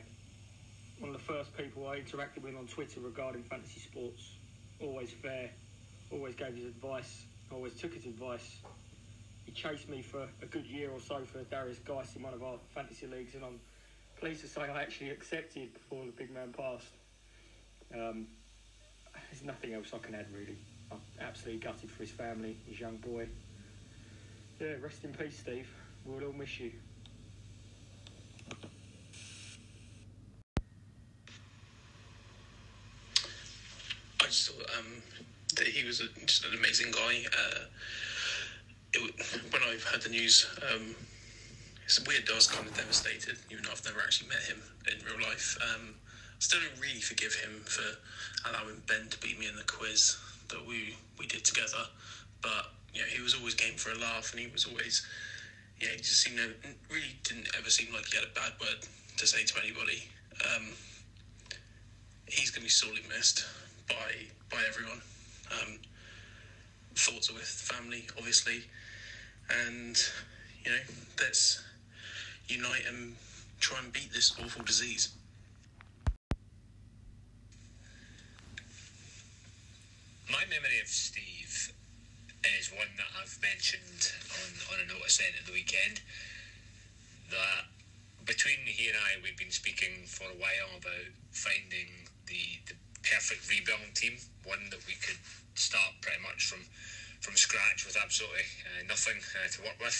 One 0.98 1.14
of 1.14 1.16
the 1.16 1.22
first 1.22 1.56
people 1.56 1.86
I 1.86 2.00
interacted 2.00 2.42
with 2.42 2.56
on 2.56 2.66
Twitter 2.66 2.98
regarding 2.98 3.44
fantasy 3.44 3.78
sports. 3.78 4.32
Always 4.80 5.12
fair, 5.12 5.50
always 6.10 6.34
gave 6.34 6.56
his 6.56 6.64
advice, 6.64 7.22
always 7.52 7.74
took 7.74 7.94
his 7.94 8.06
advice. 8.06 8.56
He 9.44 9.52
chased 9.52 9.88
me 9.88 10.02
for 10.02 10.26
a 10.42 10.46
good 10.46 10.66
year 10.66 10.90
or 10.90 10.98
so 10.98 11.24
for 11.24 11.38
Derrius 11.44 11.78
Guice 11.84 12.16
in 12.16 12.22
one 12.24 12.34
of 12.34 12.42
our 12.42 12.56
fantasy 12.74 13.06
leagues, 13.06 13.36
and 13.36 13.44
I'm 13.44 13.60
pleased 14.18 14.40
to 14.40 14.48
say 14.48 14.62
I 14.62 14.82
actually 14.82 15.10
accepted 15.10 15.72
before 15.72 16.04
the 16.04 16.10
big 16.10 16.34
man 16.34 16.52
passed. 16.52 16.96
Um, 17.94 18.26
there's 19.30 19.44
nothing 19.44 19.74
else 19.74 19.92
I 19.94 19.98
can 19.98 20.16
add 20.16 20.26
really. 20.34 20.58
I'm 20.90 20.98
absolutely 21.20 21.60
gutted 21.60 21.92
for 21.92 22.02
his 22.02 22.10
family, 22.10 22.56
his 22.66 22.80
young 22.80 22.96
boy. 22.96 23.28
Yeah, 24.60 24.74
rest 24.82 25.04
in 25.04 25.12
peace, 25.12 25.38
Steve. 25.38 25.68
We'll 26.04 26.24
all 26.26 26.32
miss 26.32 26.58
you. 26.58 26.72
I 34.20 34.24
just 34.24 34.50
thought 34.50 34.66
um, 34.76 35.00
that 35.54 35.68
he 35.68 35.86
was 35.86 36.00
a, 36.00 36.08
just 36.26 36.44
an 36.44 36.58
amazing 36.58 36.90
guy. 36.90 37.24
Uh, 37.26 37.60
it, 38.94 39.52
when 39.52 39.62
I 39.62 39.78
heard 39.92 40.02
the 40.02 40.08
news, 40.08 40.44
um, 40.74 40.96
it's 41.84 42.04
weird 42.04 42.26
that 42.26 42.32
I 42.32 42.34
was 42.34 42.48
kind 42.48 42.66
of 42.66 42.76
devastated, 42.76 43.38
even 43.52 43.62
though 43.62 43.70
I've 43.70 43.84
never 43.84 44.00
actually 44.00 44.28
met 44.28 44.42
him 44.42 44.60
in 44.90 45.06
real 45.06 45.24
life. 45.24 45.56
Um, 45.62 45.94
I 46.02 46.40
still 46.40 46.58
don't 46.60 46.80
really 46.80 47.00
forgive 47.00 47.32
him 47.34 47.60
for 47.64 48.50
allowing 48.50 48.82
Ben 48.88 49.06
to 49.08 49.18
beat 49.20 49.38
me 49.38 49.46
in 49.46 49.54
the 49.54 49.62
quiz 49.62 50.16
that 50.50 50.66
we, 50.66 50.96
we 51.16 51.26
did 51.28 51.44
together, 51.44 51.86
but 52.42 52.72
you 52.98 53.04
know, 53.04 53.10
he 53.14 53.22
was 53.22 53.34
always 53.34 53.54
game 53.54 53.76
for 53.76 53.92
a 53.92 53.98
laugh, 53.98 54.32
and 54.32 54.40
he 54.40 54.48
was 54.48 54.64
always 54.64 55.06
yeah, 55.80 55.90
he 55.92 55.98
just 55.98 56.20
seemed 56.20 56.38
to, 56.38 56.50
really 56.92 57.14
didn't 57.22 57.46
ever 57.56 57.70
seem 57.70 57.92
like 57.94 58.06
he 58.06 58.16
had 58.16 58.26
a 58.26 58.34
bad 58.34 58.52
word 58.60 58.84
to 59.16 59.26
say 59.26 59.44
to 59.44 59.54
anybody. 59.62 60.02
Um, 60.44 60.64
he's 62.26 62.50
going 62.50 62.62
to 62.62 62.66
be 62.66 62.68
sorely 62.68 63.02
missed 63.08 63.46
by 63.88 63.94
by 64.50 64.58
everyone. 64.68 65.00
Um, 65.52 65.78
thoughts 66.96 67.30
are 67.30 67.34
with 67.34 67.44
family, 67.44 68.04
obviously, 68.18 68.64
and 69.68 69.96
you 70.64 70.72
know, 70.72 70.78
let's 71.20 71.62
unite 72.48 72.82
and 72.88 73.14
try 73.60 73.78
and 73.78 73.92
beat 73.92 74.12
this 74.12 74.34
awful 74.44 74.64
disease. 74.64 75.10
My 80.28 80.42
memory 80.50 80.80
of 80.82 80.88
Steve 80.88 81.37
is 82.56 82.72
one 82.72 82.88
that 82.96 83.10
I've 83.20 83.36
mentioned 83.42 84.12
on, 84.32 84.48
on 84.72 84.76
a 84.80 84.86
notice 84.88 85.20
sent 85.20 85.36
at 85.38 85.44
the 85.44 85.52
weekend. 85.52 86.00
That 87.28 87.68
between 88.24 88.64
he 88.64 88.88
and 88.88 88.96
I, 88.96 89.20
we've 89.20 89.36
been 89.36 89.52
speaking 89.52 90.08
for 90.08 90.24
a 90.24 90.38
while 90.40 90.72
about 90.76 91.12
finding 91.32 92.08
the, 92.26 92.60
the 92.68 92.76
perfect 93.04 93.48
rebuild 93.48 93.92
team, 93.94 94.16
one 94.44 94.68
that 94.70 94.80
we 94.88 94.96
could 95.00 95.20
start 95.54 95.98
pretty 96.00 96.22
much 96.22 96.46
from 96.46 96.64
from 97.20 97.34
scratch 97.34 97.82
with 97.82 97.98
absolutely 97.98 98.46
uh, 98.62 98.86
nothing 98.86 99.18
uh, 99.34 99.48
to 99.50 99.58
work 99.66 99.74
with. 99.82 99.98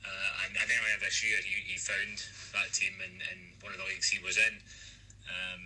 Uh, 0.00 0.44
and, 0.46 0.56
and 0.56 0.64
earlier 0.64 0.96
this 1.04 1.20
year, 1.20 1.36
he, 1.44 1.60
he 1.72 1.76
found 1.76 2.24
that 2.56 2.72
team 2.72 2.96
in, 3.04 3.20
in 3.20 3.38
one 3.60 3.72
of 3.72 3.78
the 3.78 3.84
leagues 3.84 4.08
he 4.08 4.22
was 4.24 4.38
in. 4.38 4.54
Um, 5.28 5.62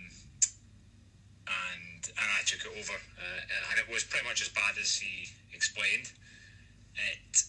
and 1.47 1.90
and 2.09 2.27
I 2.33 2.41
took 2.45 2.65
it 2.65 2.73
over, 2.73 2.95
uh, 2.95 3.41
and 3.71 3.75
it 3.79 3.87
was 3.91 4.03
pretty 4.03 4.25
much 4.25 4.41
as 4.41 4.49
bad 4.49 4.77
as 4.79 4.97
he 4.97 5.29
explained. 5.53 6.11
It 6.95 7.43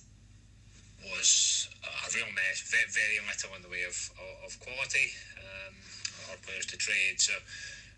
was 1.02 1.68
a 1.82 2.08
real 2.14 2.30
mess, 2.34 2.62
very, 2.70 2.86
very 2.90 3.18
little 3.26 3.54
in 3.56 3.62
the 3.62 3.68
way 3.68 3.82
of 3.82 3.96
of, 4.44 4.54
quality 4.60 5.10
um, 5.38 5.74
or 6.30 6.36
players 6.46 6.66
to 6.66 6.76
trade. 6.76 7.18
So 7.18 7.34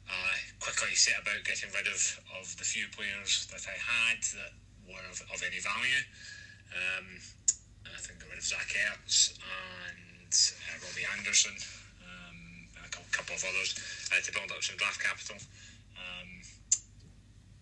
I 0.08 0.32
quickly 0.60 0.94
set 0.94 1.20
about 1.20 1.44
getting 1.44 1.68
rid 1.72 1.88
of, 1.88 2.00
of 2.40 2.56
the 2.56 2.64
few 2.64 2.86
players 2.96 3.48
that 3.52 3.64
I 3.66 3.76
had 3.76 4.20
that 4.38 4.52
were 4.88 5.04
of, 5.10 5.20
of 5.32 5.40
any 5.44 5.60
value. 5.60 6.02
Um, 6.72 7.06
I 7.84 7.98
think 8.00 8.20
got 8.20 8.30
rid 8.30 8.38
of 8.38 8.44
Zach 8.44 8.68
Ertz 8.88 9.36
and 9.38 10.32
uh, 10.32 10.76
Robby 10.84 11.04
Anderson, 11.16 11.54
um, 12.02 12.38
a 12.84 12.90
couple 13.12 13.36
of 13.36 13.44
others 13.44 13.76
uh, 14.12 14.20
to 14.20 14.30
build 14.32 14.50
up 14.50 14.62
some 14.62 14.76
draft 14.76 15.00
capital. 15.00 15.36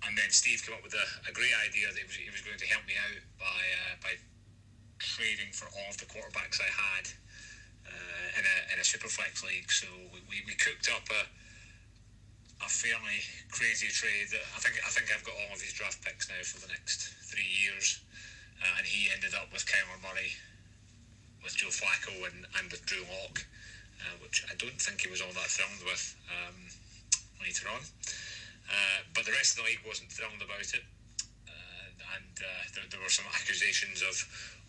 And 0.07 0.19
then 0.19 0.31
Steve 0.35 0.63
came 0.67 0.75
up 0.75 0.83
with 0.83 0.95
a, 0.99 1.07
a 1.31 1.33
great 1.33 1.55
idea 1.63 1.87
that 1.89 1.99
he 1.99 2.07
was, 2.07 2.19
he 2.19 2.31
was, 2.31 2.43
going 2.43 2.59
to 2.59 2.67
help 2.67 2.83
me 2.91 2.99
out 2.99 3.23
by 3.39 3.63
uh, 3.87 3.95
by 4.03 4.13
trading 4.99 5.51
for 5.55 5.67
all 5.79 5.91
of 5.91 5.99
the 5.99 6.07
quarterbacks 6.07 6.59
I 6.63 6.71
had 6.71 7.07
uh, 7.87 8.39
in 8.39 8.45
a 8.45 8.57
in 8.75 8.77
a 8.83 8.87
superflex 8.87 9.43
league. 9.47 9.71
So 9.71 9.87
we, 10.11 10.43
we, 10.47 10.55
cooked 10.59 10.91
up 10.91 11.07
a 11.11 11.23
a 12.63 12.69
fairly 12.71 13.19
crazy 13.51 13.91
trade. 13.91 14.31
that 14.31 14.43
I 14.55 14.59
think 14.63 14.79
I 14.83 14.91
think 14.91 15.11
I've 15.11 15.27
got 15.27 15.35
all 15.35 15.55
of 15.55 15.61
his 15.63 15.75
draft 15.75 16.03
picks 16.03 16.31
now 16.31 16.43
for 16.43 16.63
the 16.63 16.71
next 16.71 17.15
three 17.27 17.47
years, 17.47 18.03
uh, 18.63 18.79
and 18.79 18.87
he 18.87 19.11
ended 19.11 19.35
up 19.35 19.51
with 19.53 19.67
Kyler 19.67 19.99
Murray, 20.03 20.35
with 21.43 21.55
Joe 21.59 21.75
Flacco, 21.75 22.15
and, 22.31 22.47
and 22.59 22.71
with 22.71 22.87
Drew 22.87 23.03
Lock, 23.07 23.43
uh, 24.03 24.15
which 24.23 24.47
I 24.47 24.55
don't 24.55 24.79
think 24.79 25.03
he 25.03 25.11
was 25.11 25.21
all 25.21 25.35
that 25.35 25.51
thrilled 25.51 25.83
with 25.87 26.15
um, 26.31 26.59
later 27.43 27.67
on. 27.71 27.83
Uh, 28.69 29.01
but 29.15 29.25
the 29.25 29.33
rest 29.33 29.59
of 29.59 29.65
the 29.65 29.69
league 29.71 29.83
wasn't 29.87 30.11
thrilled 30.11 30.41
about 30.41 30.65
it, 30.65 30.87
uh, 31.49 32.15
and 32.17 32.35
uh, 32.41 32.65
there, 32.75 32.87
there, 32.91 33.03
were 33.03 33.13
some 33.13 33.27
accusations 33.35 34.01
of 34.03 34.17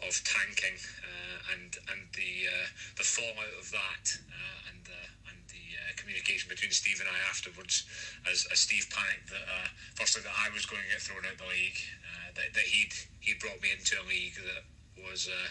of 0.03 0.13
tanking, 0.27 0.75
uh, 1.05 1.53
and 1.55 1.77
and 1.93 2.01
the 2.17 2.49
the 2.97 3.05
fallout 3.05 3.53
of 3.55 3.69
that, 3.71 4.05
and 4.67 4.83
and 5.31 5.39
the 5.47 5.63
communication 5.95 6.49
between 6.49 6.71
Steve 6.71 6.99
and 6.99 7.07
I 7.07 7.19
afterwards, 7.29 7.87
as, 8.27 8.47
as 8.51 8.59
Steve 8.59 8.89
panicked 8.91 9.29
that 9.31 9.45
uh, 9.47 9.69
firstly 9.95 10.21
that 10.23 10.35
I 10.35 10.51
was 10.51 10.65
going 10.65 10.83
to 10.83 10.89
get 10.91 10.99
thrown 10.99 11.23
out 11.23 11.39
of 11.39 11.43
the 11.45 11.51
league, 11.51 11.79
uh, 12.03 12.29
that, 12.35 12.51
that 12.53 12.67
he'd 12.67 12.93
he 13.23 13.39
brought 13.39 13.61
me 13.63 13.71
into 13.71 13.95
a 14.01 14.05
league 14.09 14.35
that 14.35 14.67
was 14.99 15.29
uh, 15.31 15.49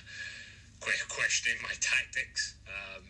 questioning 1.09 1.57
my 1.63 1.73
tactics, 1.81 2.55
um, 2.69 3.05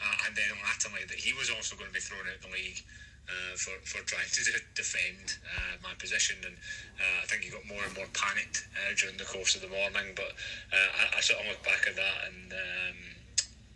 uh, 0.00 0.26
and 0.26 0.32
then 0.36 0.48
latterly 0.64 1.04
that 1.08 1.18
he 1.18 1.34
was 1.34 1.50
also 1.50 1.76
going 1.76 1.90
to 1.90 1.94
be 1.94 2.00
thrown 2.00 2.24
out 2.30 2.38
of 2.38 2.42
the 2.46 2.54
league. 2.54 2.80
Uh, 3.28 3.52
for, 3.60 3.76
for 3.84 4.00
trying 4.08 4.24
to 4.32 4.40
defend 4.72 5.36
uh, 5.52 5.76
my 5.84 5.92
position, 6.00 6.40
and 6.48 6.56
uh, 6.96 7.20
I 7.20 7.26
think 7.28 7.44
he 7.44 7.52
got 7.52 7.60
more 7.68 7.84
and 7.84 7.92
more 7.92 8.08
panicked 8.16 8.64
uh, 8.72 8.96
during 8.96 9.20
the 9.20 9.28
course 9.28 9.52
of 9.52 9.60
the 9.60 9.68
morning. 9.68 10.16
But 10.16 10.32
uh, 10.72 10.88
I, 10.96 11.18
I, 11.18 11.20
sort 11.20 11.44
of 11.44 11.52
look 11.52 11.60
back 11.60 11.84
at 11.84 11.92
that, 12.00 12.18
and 12.24 12.48
um, 12.56 12.96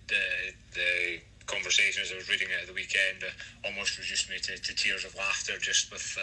the 0.08 0.24
the 0.72 1.20
conversations 1.44 2.08
I 2.08 2.16
was 2.16 2.32
reading 2.32 2.48
it 2.48 2.64
at 2.64 2.66
the 2.66 2.72
weekend 2.72 3.20
uh, 3.20 3.68
almost 3.68 4.00
reduced 4.00 4.32
me 4.32 4.40
to, 4.40 4.56
to, 4.56 4.72
tears 4.72 5.04
of 5.04 5.12
laughter 5.20 5.60
just 5.60 5.92
with 5.92 6.16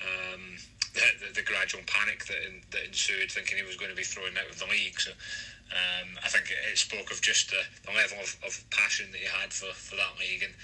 um, 0.00 0.56
the, 0.94 1.04
the, 1.20 1.28
the, 1.40 1.44
gradual 1.44 1.82
panic 1.84 2.24
that, 2.26 2.40
in, 2.48 2.62
that 2.70 2.86
ensued, 2.86 3.30
thinking 3.30 3.58
he 3.58 3.66
was 3.66 3.76
going 3.76 3.90
to 3.90 3.96
be 3.96 4.08
thrown 4.08 4.32
out 4.40 4.48
of 4.48 4.58
the 4.58 4.66
league. 4.72 4.98
So 4.98 5.12
um, 5.72 6.16
I 6.22 6.28
think 6.28 6.50
it, 6.50 6.58
it, 6.70 6.78
spoke 6.78 7.10
of 7.10 7.20
just 7.20 7.50
the, 7.50 7.60
the 7.84 7.92
level 7.92 8.18
of, 8.22 8.36
of, 8.46 8.52
passion 8.70 9.10
that 9.12 9.18
he 9.18 9.26
had 9.26 9.52
for, 9.52 9.72
for 9.74 9.96
that 9.96 10.14
league, 10.20 10.42
and 10.42 10.54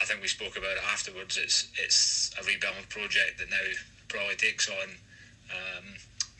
I 0.00 0.04
think 0.04 0.20
we 0.20 0.28
spoke 0.28 0.56
about 0.56 0.76
it 0.76 0.84
afterwards. 0.92 1.36
It's 1.36 1.68
it's 1.78 2.30
a 2.40 2.44
rebuild 2.44 2.88
project 2.88 3.38
that 3.38 3.50
now 3.50 3.66
probably 4.08 4.36
takes 4.36 4.68
on. 4.68 4.88
Um, 5.52 5.84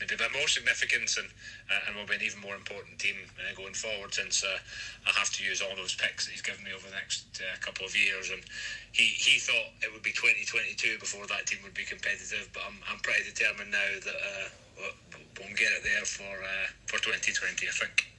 maybe 0.02 0.14
a 0.14 0.18
bit 0.18 0.34
more 0.34 0.48
significance 0.48 1.16
and 1.16 1.30
uh, 1.70 1.86
and 1.86 1.94
will 1.94 2.06
be 2.06 2.18
an 2.18 2.26
even 2.26 2.40
more 2.42 2.58
important 2.58 2.98
team 2.98 3.14
uh, 3.38 3.54
going 3.54 3.72
forward 3.72 4.12
since 4.12 4.42
uh, 4.42 4.58
I 5.06 5.14
have 5.14 5.30
to 5.38 5.44
use 5.44 5.62
all 5.62 5.76
those 5.76 5.94
picks 5.94 6.26
that 6.26 6.32
he's 6.32 6.42
given 6.42 6.64
me 6.64 6.74
over 6.74 6.90
the 6.90 6.98
next 6.98 7.22
uh, 7.38 7.54
couple 7.62 7.86
of 7.86 7.94
years 7.94 8.34
and 8.34 8.42
he, 8.90 9.04
he 9.04 9.38
thought 9.38 9.70
it 9.78 9.92
would 9.94 10.02
be 10.02 10.10
2022 10.10 10.98
before 10.98 11.26
that 11.30 11.46
team 11.46 11.62
would 11.62 11.74
be 11.78 11.86
competitive 11.86 12.50
but 12.52 12.66
I'm, 12.66 12.82
I'm 12.90 12.98
pretty 13.00 13.30
determined 13.30 13.70
now 13.70 13.90
that 14.02 14.18
uh, 14.18 14.46
we'll, 14.74 14.96
we'll 15.38 15.54
get 15.54 15.70
it 15.70 15.86
there 15.86 16.04
for 16.04 16.34
uh, 16.34 16.66
for 16.90 16.98
2020 16.98 17.68
I 17.68 17.70
think. 17.70 18.11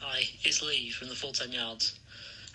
Hi, 0.00 0.22
it's 0.44 0.62
Lee 0.62 0.90
from 0.90 1.08
the 1.08 1.14
Full 1.14 1.32
10 1.32 1.52
Yards. 1.52 1.98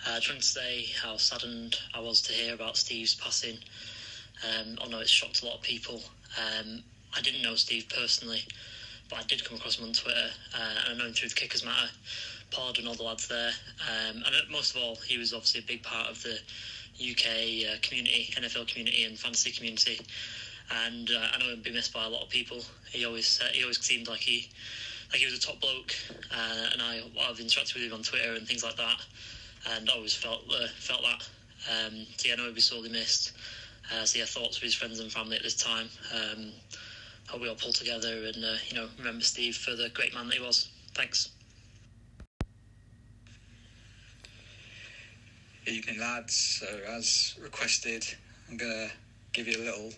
Uh, 0.04 0.18
trying 0.20 0.40
to 0.40 0.44
say 0.44 0.86
how 1.00 1.16
saddened 1.16 1.76
I 1.94 2.00
was 2.00 2.20
to 2.22 2.32
hear 2.32 2.54
about 2.54 2.76
Steve's 2.76 3.14
passing 3.14 3.58
um, 4.44 4.78
I 4.82 4.88
know 4.88 4.98
it's 4.98 5.10
shocked 5.10 5.42
a 5.42 5.46
lot 5.46 5.56
of 5.56 5.62
people. 5.62 6.02
Um, 6.36 6.82
I 7.16 7.20
didn't 7.20 7.42
know 7.42 7.54
Steve 7.54 7.88
personally, 7.88 8.42
but 9.08 9.20
I 9.20 9.22
did 9.22 9.44
come 9.44 9.56
across 9.56 9.78
him 9.78 9.86
on 9.86 9.92
Twitter, 9.92 10.30
uh, 10.54 10.74
and 10.84 10.94
I 10.94 10.98
know 10.98 11.06
him 11.06 11.14
through 11.14 11.30
the 11.30 11.34
Kickers 11.34 11.64
Matter 11.64 11.88
pod 12.50 12.78
and 12.78 12.86
all 12.86 12.94
the 12.94 13.02
lads 13.02 13.28
there. 13.28 13.52
Um, 13.88 14.22
and 14.26 14.34
most 14.50 14.76
of 14.76 14.82
all, 14.82 14.96
he 14.96 15.18
was 15.18 15.32
obviously 15.32 15.60
a 15.60 15.66
big 15.66 15.82
part 15.82 16.10
of 16.10 16.22
the 16.22 16.38
UK 16.98 17.72
uh, 17.72 17.76
community, 17.82 18.30
NFL 18.36 18.68
community, 18.68 19.04
and 19.04 19.18
fantasy 19.18 19.50
community. 19.50 20.00
And 20.84 21.10
uh, 21.10 21.28
I 21.32 21.38
know 21.38 21.50
he'd 21.50 21.62
be 21.62 21.72
missed 21.72 21.92
by 21.92 22.04
a 22.04 22.08
lot 22.08 22.22
of 22.22 22.28
people. 22.28 22.60
He 22.90 23.04
always 23.04 23.40
uh, 23.42 23.48
he 23.52 23.62
always 23.62 23.80
seemed 23.80 24.08
like 24.08 24.20
he 24.20 24.48
like 25.10 25.20
he 25.20 25.26
was 25.26 25.34
a 25.34 25.40
top 25.40 25.60
bloke, 25.60 25.94
uh, 26.30 26.66
and 26.72 26.82
I 26.82 27.00
I've 27.28 27.38
interacted 27.38 27.74
with 27.74 27.84
him 27.84 27.92
on 27.92 28.02
Twitter 28.02 28.34
and 28.34 28.46
things 28.46 28.64
like 28.64 28.76
that, 28.76 29.00
and 29.70 29.88
I 29.88 29.94
always 29.94 30.14
felt 30.14 30.42
uh, 30.50 30.66
felt 30.78 31.02
that. 31.02 31.28
Um, 31.68 32.06
so 32.16 32.28
yeah, 32.28 32.34
I 32.34 32.36
know 32.36 32.46
he'd 32.46 32.54
be 32.54 32.60
sorely 32.60 32.88
missed. 32.88 33.32
Uh, 33.92 34.04
so 34.04 34.18
yeah, 34.18 34.24
thoughts 34.24 34.56
for 34.56 34.64
his 34.64 34.74
friends 34.74 35.00
and 35.00 35.12
family 35.12 35.36
at 35.36 35.42
this 35.42 35.56
time. 35.56 35.88
Um, 36.14 36.52
hope 37.28 37.40
we 37.40 37.48
all 37.48 37.54
pull 37.54 37.72
together 37.72 38.24
and 38.26 38.44
uh, 38.44 38.56
you 38.68 38.76
know 38.76 38.88
remember 38.98 39.22
Steve 39.22 39.56
for 39.56 39.74
the 39.74 39.88
great 39.90 40.14
man 40.14 40.26
that 40.28 40.36
he 40.36 40.42
was. 40.42 40.68
Thanks. 40.94 41.30
Evening, 45.66 45.98
lads. 45.98 46.60
So, 46.60 46.66
as 46.88 47.34
requested, 47.40 48.06
I'm 48.48 48.56
gonna 48.56 48.88
give 49.32 49.48
you 49.48 49.58
a 49.58 49.64
little 49.64 49.92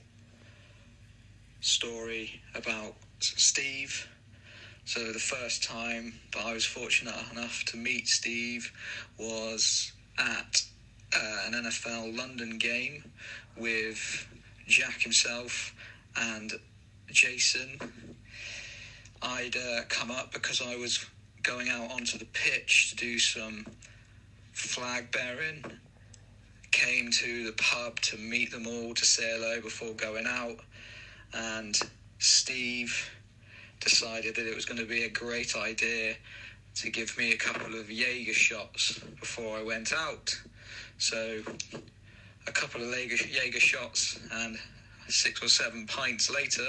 story 1.60 2.40
about 2.54 2.94
Steve. 3.20 4.08
So, 4.88 5.12
the 5.12 5.18
first 5.18 5.62
time 5.62 6.14
that 6.32 6.46
I 6.46 6.54
was 6.54 6.64
fortunate 6.64 7.14
enough 7.30 7.62
to 7.66 7.76
meet 7.76 8.08
Steve 8.08 8.72
was 9.18 9.92
at 10.18 10.62
uh, 11.14 11.42
an 11.44 11.52
NFL 11.52 12.16
London 12.16 12.56
game 12.56 13.04
with 13.54 14.26
Jack 14.66 15.02
himself 15.02 15.74
and 16.16 16.54
Jason. 17.08 17.78
I'd 19.20 19.58
uh, 19.58 19.82
come 19.90 20.10
up 20.10 20.32
because 20.32 20.62
I 20.62 20.76
was 20.76 21.04
going 21.42 21.68
out 21.68 21.90
onto 21.90 22.16
the 22.16 22.24
pitch 22.24 22.88
to 22.88 22.96
do 22.96 23.18
some 23.18 23.66
flag 24.52 25.12
bearing, 25.12 25.62
came 26.70 27.10
to 27.10 27.44
the 27.44 27.52
pub 27.58 28.00
to 28.00 28.16
meet 28.16 28.52
them 28.52 28.66
all 28.66 28.94
to 28.94 29.04
say 29.04 29.36
hello 29.36 29.60
before 29.60 29.92
going 29.92 30.24
out, 30.26 30.56
and 31.34 31.78
Steve 32.18 33.10
decided 33.80 34.34
that 34.36 34.46
it 34.46 34.54
was 34.54 34.64
going 34.64 34.78
to 34.78 34.86
be 34.86 35.04
a 35.04 35.10
great 35.10 35.56
idea 35.56 36.14
to 36.76 36.90
give 36.90 37.16
me 37.18 37.32
a 37.32 37.36
couple 37.36 37.78
of 37.78 37.90
Jaeger 37.90 38.32
shots 38.32 38.98
before 39.20 39.58
I 39.58 39.62
went 39.62 39.92
out. 39.92 40.34
So, 40.98 41.42
a 42.46 42.52
couple 42.52 42.82
of 42.82 42.88
Jaeger, 42.90 43.60
shots 43.60 44.18
and 44.32 44.56
six 45.08 45.42
or 45.42 45.48
seven 45.48 45.86
pints 45.86 46.30
later, 46.30 46.68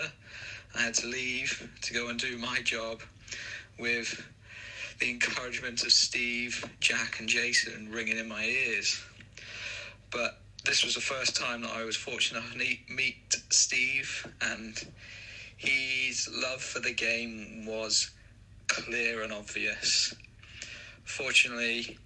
I 0.76 0.82
had 0.82 0.93
to 0.95 1.07
leave 1.07 1.70
to 1.82 1.93
go 1.93 2.10
and 2.10 2.20
do 2.20 2.38
my 2.38 2.60
job 2.64 3.01
with 3.78 4.24
the 4.99 5.10
encouragement 5.10 5.84
of 5.84 5.91
Steve, 5.91 6.64
Jack, 6.80 7.20
and 7.20 7.30
Jason 7.30 7.89
ringing 7.91 8.18
in 8.18 8.28
my 8.28 8.43
ears. 8.43 9.01
But 10.12 10.39
this 10.66 10.84
was 10.84 10.95
the 10.95 11.01
first 11.01 11.36
time 11.36 11.62
that 11.62 11.72
I 11.72 11.84
was 11.84 11.95
fortunate 11.95 12.39
enough 12.39 12.53
to 12.53 12.93
meet 12.93 13.38
Steve, 13.49 14.28
and 14.41 14.76
his 15.60 16.30
love 16.32 16.62
for 16.62 16.80
the 16.80 16.93
game 16.93 17.66
was 17.66 18.12
clear 18.68 19.24
and 19.24 19.34
obvious. 19.34 20.16
Fortunately, 21.03 21.97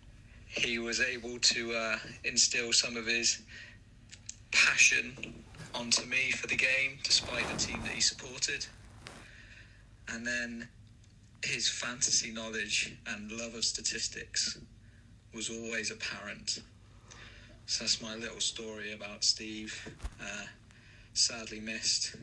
he 0.47 0.80
was 0.80 0.99
able 0.99 1.38
to 1.38 1.72
uh, 1.74 1.97
instill 2.24 2.74
some 2.74 2.97
of 2.97 3.06
his 3.06 3.43
passion 4.51 5.36
onto 5.76 6.04
me 6.06 6.32
for 6.32 6.47
the 6.47 6.56
game, 6.56 6.97
despite 7.04 7.47
the 7.47 7.58
team 7.58 7.80
that 7.84 7.91
he 7.91 8.01
supported. 8.01 8.66
And 10.10 10.26
then 10.26 10.68
his 11.43 11.70
fantasy 11.70 12.32
knowledge 12.32 12.95
and 13.06 13.32
love 13.32 13.54
of 13.54 13.64
statistics 13.64 14.58
was 15.32 15.51
always 15.51 15.91
apparent. 15.91 16.60
So 17.68 17.84
that's 17.84 18.01
my 18.01 18.16
little 18.16 18.39
story 18.39 18.93
about 18.93 19.24
Steve. 19.24 19.95
Uh, 20.20 20.45
sadly 21.14 21.60
missed. 21.60 22.16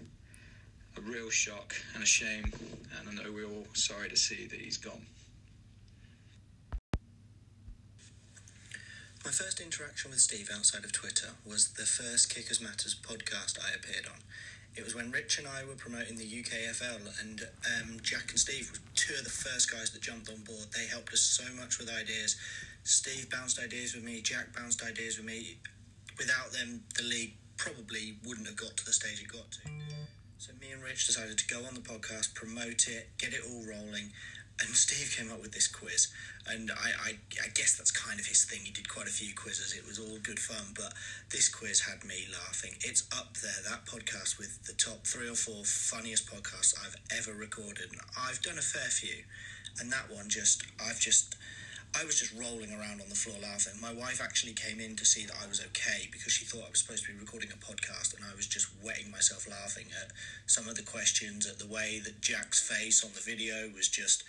A 1.01 1.11
real 1.11 1.31
shock 1.31 1.75
and 1.95 2.03
a 2.03 2.07
shame, 2.07 2.53
and 2.99 3.09
I 3.09 3.13
know 3.13 3.33
we're 3.33 3.47
all 3.47 3.67
sorry 3.73 4.11
to 4.11 4.17
see 4.17 4.47
that 4.47 4.61
he's 4.61 4.77
gone. 4.77 5.07
My 9.25 9.31
first 9.31 9.61
interaction 9.61 10.11
with 10.11 10.21
Steve 10.21 10.51
outside 10.55 10.85
of 10.85 10.93
Twitter 10.93 11.29
was 11.47 11.73
the 11.73 11.87
first 11.87 12.29
Kickers 12.35 12.61
Matters 12.61 12.95
podcast 12.95 13.59
I 13.59 13.75
appeared 13.75 14.07
on. 14.13 14.21
It 14.77 14.85
was 14.85 14.95
when 14.95 15.11
Rich 15.11 15.39
and 15.39 15.49
I 15.49 15.65
were 15.65 15.75
promoting 15.75 16.17
the 16.17 16.43
UKFL, 16.43 17.19
and 17.23 17.49
um, 17.81 17.97
Jack 18.03 18.29
and 18.31 18.39
Steve 18.39 18.71
were 18.71 18.79
two 18.95 19.15
of 19.15 19.25
the 19.25 19.31
first 19.31 19.73
guys 19.73 19.93
that 19.93 20.03
jumped 20.03 20.29
on 20.29 20.43
board. 20.45 20.67
They 20.77 20.87
helped 20.87 21.15
us 21.15 21.23
so 21.23 21.45
much 21.55 21.79
with 21.79 21.89
ideas. 21.89 22.37
Steve 22.85 23.31
bounced 23.31 23.59
ideas 23.59 23.95
with 23.95 24.05
me, 24.05 24.21
Jack 24.21 24.55
bounced 24.55 24.83
ideas 24.83 25.17
with 25.17 25.27
me. 25.27 25.57
Without 26.19 26.53
them, 26.53 26.83
the 26.95 27.05
league 27.05 27.37
probably 27.57 28.19
wouldn't 28.27 28.47
have 28.47 28.57
got 28.57 28.77
to 28.77 28.85
the 28.85 28.93
stage 28.93 29.23
it 29.23 29.29
got 29.29 29.51
to. 29.51 30.00
So 30.41 30.55
me 30.59 30.73
and 30.73 30.83
Rich 30.83 31.07
decided 31.07 31.37
to 31.37 31.47
go 31.55 31.67
on 31.67 31.75
the 31.75 31.85
podcast, 31.85 32.33
promote 32.33 32.89
it, 32.89 33.11
get 33.19 33.35
it 33.35 33.43
all 33.45 33.61
rolling, 33.61 34.09
and 34.59 34.69
Steve 34.73 35.15
came 35.15 35.31
up 35.31 35.43
with 35.43 35.53
this 35.53 35.69
quiz. 35.69 36.09
And 36.49 36.71
I, 36.71 37.11
I, 37.11 37.11
I 37.45 37.49
guess 37.53 37.77
that's 37.77 37.91
kind 37.91 38.19
of 38.19 38.25
his 38.25 38.45
thing. 38.45 38.61
He 38.65 38.71
did 38.73 38.89
quite 38.89 39.07
a 39.07 39.11
few 39.13 39.35
quizzes. 39.35 39.75
It 39.77 39.87
was 39.87 39.99
all 39.99 40.17
good 40.23 40.39
fun, 40.39 40.73
but 40.75 40.95
this 41.31 41.51
quiz 41.51 41.81
had 41.81 42.09
me 42.09 42.25
laughing. 42.33 42.73
It's 42.81 43.07
up 43.15 43.37
there, 43.37 43.61
that 43.69 43.85
podcast, 43.85 44.39
with 44.39 44.65
the 44.65 44.73
top 44.73 45.07
three 45.07 45.29
or 45.29 45.37
four 45.37 45.63
funniest 45.63 46.27
podcasts 46.27 46.73
I've 46.81 46.97
ever 47.19 47.37
recorded. 47.37 47.93
And 47.93 48.01
I've 48.19 48.41
done 48.41 48.57
a 48.57 48.63
fair 48.65 48.89
few, 48.89 49.25
and 49.79 49.93
that 49.93 50.11
one 50.11 50.31
just, 50.31 50.65
I've 50.81 51.01
just. 51.01 51.37
I 51.99 52.05
was 52.05 52.19
just 52.21 52.33
rolling 52.39 52.71
around 52.73 53.01
on 53.01 53.09
the 53.09 53.19
floor 53.19 53.37
laughing. 53.43 53.75
My 53.81 53.93
wife 53.93 54.21
actually 54.23 54.53
came 54.53 54.81
in 54.81 54.95
to 54.97 55.05
see 55.05 55.27
that 55.27 55.35
I 55.43 55.49
was 55.49 55.61
okay 55.61 56.09
because 56.13 56.33
she 56.33 56.45
thought 56.45 56.65
I 56.67 56.71
was 56.71 56.81
supposed 56.81 57.05
to 57.07 57.13
be 57.13 57.19
recording 57.19 57.51
a 57.51 57.59
podcast, 57.59 58.15
and 58.15 58.25
I 58.25 58.35
was 58.37 58.47
just 58.47 58.69
wetting 58.83 59.11
myself 59.11 59.49
laughing 59.51 59.87
at 60.01 60.13
some 60.47 60.69
of 60.69 60.77
the 60.77 60.83
questions, 60.83 61.47
at 61.47 61.59
the 61.59 61.67
way 61.67 62.01
that 62.05 62.21
Jack's 62.21 62.63
face 62.63 63.05
on 63.05 63.11
the 63.15 63.21
video 63.21 63.71
was 63.75 63.89
just 63.89 64.23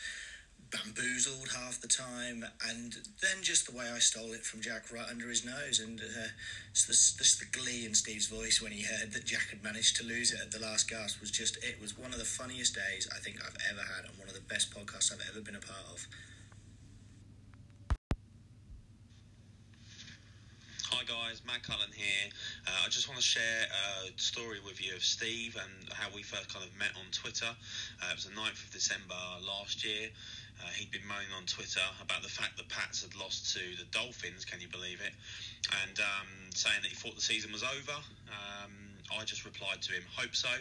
bamboozled 0.72 1.49
half 1.55 1.80
the 1.82 1.88
time, 1.88 2.45
and 2.68 2.95
then 3.22 3.43
just 3.43 3.70
the 3.70 3.78
way 3.78 3.86
I 3.93 3.99
stole 3.99 4.34
it 4.34 4.43
from 4.43 4.62
Jack 4.62 4.91
right 4.91 5.07
under 5.09 5.30
his 5.30 5.45
nose, 5.45 5.80
and 5.80 6.01
uh, 6.01 6.34
just 6.74 6.88
this, 6.88 7.14
this 7.14 7.38
the 7.38 7.45
glee 7.45 7.86
in 7.86 7.93
Steve's 7.93 8.28
voice 8.28 8.62
when 8.62 8.72
he 8.72 8.84
heard 8.84 9.12
that 9.14 9.26
Jack 9.26 9.49
had 9.51 9.64
managed 9.64 9.97
to 9.97 10.03
lose 10.03 10.32
it 10.32 10.39
at 10.41 10.51
the 10.51 10.59
last 10.59 10.89
gasp 10.89 11.22
was 11.22 11.30
just 11.30 11.57
it 11.64 11.80
was 11.80 11.97
one 11.97 12.12
of 12.12 12.20
the 12.20 12.26
funniest 12.26 12.74
days 12.74 13.07
I 13.14 13.20
think 13.20 13.38
I've 13.45 13.57
ever 13.70 13.82
had, 13.82 14.09
and 14.09 14.18
one 14.18 14.30
of 14.30 14.34
the 14.34 14.41
best 14.41 14.74
podcasts 14.74 15.14
I've 15.14 15.28
ever 15.30 15.41
been 15.41 15.55
a 15.55 15.59
part 15.59 15.86
of. 15.93 16.07
Hi 20.92 21.08
guys, 21.08 21.39
Matt 21.48 21.64
Cullen 21.64 21.88
here. 21.96 22.28
Uh, 22.68 22.84
I 22.84 22.89
just 22.89 23.08
want 23.08 23.16
to 23.16 23.24
share 23.24 23.64
a 24.04 24.12
story 24.20 24.60
with 24.60 24.84
you 24.84 24.94
of 24.94 25.02
Steve 25.02 25.56
and 25.56 25.88
how 25.94 26.12
we 26.14 26.22
first 26.22 26.54
kind 26.54 26.68
of 26.68 26.78
met 26.78 26.92
on 27.00 27.08
Twitter. 27.16 27.48
Uh, 27.48 28.12
it 28.12 28.16
was 28.20 28.28
the 28.28 28.36
9th 28.36 28.60
of 28.60 28.70
December 28.76 29.16
last 29.39 29.88
year. 29.88 30.12
Uh, 30.60 30.68
he'd 30.76 30.92
been 30.92 31.08
moaning 31.08 31.32
on 31.32 31.48
Twitter 31.48 31.80
about 32.04 32.24
the 32.24 32.30
fact 32.30 32.58
that 32.58 32.68
Pats 32.68 33.08
had 33.08 33.16
lost 33.16 33.56
to 33.56 33.64
the 33.80 33.88
Dolphins, 33.96 34.44
can 34.44 34.60
you 34.60 34.68
believe 34.68 35.00
it? 35.00 35.16
And 35.88 35.96
um, 36.04 36.28
saying 36.52 36.84
that 36.84 36.92
he 36.92 36.96
thought 36.96 37.16
the 37.16 37.24
season 37.24 37.56
was 37.56 37.64
over. 37.64 37.98
Um, 38.28 38.76
I 39.16 39.24
just 39.24 39.46
replied 39.46 39.82
to 39.88 39.94
him, 39.96 40.04
hope 40.12 40.36
so. 40.36 40.52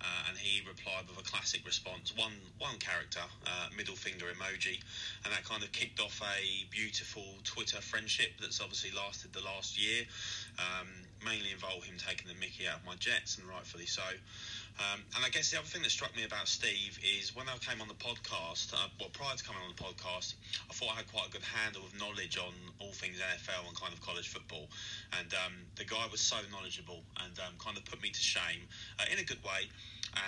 Uh, 0.00 0.28
and 0.28 0.38
he 0.38 0.60
replied 0.66 1.08
with 1.08 1.18
a 1.18 1.28
classic 1.28 1.64
response, 1.64 2.12
one 2.16 2.34
one 2.58 2.76
character, 2.78 3.22
uh, 3.46 3.68
middle 3.76 3.94
finger 3.94 4.26
emoji, 4.26 4.80
and 5.24 5.32
that 5.32 5.44
kind 5.44 5.62
of 5.62 5.72
kicked 5.72 6.00
off 6.00 6.20
a 6.22 6.64
beautiful 6.70 7.24
Twitter 7.44 7.80
friendship 7.80 8.32
that's 8.40 8.60
obviously 8.60 8.90
lasted 8.90 9.32
the 9.32 9.42
last 9.42 9.80
year. 9.80 10.04
Um, 10.58 10.88
mainly 11.24 11.52
involved 11.52 11.86
him 11.86 11.96
taking 11.96 12.28
the 12.28 12.38
Mickey 12.38 12.68
out 12.68 12.80
of 12.80 12.84
my 12.84 12.94
Jets, 12.96 13.38
and 13.38 13.48
rightfully 13.48 13.86
so. 13.86 14.02
Um, 14.74 15.00
and 15.14 15.24
I 15.24 15.28
guess 15.28 15.50
the 15.50 15.58
other 15.58 15.70
thing 15.70 15.82
that 15.82 15.90
struck 15.90 16.14
me 16.16 16.24
about 16.24 16.48
Steve 16.48 16.98
is 16.98 17.34
when 17.36 17.46
I 17.48 17.54
came 17.62 17.80
on 17.80 17.86
the 17.86 17.94
podcast, 17.94 18.74
uh, 18.74 18.90
well, 18.98 19.08
prior 19.12 19.36
to 19.36 19.44
coming 19.44 19.62
on 19.62 19.70
the 19.70 19.78
podcast, 19.78 20.34
I 20.68 20.74
thought 20.74 20.90
I 20.92 20.96
had 20.98 21.08
quite 21.12 21.28
a 21.28 21.30
good 21.30 21.46
handle 21.46 21.82
of 21.86 21.94
knowledge 21.94 22.38
on 22.38 22.52
all 22.80 22.90
things 22.90 23.18
NFL 23.22 23.68
and 23.68 23.76
kind 23.78 23.94
of 23.94 24.02
college 24.02 24.28
football. 24.28 24.66
And 25.20 25.30
um, 25.46 25.54
the 25.76 25.84
guy 25.84 26.06
was 26.10 26.20
so 26.20 26.36
knowledgeable 26.50 27.06
and 27.22 27.38
um, 27.38 27.54
kind 27.62 27.78
of 27.78 27.84
put 27.84 28.02
me 28.02 28.10
to 28.10 28.20
shame 28.20 28.66
uh, 28.98 29.06
in 29.12 29.18
a 29.18 29.24
good 29.24 29.42
way. 29.46 29.70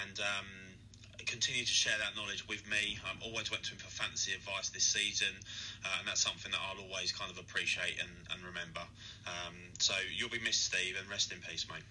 And 0.06 0.18
um, 0.20 0.46
continued 1.26 1.66
to 1.66 1.74
share 1.74 1.98
that 1.98 2.14
knowledge 2.14 2.46
with 2.46 2.62
me. 2.70 2.98
I 3.02 3.10
um, 3.10 3.18
always 3.26 3.50
went 3.50 3.64
to 3.64 3.74
him 3.74 3.78
for 3.78 3.90
fantasy 3.90 4.32
advice 4.32 4.70
this 4.70 4.86
season, 4.86 5.34
uh, 5.84 5.98
and 5.98 6.08
that's 6.08 6.22
something 6.22 6.52
that 6.52 6.60
I'll 6.62 6.80
always 6.80 7.10
kind 7.10 7.30
of 7.30 7.38
appreciate 7.38 7.98
and, 7.98 8.14
and 8.30 8.38
remember. 8.46 8.86
Um, 9.26 9.54
so 9.78 9.94
you'll 10.14 10.30
be 10.30 10.40
missed, 10.40 10.64
Steve, 10.64 10.94
and 10.98 11.10
rest 11.10 11.32
in 11.32 11.38
peace, 11.42 11.66
mate. 11.68 11.82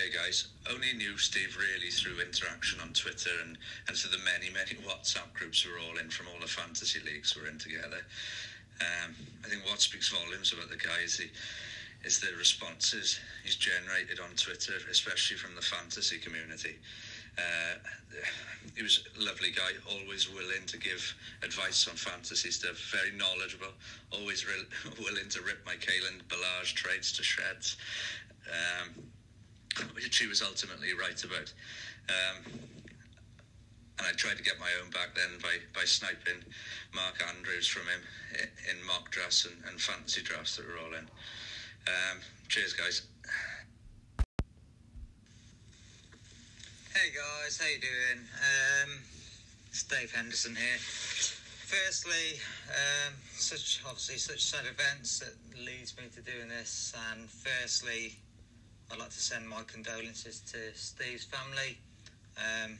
Hey 0.00 0.08
guys, 0.08 0.48
only 0.72 0.94
knew 0.94 1.18
Steve 1.18 1.58
really 1.60 1.90
through 1.90 2.24
interaction 2.24 2.80
on 2.80 2.94
Twitter 2.94 3.36
and, 3.44 3.58
and 3.86 3.94
to 3.98 4.08
the 4.08 4.16
many, 4.24 4.48
many 4.48 4.80
WhatsApp 4.88 5.30
groups 5.34 5.66
we're 5.66 5.76
all 5.76 5.98
in 5.98 6.08
from 6.08 6.24
all 6.28 6.40
the 6.40 6.48
fantasy 6.48 7.00
leagues 7.04 7.36
we're 7.36 7.50
in 7.50 7.58
together. 7.58 8.00
Um, 8.80 9.12
I 9.44 9.48
think 9.48 9.60
what 9.68 9.78
speaks 9.82 10.08
volumes 10.08 10.54
about 10.54 10.70
the 10.70 10.78
guy 10.80 11.04
is, 11.04 11.18
the, 11.18 11.28
is 12.02 12.18
the 12.18 12.32
responses 12.38 13.20
he's 13.44 13.56
generated 13.56 14.20
on 14.20 14.30
Twitter, 14.36 14.72
especially 14.90 15.36
from 15.36 15.54
the 15.54 15.60
fantasy 15.60 16.16
community. 16.16 16.78
Uh, 17.36 17.76
he 18.74 18.82
was 18.82 19.04
a 19.20 19.22
lovely 19.22 19.50
guy, 19.52 19.76
always 20.00 20.32
willing 20.32 20.64
to 20.64 20.78
give 20.78 21.14
advice 21.42 21.86
on 21.88 21.96
fantasy 21.96 22.50
stuff, 22.50 22.80
very 22.88 23.14
knowledgeable, 23.18 23.76
always 24.12 24.46
re- 24.46 24.64
willing 25.04 25.28
to 25.28 25.42
rip 25.42 25.60
my 25.66 25.74
Kalen 25.74 26.24
Ballage 26.32 26.72
trades 26.72 27.12
to 27.12 27.22
shreds. 27.22 27.76
Um, 28.48 29.04
which 29.94 30.18
he 30.18 30.26
was 30.26 30.42
ultimately 30.42 30.94
right 30.94 31.22
about. 31.22 31.52
Um, 32.08 32.60
and 34.00 34.08
I 34.08 34.12
tried 34.12 34.38
to 34.38 34.42
get 34.42 34.58
my 34.58 34.70
own 34.82 34.90
back 34.90 35.14
then 35.14 35.38
by, 35.42 35.60
by 35.74 35.84
sniping 35.84 36.42
Mark 36.94 37.20
Andrews 37.36 37.68
from 37.68 37.82
him 37.82 38.00
in, 38.32 38.76
in 38.78 38.86
mock 38.86 39.10
drafts 39.10 39.44
and, 39.44 39.56
and, 39.68 39.80
fantasy 39.80 40.22
drafts 40.22 40.56
that 40.56 40.66
we're 40.66 40.80
all 40.80 40.94
in. 40.94 41.04
Um, 41.86 42.18
cheers, 42.48 42.72
guys. 42.72 43.02
Hey 46.94 47.12
guys, 47.14 47.60
how 47.60 47.68
you 47.68 47.80
doing? 47.80 48.24
Um, 48.40 48.98
it's 49.68 49.82
Dave 49.84 50.12
Henderson 50.12 50.56
here. 50.56 50.78
Firstly, 50.78 52.40
um, 52.68 53.14
such 53.32 53.80
obviously 53.86 54.16
such 54.16 54.42
sad 54.42 54.64
events 54.64 55.20
that 55.20 55.34
leads 55.64 55.96
me 55.96 56.04
to 56.14 56.22
doing 56.22 56.48
this, 56.48 56.92
and 57.12 57.28
firstly, 57.28 58.16
I'd 58.92 58.98
like 58.98 59.10
to 59.10 59.20
send 59.20 59.48
my 59.48 59.62
condolences 59.68 60.40
to 60.50 60.58
Steve's 60.74 61.24
family. 61.24 61.78
Um, 62.36 62.76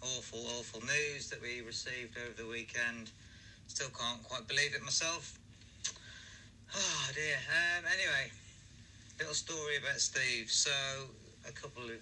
awful, 0.00 0.40
awful 0.58 0.80
news 0.80 1.28
that 1.28 1.42
we 1.42 1.60
received 1.60 2.16
over 2.16 2.32
the 2.42 2.48
weekend. 2.48 3.10
Still 3.66 3.90
can't 3.90 4.22
quite 4.24 4.48
believe 4.48 4.74
it 4.74 4.82
myself. 4.82 5.38
Oh 6.74 7.10
dear. 7.14 7.36
Um, 7.52 7.84
anyway, 7.92 8.32
little 9.18 9.34
story 9.34 9.76
about 9.76 10.00
Steve. 10.00 10.50
So, 10.50 10.72
a 11.46 11.52
couple 11.52 11.84
of 11.84 12.00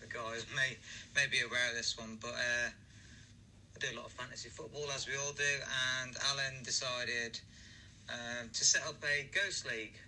the 0.00 0.06
guys 0.06 0.46
may 0.56 0.76
may 1.14 1.26
be 1.30 1.40
aware 1.40 1.68
of 1.68 1.76
this 1.76 1.98
one, 1.98 2.16
but 2.22 2.32
uh, 2.32 2.70
I 2.72 3.78
do 3.80 3.88
a 3.92 3.96
lot 3.96 4.06
of 4.06 4.12
fantasy 4.12 4.48
football, 4.48 4.86
as 4.94 5.06
we 5.06 5.12
all 5.16 5.32
do. 5.32 5.54
And 6.00 6.16
Alan 6.30 6.62
decided 6.62 7.38
um, 8.08 8.48
to 8.50 8.64
set 8.64 8.82
up 8.88 8.96
a 9.04 9.28
ghost 9.34 9.66
league 9.66 9.98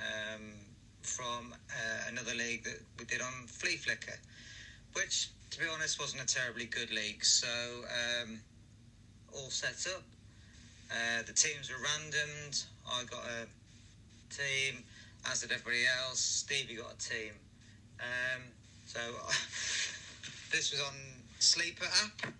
um, 0.00 0.54
from 1.02 1.52
uh, 1.52 2.08
another 2.08 2.34
league 2.34 2.64
that 2.64 2.80
we 2.98 3.04
did 3.04 3.20
on 3.20 3.46
Fleaflicker, 3.46 4.18
which, 4.94 5.30
to 5.50 5.58
be 5.58 5.66
honest, 5.72 6.00
wasn't 6.00 6.22
a 6.22 6.26
terribly 6.26 6.66
good 6.66 6.90
league. 6.90 7.24
So, 7.24 7.48
um, 7.48 8.40
all 9.34 9.50
set 9.50 9.86
up. 9.94 10.02
Uh, 10.90 11.22
the 11.26 11.32
teams 11.32 11.70
were 11.70 11.76
randomed. 11.76 12.64
I 12.90 13.04
got 13.04 13.24
a 13.24 14.34
team, 14.34 14.82
as 15.30 15.42
did 15.42 15.52
everybody 15.52 15.84
else. 16.06 16.20
Stevie 16.20 16.76
got 16.76 16.94
a 16.94 16.98
team. 16.98 17.32
Um, 18.00 18.42
so, 18.86 19.00
this 20.50 20.72
was 20.72 20.80
on 20.80 20.94
Sleeper 21.38 21.86
app. 22.04 22.32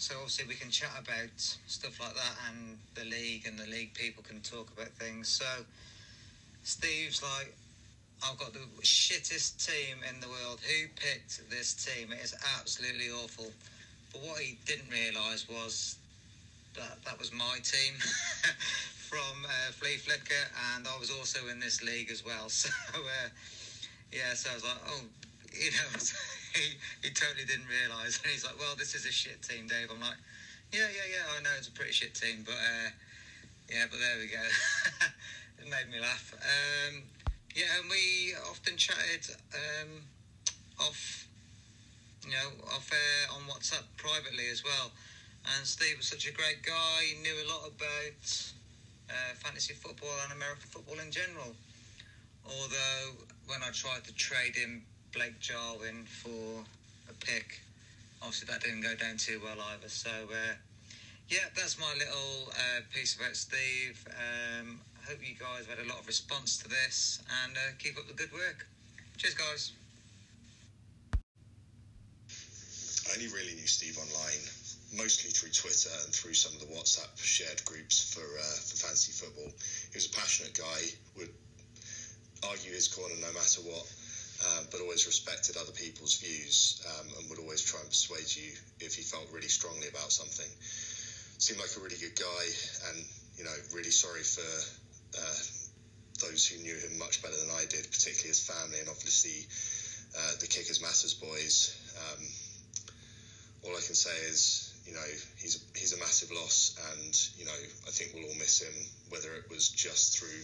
So 0.00 0.14
obviously 0.16 0.46
we 0.48 0.54
can 0.54 0.70
chat 0.70 0.90
about 0.98 1.28
stuff 1.36 2.00
like 2.00 2.14
that 2.14 2.36
and 2.48 2.78
the 2.94 3.04
league 3.04 3.46
and 3.46 3.58
the 3.58 3.66
league 3.66 3.92
people 3.92 4.24
can 4.26 4.40
talk 4.40 4.72
about 4.72 4.88
things. 4.96 5.28
So 5.28 5.44
Steve's 6.62 7.22
like, 7.22 7.54
I've 8.22 8.38
got 8.38 8.52
the 8.52 8.60
shittest 8.82 9.64
team 9.66 9.98
in 10.08 10.20
the 10.20 10.28
world. 10.28 10.60
Who 10.60 10.88
picked 10.96 11.48
this 11.50 11.72
team? 11.74 12.12
It 12.12 12.22
is 12.22 12.34
absolutely 12.58 13.08
awful. 13.08 13.50
But 14.12 14.22
what 14.22 14.38
he 14.40 14.58
didn't 14.66 14.90
realise 14.90 15.48
was 15.48 15.96
that 16.74 17.02
that 17.04 17.18
was 17.18 17.32
my 17.32 17.58
team 17.62 17.94
from 19.08 19.44
uh, 19.44 19.72
Fleaflicker, 19.72 20.46
and 20.74 20.86
I 20.86 20.98
was 20.98 21.10
also 21.10 21.48
in 21.48 21.60
this 21.60 21.82
league 21.82 22.10
as 22.10 22.24
well. 22.24 22.48
So 22.50 22.68
uh, 22.98 23.28
yeah, 24.12 24.34
so 24.34 24.50
I 24.50 24.54
was 24.54 24.64
like, 24.64 24.82
oh, 24.86 25.02
you 25.52 25.70
know, 25.70 25.88
he, 26.54 26.76
he 27.02 27.10
totally 27.14 27.44
didn't 27.44 27.68
realise. 27.68 28.18
And 28.22 28.30
he's 28.30 28.44
like, 28.44 28.58
well, 28.58 28.74
this 28.76 28.94
is 28.94 29.06
a 29.06 29.12
shit 29.12 29.40
team, 29.42 29.66
Dave. 29.66 29.88
I'm 29.90 30.00
like, 30.00 30.18
yeah, 30.72 30.86
yeah, 30.90 31.06
yeah, 31.08 31.38
I 31.38 31.42
know 31.42 31.50
it's 31.58 31.68
a 31.68 31.72
pretty 31.72 31.92
shit 31.92 32.14
team, 32.14 32.42
but 32.44 32.54
uh, 32.58 32.90
yeah, 33.70 33.86
but 33.90 33.98
there 33.98 34.18
we 34.18 34.26
go. 34.26 34.42
it 35.62 35.70
made 35.70 35.90
me 35.92 36.00
laugh. 36.00 36.34
Um, 36.34 37.02
yeah, 37.54 37.64
and 37.80 37.90
we 37.90 38.34
often 38.48 38.76
chatted 38.76 39.26
um, 39.54 40.02
off, 40.78 41.26
you 42.24 42.30
know, 42.30 42.64
off 42.74 42.90
air 42.92 43.36
on 43.36 43.42
WhatsApp 43.48 43.84
privately 43.96 44.48
as 44.50 44.62
well. 44.64 44.90
And 45.56 45.66
Steve 45.66 45.96
was 45.96 46.06
such 46.06 46.28
a 46.28 46.32
great 46.32 46.62
guy. 46.62 47.02
He 47.02 47.22
knew 47.22 47.34
a 47.34 47.48
lot 47.48 47.66
about 47.66 48.52
uh, 49.08 49.34
fantasy 49.36 49.74
football 49.74 50.14
and 50.24 50.32
American 50.32 50.68
football 50.68 50.98
in 51.00 51.10
general. 51.10 51.54
Although 52.44 53.24
when 53.46 53.62
I 53.62 53.70
tried 53.72 54.04
to 54.04 54.14
trade 54.14 54.54
him 54.56 54.82
Blake 55.12 55.40
Jarwin 55.40 56.04
for 56.04 56.62
a 57.08 57.14
pick, 57.24 57.60
obviously 58.22 58.46
that 58.52 58.62
didn't 58.62 58.82
go 58.82 58.94
down 58.94 59.16
too 59.16 59.40
well 59.42 59.56
either. 59.72 59.88
So 59.88 60.10
uh, 60.10 60.54
yeah, 61.28 61.50
that's 61.56 61.78
my 61.78 61.92
little 61.98 62.50
uh, 62.50 62.80
piece 62.92 63.16
about 63.16 63.36
Steve. 63.36 64.06
Um, 64.08 64.80
I 65.00 65.10
hope 65.10 65.20
you 65.24 65.34
guys 65.34 65.64
have 65.66 65.78
had 65.78 65.86
a 65.86 65.88
lot 65.88 66.00
of 66.00 66.06
response 66.06 66.58
to 66.58 66.68
this 66.68 67.22
and 67.42 67.56
uh, 67.56 67.72
keep 67.78 67.96
up 67.96 68.06
the 68.06 68.12
good 68.12 68.32
work. 68.32 68.68
Cheers, 69.16 69.34
guys. 69.34 69.72
I 73.08 73.16
only 73.16 73.32
really 73.32 73.56
knew 73.56 73.66
Steve 73.66 73.96
online, 73.96 74.44
mostly 74.94 75.32
through 75.32 75.56
Twitter 75.56 75.90
and 76.04 76.12
through 76.12 76.34
some 76.34 76.52
of 76.52 76.60
the 76.60 76.70
WhatsApp 76.70 77.10
shared 77.16 77.64
groups 77.64 78.12
for 78.12 78.22
uh, 78.22 78.56
for 78.60 78.76
fantasy 78.76 79.12
football. 79.12 79.48
He 79.48 79.96
was 79.96 80.06
a 80.06 80.12
passionate 80.12 80.54
guy, 80.54 80.80
would 81.16 81.32
argue 82.44 82.72
his 82.72 82.88
corner 82.88 83.16
no 83.24 83.32
matter 83.32 83.64
what, 83.64 83.88
uh, 84.44 84.62
but 84.70 84.80
always 84.80 85.06
respected 85.08 85.56
other 85.56 85.72
people's 85.72 86.20
views 86.20 86.84
um, 86.86 87.08
and 87.18 87.28
would 87.30 87.40
always 87.40 87.64
try 87.64 87.80
and 87.80 87.88
persuade 87.88 88.28
you 88.36 88.52
if 88.84 88.94
he 88.94 89.02
felt 89.02 89.26
really 89.32 89.48
strongly 89.48 89.88
about 89.88 90.12
something. 90.12 90.48
Seemed 91.40 91.58
like 91.58 91.72
a 91.76 91.80
really 91.80 91.96
good 91.96 92.14
guy, 92.20 92.44
and 92.92 93.00
you 93.36 93.44
know, 93.44 93.56
really 93.72 93.90
sorry 93.90 94.22
for 94.22 94.44
uh, 95.16 95.40
those 96.20 96.46
who 96.46 96.62
knew 96.62 96.76
him 96.76 96.98
much 96.98 97.22
better 97.22 97.36
than 97.36 97.50
I 97.50 97.64
did, 97.68 97.88
particularly 97.90 98.28
his 98.28 98.44
family 98.44 98.78
and 98.78 98.88
obviously 98.88 99.46
uh, 100.16 100.32
the 100.40 100.46
Kickers 100.46 100.80
Matters 100.82 101.14
boys. 101.14 101.76
Um, 101.96 102.24
all 103.64 103.76
I 103.76 103.82
can 103.84 103.94
say 103.94 104.14
is, 104.28 104.74
you 104.86 104.94
know, 104.94 105.08
he's 105.36 105.56
a, 105.56 105.78
he's 105.78 105.92
a 105.92 105.98
massive 105.98 106.30
loss, 106.32 106.76
and 106.92 107.12
you 107.36 107.44
know, 107.44 107.60
I 107.86 107.90
think 107.90 108.12
we'll 108.14 108.24
all 108.24 108.38
miss 108.38 108.62
him, 108.62 108.72
whether 109.10 109.34
it 109.34 109.50
was 109.50 109.68
just 109.68 110.18
through 110.18 110.40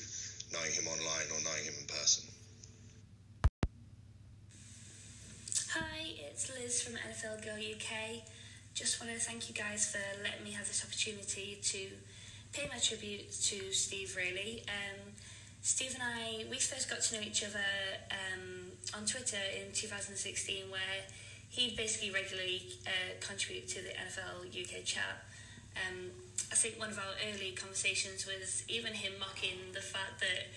knowing 0.52 0.72
him 0.72 0.86
online 0.86 1.28
or 1.32 1.42
knowing 1.42 1.64
him 1.64 1.74
in 1.80 1.86
person. 1.86 2.24
Hi, 5.74 6.14
it's 6.30 6.50
Liz 6.52 6.82
from 6.82 6.94
NFL 6.94 7.44
Girl 7.44 7.56
UK. 7.56 8.22
Just 8.74 9.00
want 9.00 9.12
to 9.12 9.18
thank 9.18 9.48
you 9.48 9.54
guys 9.54 9.90
for 9.90 10.00
letting 10.22 10.44
me 10.44 10.52
have 10.52 10.66
this 10.66 10.84
opportunity 10.84 11.58
to 11.62 11.88
pay 12.56 12.68
my 12.72 12.78
tribute 12.78 13.30
to 13.30 13.70
Steve, 13.70 14.16
really. 14.16 14.64
Um, 14.66 15.12
Steve 15.60 15.92
and 15.92 16.02
I, 16.02 16.44
we 16.48 16.56
first 16.56 16.88
got 16.88 17.02
to 17.02 17.16
know 17.16 17.20
each 17.20 17.44
other 17.44 17.68
um, 18.10 18.72
on 18.96 19.04
Twitter 19.04 19.44
in 19.52 19.72
2016, 19.74 20.70
where 20.70 21.04
he 21.50 21.76
basically 21.76 22.10
regularly 22.10 22.62
uh, 22.86 23.12
contributed 23.20 23.68
to 23.68 23.82
the 23.82 23.92
NFL 23.92 24.48
UK 24.48 24.84
chat. 24.84 25.28
Um, 25.76 26.08
I 26.50 26.54
think 26.54 26.80
one 26.80 26.88
of 26.88 26.98
our 26.98 27.12
early 27.28 27.52
conversations 27.52 28.24
was 28.24 28.64
even 28.68 28.94
him 28.94 29.12
mocking 29.20 29.74
the 29.74 29.84
fact 29.84 30.20
that 30.20 30.48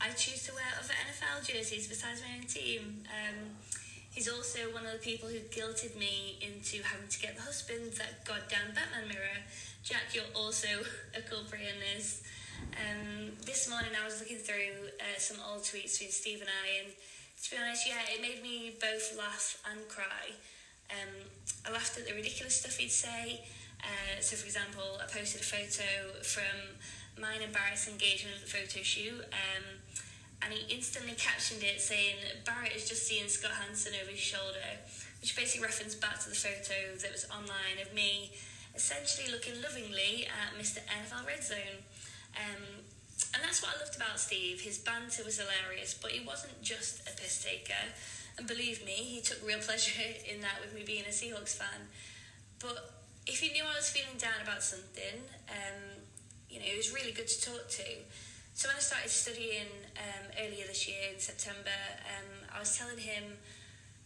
I 0.00 0.10
choose 0.14 0.46
to 0.46 0.54
wear 0.54 0.70
other 0.78 0.94
NFL 0.94 1.50
jerseys 1.50 1.88
besides 1.88 2.22
my 2.22 2.38
own 2.38 2.46
team. 2.46 3.02
Um, 3.10 3.58
he's 4.10 4.28
also 4.28 4.58
one 4.72 4.86
of 4.86 4.92
the 4.92 4.98
people 4.98 5.28
who 5.28 5.38
guilted 5.50 5.96
me 5.96 6.38
into 6.42 6.82
having 6.82 7.08
to 7.08 7.20
get 7.20 7.36
the 7.36 7.42
husband 7.42 7.92
that 7.98 8.24
goddamn 8.24 8.74
Batman 8.74 9.08
mirror. 9.08 9.40
Jack, 9.82 10.12
you're 10.12 10.24
also 10.34 10.68
a 11.16 11.20
culprit 11.22 11.62
in 11.62 11.78
this. 11.80 12.22
Um, 12.76 13.32
this 13.46 13.70
morning 13.70 13.90
I 13.96 14.04
was 14.04 14.20
looking 14.20 14.36
through 14.36 14.92
uh, 15.00 15.18
some 15.18 15.38
old 15.48 15.62
tweets 15.62 15.96
between 15.96 16.10
Steve 16.10 16.40
and 16.40 16.50
I, 16.50 16.84
and 16.84 16.92
to 17.42 17.50
be 17.50 17.56
honest, 17.56 17.88
yeah, 17.88 18.04
it 18.12 18.20
made 18.20 18.42
me 18.42 18.76
both 18.80 19.16
laugh 19.16 19.62
and 19.70 19.80
cry. 19.88 20.36
Um, 20.90 21.24
I 21.66 21.72
laughed 21.72 21.96
at 21.98 22.06
the 22.06 22.12
ridiculous 22.12 22.56
stuff 22.60 22.76
he'd 22.76 22.92
say. 22.92 23.40
Uh, 23.80 24.20
so, 24.20 24.36
for 24.36 24.44
example, 24.44 25.00
I 25.00 25.08
posted 25.08 25.40
a 25.40 25.44
photo 25.44 26.20
from 26.22 26.76
mine 27.16 27.40
and 27.42 27.52
Barrett's 27.52 27.88
engagement 27.88 28.36
photo 28.44 28.82
shoot, 28.82 29.24
um, 29.32 29.64
and 30.42 30.52
he 30.52 30.74
instantly 30.74 31.14
captioned 31.18 31.62
it 31.62 31.80
saying, 31.80 32.16
Barrett 32.44 32.74
is 32.74 32.88
just 32.88 33.06
seeing 33.06 33.28
Scott 33.28 33.52
Hanson 33.60 33.92
over 34.00 34.10
his 34.10 34.20
shoulder, 34.20 34.80
which 35.20 35.36
basically 35.36 35.66
referenced 35.66 36.00
back 36.00 36.18
to 36.20 36.28
the 36.28 36.34
photo 36.34 36.96
that 37.02 37.12
was 37.12 37.26
online 37.30 37.80
of 37.80 37.92
me 37.94 38.32
essentially 38.74 39.30
looking 39.30 39.60
lovingly 39.62 40.26
at 40.26 40.56
Mr. 40.58 40.78
NFL 40.88 41.26
Red 41.26 41.42
Zone. 41.42 41.84
Um, 42.36 42.86
and 43.34 43.42
that's 43.42 43.62
what 43.62 43.76
I 43.76 43.80
loved 43.80 43.96
about 43.96 44.18
Steve. 44.18 44.60
His 44.60 44.78
banter 44.78 45.22
was 45.24 45.38
hilarious, 45.38 45.94
but 45.94 46.12
he 46.12 46.24
wasn't 46.24 46.62
just 46.62 47.02
a 47.08 47.12
piss 47.16 47.44
taker. 47.44 47.92
And 48.38 48.46
believe 48.46 48.84
me, 48.84 48.92
he 48.92 49.20
took 49.20 49.44
real 49.46 49.58
pleasure 49.66 50.00
in 50.24 50.40
that 50.40 50.60
with 50.60 50.74
me 50.74 50.84
being 50.86 51.04
a 51.04 51.12
Seahawks 51.12 51.56
fan. 51.56 51.88
But 52.58 52.94
if 53.26 53.40
he 53.40 53.52
knew 53.52 53.64
I 53.64 53.76
was 53.76 53.90
feeling 53.90 54.16
down 54.18 54.40
about 54.42 54.62
something, 54.62 55.20
um, 55.48 56.00
you 56.48 56.58
know, 56.58 56.66
it 56.66 56.76
was 56.76 56.92
really 56.92 57.12
good 57.12 57.28
to 57.28 57.40
talk 57.40 57.68
to. 57.68 57.84
So 58.60 58.68
when 58.68 58.76
I 58.76 58.84
started 58.84 59.08
studying 59.08 59.72
um, 59.96 60.28
earlier 60.36 60.68
this 60.68 60.84
year 60.84 61.08
in 61.08 61.16
September, 61.16 61.72
um, 62.12 62.28
I 62.52 62.60
was 62.60 62.76
telling 62.76 63.00
him 63.00 63.40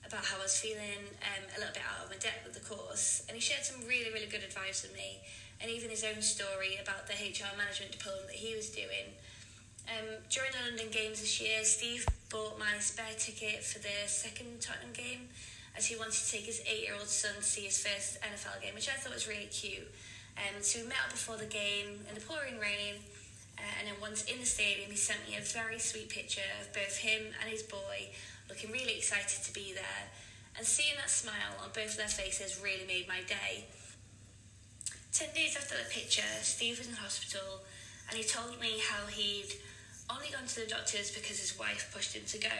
about 0.06 0.22
how 0.22 0.38
I 0.38 0.46
was 0.46 0.54
feeling 0.54 1.10
um, 1.26 1.42
a 1.50 1.58
little 1.58 1.74
bit 1.74 1.82
out 1.82 2.06
of 2.06 2.10
my 2.14 2.22
depth 2.22 2.46
with 2.46 2.54
the 2.54 2.62
course, 2.62 3.26
and 3.26 3.34
he 3.34 3.42
shared 3.42 3.66
some 3.66 3.82
really, 3.82 4.14
really 4.14 4.30
good 4.30 4.46
advice 4.46 4.86
with 4.86 4.94
me, 4.94 5.18
and 5.58 5.74
even 5.74 5.90
his 5.90 6.06
own 6.06 6.22
story 6.22 6.78
about 6.78 7.10
the 7.10 7.18
HR 7.18 7.50
management 7.58 7.98
diploma 7.98 8.30
that 8.30 8.38
he 8.38 8.54
was 8.54 8.70
doing. 8.70 9.18
Um, 9.90 10.22
during 10.30 10.54
the 10.54 10.70
London 10.70 10.86
Games 10.94 11.18
this 11.18 11.42
year, 11.42 11.66
Steve 11.66 12.06
bought 12.30 12.54
my 12.54 12.78
spare 12.78 13.18
ticket 13.18 13.66
for 13.66 13.82
the 13.82 14.06
second 14.06 14.62
Tottenham 14.62 14.94
game, 14.94 15.34
as 15.74 15.90
he 15.90 15.98
wanted 15.98 16.14
to 16.14 16.30
take 16.30 16.46
his 16.46 16.62
eight-year-old 16.62 17.10
son 17.10 17.34
to 17.34 17.42
see 17.42 17.66
his 17.66 17.82
first 17.82 18.22
NFL 18.22 18.62
game, 18.62 18.78
which 18.78 18.86
I 18.86 18.94
thought 19.02 19.18
was 19.18 19.26
really 19.26 19.50
cute. 19.50 19.90
Um, 20.38 20.62
so 20.62 20.78
we 20.78 20.86
met 20.86 21.02
up 21.02 21.10
before 21.10 21.42
the 21.42 21.50
game 21.50 22.06
in 22.06 22.14
the 22.14 22.22
pouring 22.22 22.62
rain, 22.62 23.02
uh, 23.58 23.62
and 23.78 23.88
then 23.88 23.94
once 24.00 24.24
in 24.24 24.40
the 24.40 24.46
stadium, 24.46 24.90
he 24.90 24.96
sent 24.96 25.20
me 25.28 25.36
a 25.36 25.40
very 25.40 25.78
sweet 25.78 26.08
picture 26.08 26.48
of 26.60 26.72
both 26.72 26.98
him 26.98 27.32
and 27.40 27.50
his 27.50 27.62
boy 27.62 28.10
looking 28.48 28.70
really 28.70 28.96
excited 28.96 29.42
to 29.44 29.52
be 29.52 29.72
there. 29.74 30.10
And 30.56 30.66
seeing 30.66 30.96
that 30.96 31.10
smile 31.10 31.58
on 31.62 31.70
both 31.74 31.92
of 31.92 31.96
their 31.96 32.08
faces 32.08 32.60
really 32.62 32.86
made 32.86 33.08
my 33.08 33.22
day. 33.26 33.64
Ten 35.12 35.28
days 35.34 35.56
after 35.56 35.74
the 35.74 35.90
picture, 35.90 36.26
Steve 36.42 36.78
was 36.78 36.88
in 36.88 36.94
hospital 36.94 37.62
and 38.08 38.18
he 38.18 38.24
told 38.24 38.60
me 38.60 38.82
how 38.90 39.06
he'd 39.06 39.54
only 40.10 40.28
gone 40.30 40.46
to 40.46 40.60
the 40.60 40.66
doctors 40.66 41.10
because 41.10 41.38
his 41.38 41.58
wife 41.58 41.90
pushed 41.94 42.14
him 42.14 42.22
to 42.26 42.38
go. 42.38 42.58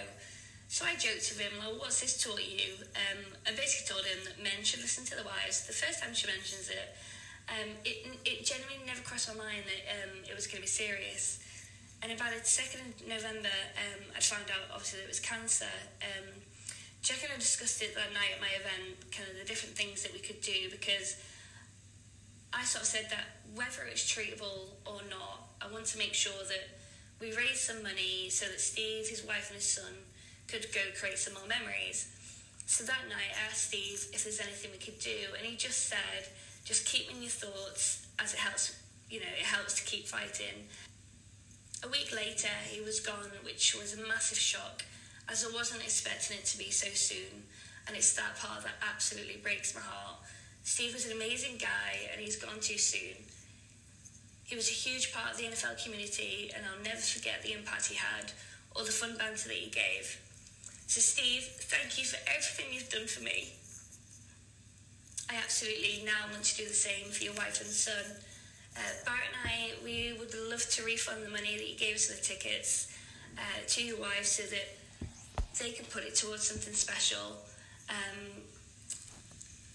So 0.69 0.87
I 0.87 0.95
joked 0.97 1.29
with 1.31 1.41
him, 1.41 1.53
well, 1.61 1.79
what's 1.79 2.01
this 2.01 2.23
taught 2.23 2.43
you? 2.43 2.81
Um, 2.97 3.21
and 3.47 3.57
basically 3.57 3.95
told 3.95 4.07
him 4.07 4.25
that 4.25 4.43
men 4.43 4.65
should 4.65 4.81
listen 4.81 5.05
to 5.07 5.17
the 5.17 5.23
wives. 5.23 5.67
The 5.67 5.77
first 5.77 6.03
time 6.03 6.15
she 6.15 6.27
mentions 6.27 6.71
it, 6.71 6.97
um, 7.49 7.71
it, 7.85 8.19
it 8.25 8.45
genuinely 8.45 8.87
never 8.87 9.03
crossed 9.03 9.29
my 9.29 9.37
mind 9.37 9.65
that 9.69 9.83
um, 10.01 10.25
it 10.29 10.35
was 10.35 10.47
going 10.47 10.57
to 10.57 10.67
be 10.67 10.71
serious. 10.71 11.41
And 12.03 12.13
about 12.13 12.33
the 12.33 12.41
2nd 12.41 12.85
of 12.85 13.09
November, 13.09 13.57
um, 13.81 14.01
I 14.17 14.21
found 14.21 14.49
out 14.51 14.69
obviously 14.73 15.01
that 15.01 15.05
it 15.09 15.13
was 15.17 15.21
cancer. 15.21 15.73
Um, 16.03 16.29
Jack 17.03 17.21
and 17.25 17.33
I 17.33 17.37
discussed 17.37 17.83
it 17.83 17.95
that 17.95 18.13
night 18.13 18.33
at 18.37 18.41
my 18.41 18.53
event, 18.57 18.97
kind 19.13 19.29
of 19.29 19.37
the 19.37 19.45
different 19.45 19.77
things 19.77 20.03
that 20.03 20.13
we 20.13 20.21
could 20.21 20.41
do 20.41 20.69
because 20.71 21.21
I 22.53 22.65
sort 22.65 22.83
of 22.83 22.89
said 22.89 23.09
that 23.11 23.45
whether 23.55 23.85
it's 23.89 24.05
treatable 24.05 24.77
or 24.87 25.01
not, 25.11 25.49
I 25.61 25.73
want 25.73 25.87
to 25.93 25.99
make 25.99 26.15
sure 26.15 26.45
that 26.49 26.81
we 27.21 27.37
raise 27.37 27.61
some 27.61 27.83
money 27.83 28.29
so 28.31 28.47
that 28.47 28.61
Steve, 28.61 29.09
his 29.09 29.25
wife, 29.25 29.49
and 29.49 29.57
his 29.57 29.69
son 29.69 29.93
could 30.49 30.67
go 30.73 30.81
create 30.99 31.19
some 31.19 31.35
more 31.35 31.47
memories. 31.47 32.09
So 32.67 32.85
that 32.85 33.09
night, 33.09 33.33
I 33.33 33.51
asked 33.51 33.69
Steve 33.69 34.09
if 34.13 34.25
there's 34.25 34.41
anything 34.41 34.71
we 34.73 34.79
could 34.79 34.99
do, 34.99 35.33
and 35.37 35.47
he 35.47 35.57
just 35.57 35.89
said, 35.89 36.29
"Just 36.65 36.87
keep 36.87 37.11
in 37.11 37.23
your 37.23 37.31
thoughts, 37.31 38.07
as 38.19 38.33
it 38.33 38.41
helps. 38.41 38.73
You 39.09 39.21
know, 39.21 39.33
it 39.39 39.45
helps 39.45 39.75
to 39.75 39.85
keep 39.85 40.09
fighting." 40.09 40.69
A 41.83 41.89
week 41.89 42.13
later, 42.13 42.49
he 42.71 42.81
was 42.81 43.01
gone, 43.01 43.31
which 43.43 43.75
was 43.75 43.93
a 43.93 43.99
massive 43.99 44.39
shock, 44.39 44.85
as 45.29 45.45
I 45.45 45.51
wasn't 45.51 45.83
expecting 45.83 46.39
it 46.39 46.47
to 46.47 46.59
be 46.59 46.71
so 46.71 46.93
soon, 46.95 47.47
and 47.87 47.97
it's 47.97 48.15
that 48.15 48.37
part 48.37 48.63
that 48.65 48.77
absolutely 48.83 49.37
breaks 49.37 49.75
my 49.75 49.83
heart. 49.83 50.21
Steve 50.65 50.95
was 50.95 51.05
an 51.05 51.13
amazing 51.13 51.59
guy, 51.59 52.09
and 52.11 52.21
he's 52.21 52.37
gone 52.37 52.61
too 52.61 52.79
soon. 52.79 53.31
He 54.45 54.57
was 54.57 54.69
a 54.69 54.73
huge 54.73 55.13
part 55.13 55.33
of 55.33 55.37
the 55.37 55.47
NFL 55.47 55.83
community, 55.83 56.51
and 56.55 56.65
I'll 56.65 56.83
never 56.83 57.01
forget 57.01 57.43
the 57.43 57.53
impact 57.53 57.87
he 57.87 57.97
had 57.97 58.33
or 58.75 58.85
the 58.85 58.93
fun 58.93 59.17
banter 59.17 59.49
that 59.49 59.57
he 59.57 59.71
gave. 59.71 60.19
So, 60.87 61.01
Steve, 61.01 61.45
thank 61.45 61.99
you 61.99 62.05
for 62.05 62.19
everything 62.27 62.73
you've 62.73 62.91
done 62.91 63.07
for 63.07 63.23
me. 63.23 63.55
I 65.31 65.37
absolutely 65.37 66.03
now 66.05 66.31
want 66.31 66.45
to 66.45 66.57
do 66.57 66.65
the 66.67 66.75
same 66.75 67.11
for 67.11 67.25
your 67.25 67.33
wife 67.35 67.61
and 67.61 67.71
son. 67.71 68.05
Uh, 68.77 68.81
Bart 69.07 69.21
and 69.29 69.51
I, 69.51 69.73
we 69.85 70.15
would 70.19 70.35
love 70.51 70.69
to 70.71 70.85
refund 70.85 71.25
the 71.25 71.31
money 71.31 71.57
that 71.57 71.69
you 71.69 71.77
gave 71.77 71.95
us 71.95 72.07
for 72.07 72.17
the 72.17 72.23
tickets 72.23 72.93
uh, 73.39 73.61
to 73.67 73.83
your 73.83 73.99
wife 73.99 74.27
so 74.27 74.43
that 74.45 74.77
they 75.61 75.71
can 75.71 75.87
put 75.87 76.05
it 76.05 76.15
towards 76.15 76.49
something 76.49 76.75
special. 76.75 77.39
Um, 77.89 78.43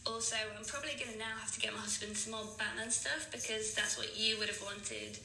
also, 0.05 0.35
I'm 0.57 0.65
probably 0.65 0.91
going 0.99 1.13
to 1.13 1.19
now 1.19 1.37
have 1.39 1.51
to 1.53 1.59
get 1.59 1.73
my 1.73 1.79
husband 1.79 2.15
some 2.17 2.33
more 2.33 2.45
Batman 2.57 2.91
stuff 2.91 3.29
because 3.31 3.73
that's 3.73 3.97
what 3.97 4.17
you 4.19 4.37
would 4.39 4.49
have 4.49 4.61
wanted. 4.61 5.19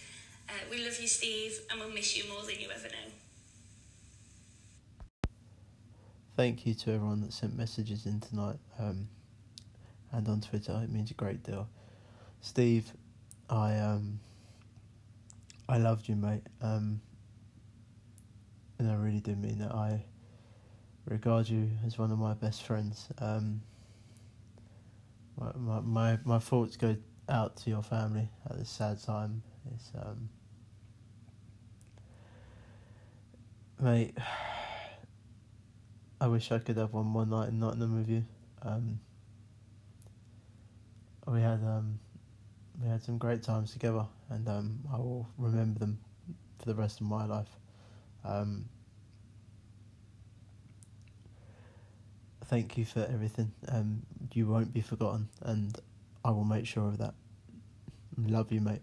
Uh, 0.48 0.52
we 0.70 0.84
love 0.84 0.98
you, 1.00 1.08
Steve, 1.08 1.58
and 1.70 1.80
we'll 1.80 1.90
miss 1.90 2.16
you 2.16 2.24
more 2.30 2.42
than 2.42 2.60
you 2.60 2.68
ever 2.70 2.88
know. 2.88 3.10
Thank 6.36 6.66
you 6.66 6.74
to 6.74 6.92
everyone 6.92 7.20
that 7.22 7.32
sent 7.32 7.56
messages 7.56 8.06
in 8.06 8.20
tonight 8.20 8.58
um, 8.78 9.08
and 10.14 10.28
on 10.28 10.40
Twitter. 10.40 10.80
It 10.82 10.90
means 10.90 11.10
a 11.10 11.14
great 11.14 11.42
deal. 11.42 11.68
Steve, 12.40 12.92
I 13.50 13.76
um, 13.76 14.20
I 15.68 15.78
loved 15.78 16.08
you, 16.08 16.16
mate. 16.16 16.42
Um, 16.62 17.00
and 18.78 18.90
I 18.90 18.94
really 18.94 19.20
do 19.20 19.34
mean 19.34 19.58
that. 19.58 19.72
I 19.72 20.04
regard 21.06 21.48
you 21.48 21.70
as 21.86 21.98
one 21.98 22.10
of 22.10 22.18
my 22.18 22.34
best 22.34 22.62
friends. 22.62 23.08
Um, 23.18 23.62
my, 25.38 25.52
my 25.56 25.80
my 25.80 26.18
my 26.24 26.38
thoughts 26.38 26.76
go 26.76 26.96
out 27.28 27.56
to 27.56 27.70
your 27.70 27.82
family 27.82 28.28
at 28.48 28.58
this 28.58 28.70
sad 28.70 29.02
time. 29.02 29.42
It's 29.74 29.90
um, 29.94 30.28
mate. 33.80 34.16
I 36.20 36.28
wish 36.28 36.52
I 36.52 36.58
could 36.58 36.78
have 36.78 36.92
one 36.94 37.06
more 37.06 37.26
night 37.26 37.48
in 37.48 37.58
Nottingham 37.58 37.98
with 37.98 38.08
you. 38.08 38.24
Um, 38.62 39.00
we 41.26 41.40
had 41.40 41.62
um, 41.64 41.98
we 42.82 42.88
had 42.88 43.02
some 43.02 43.18
great 43.18 43.42
times 43.42 43.72
together, 43.72 44.06
and 44.30 44.48
um, 44.48 44.80
I 44.92 44.96
will 44.96 45.28
remember 45.38 45.78
them 45.78 45.98
for 46.58 46.66
the 46.66 46.74
rest 46.74 47.00
of 47.00 47.06
my 47.06 47.24
life. 47.24 47.48
Um, 48.24 48.66
thank 52.44 52.76
you 52.76 52.84
for 52.84 53.00
everything. 53.12 53.52
Um, 53.68 54.02
you 54.32 54.46
won't 54.46 54.72
be 54.72 54.80
forgotten, 54.80 55.28
and 55.42 55.78
I 56.24 56.30
will 56.30 56.44
make 56.44 56.66
sure 56.66 56.88
of 56.88 56.98
that. 56.98 57.14
Love 58.16 58.52
you, 58.52 58.60
mate. 58.60 58.82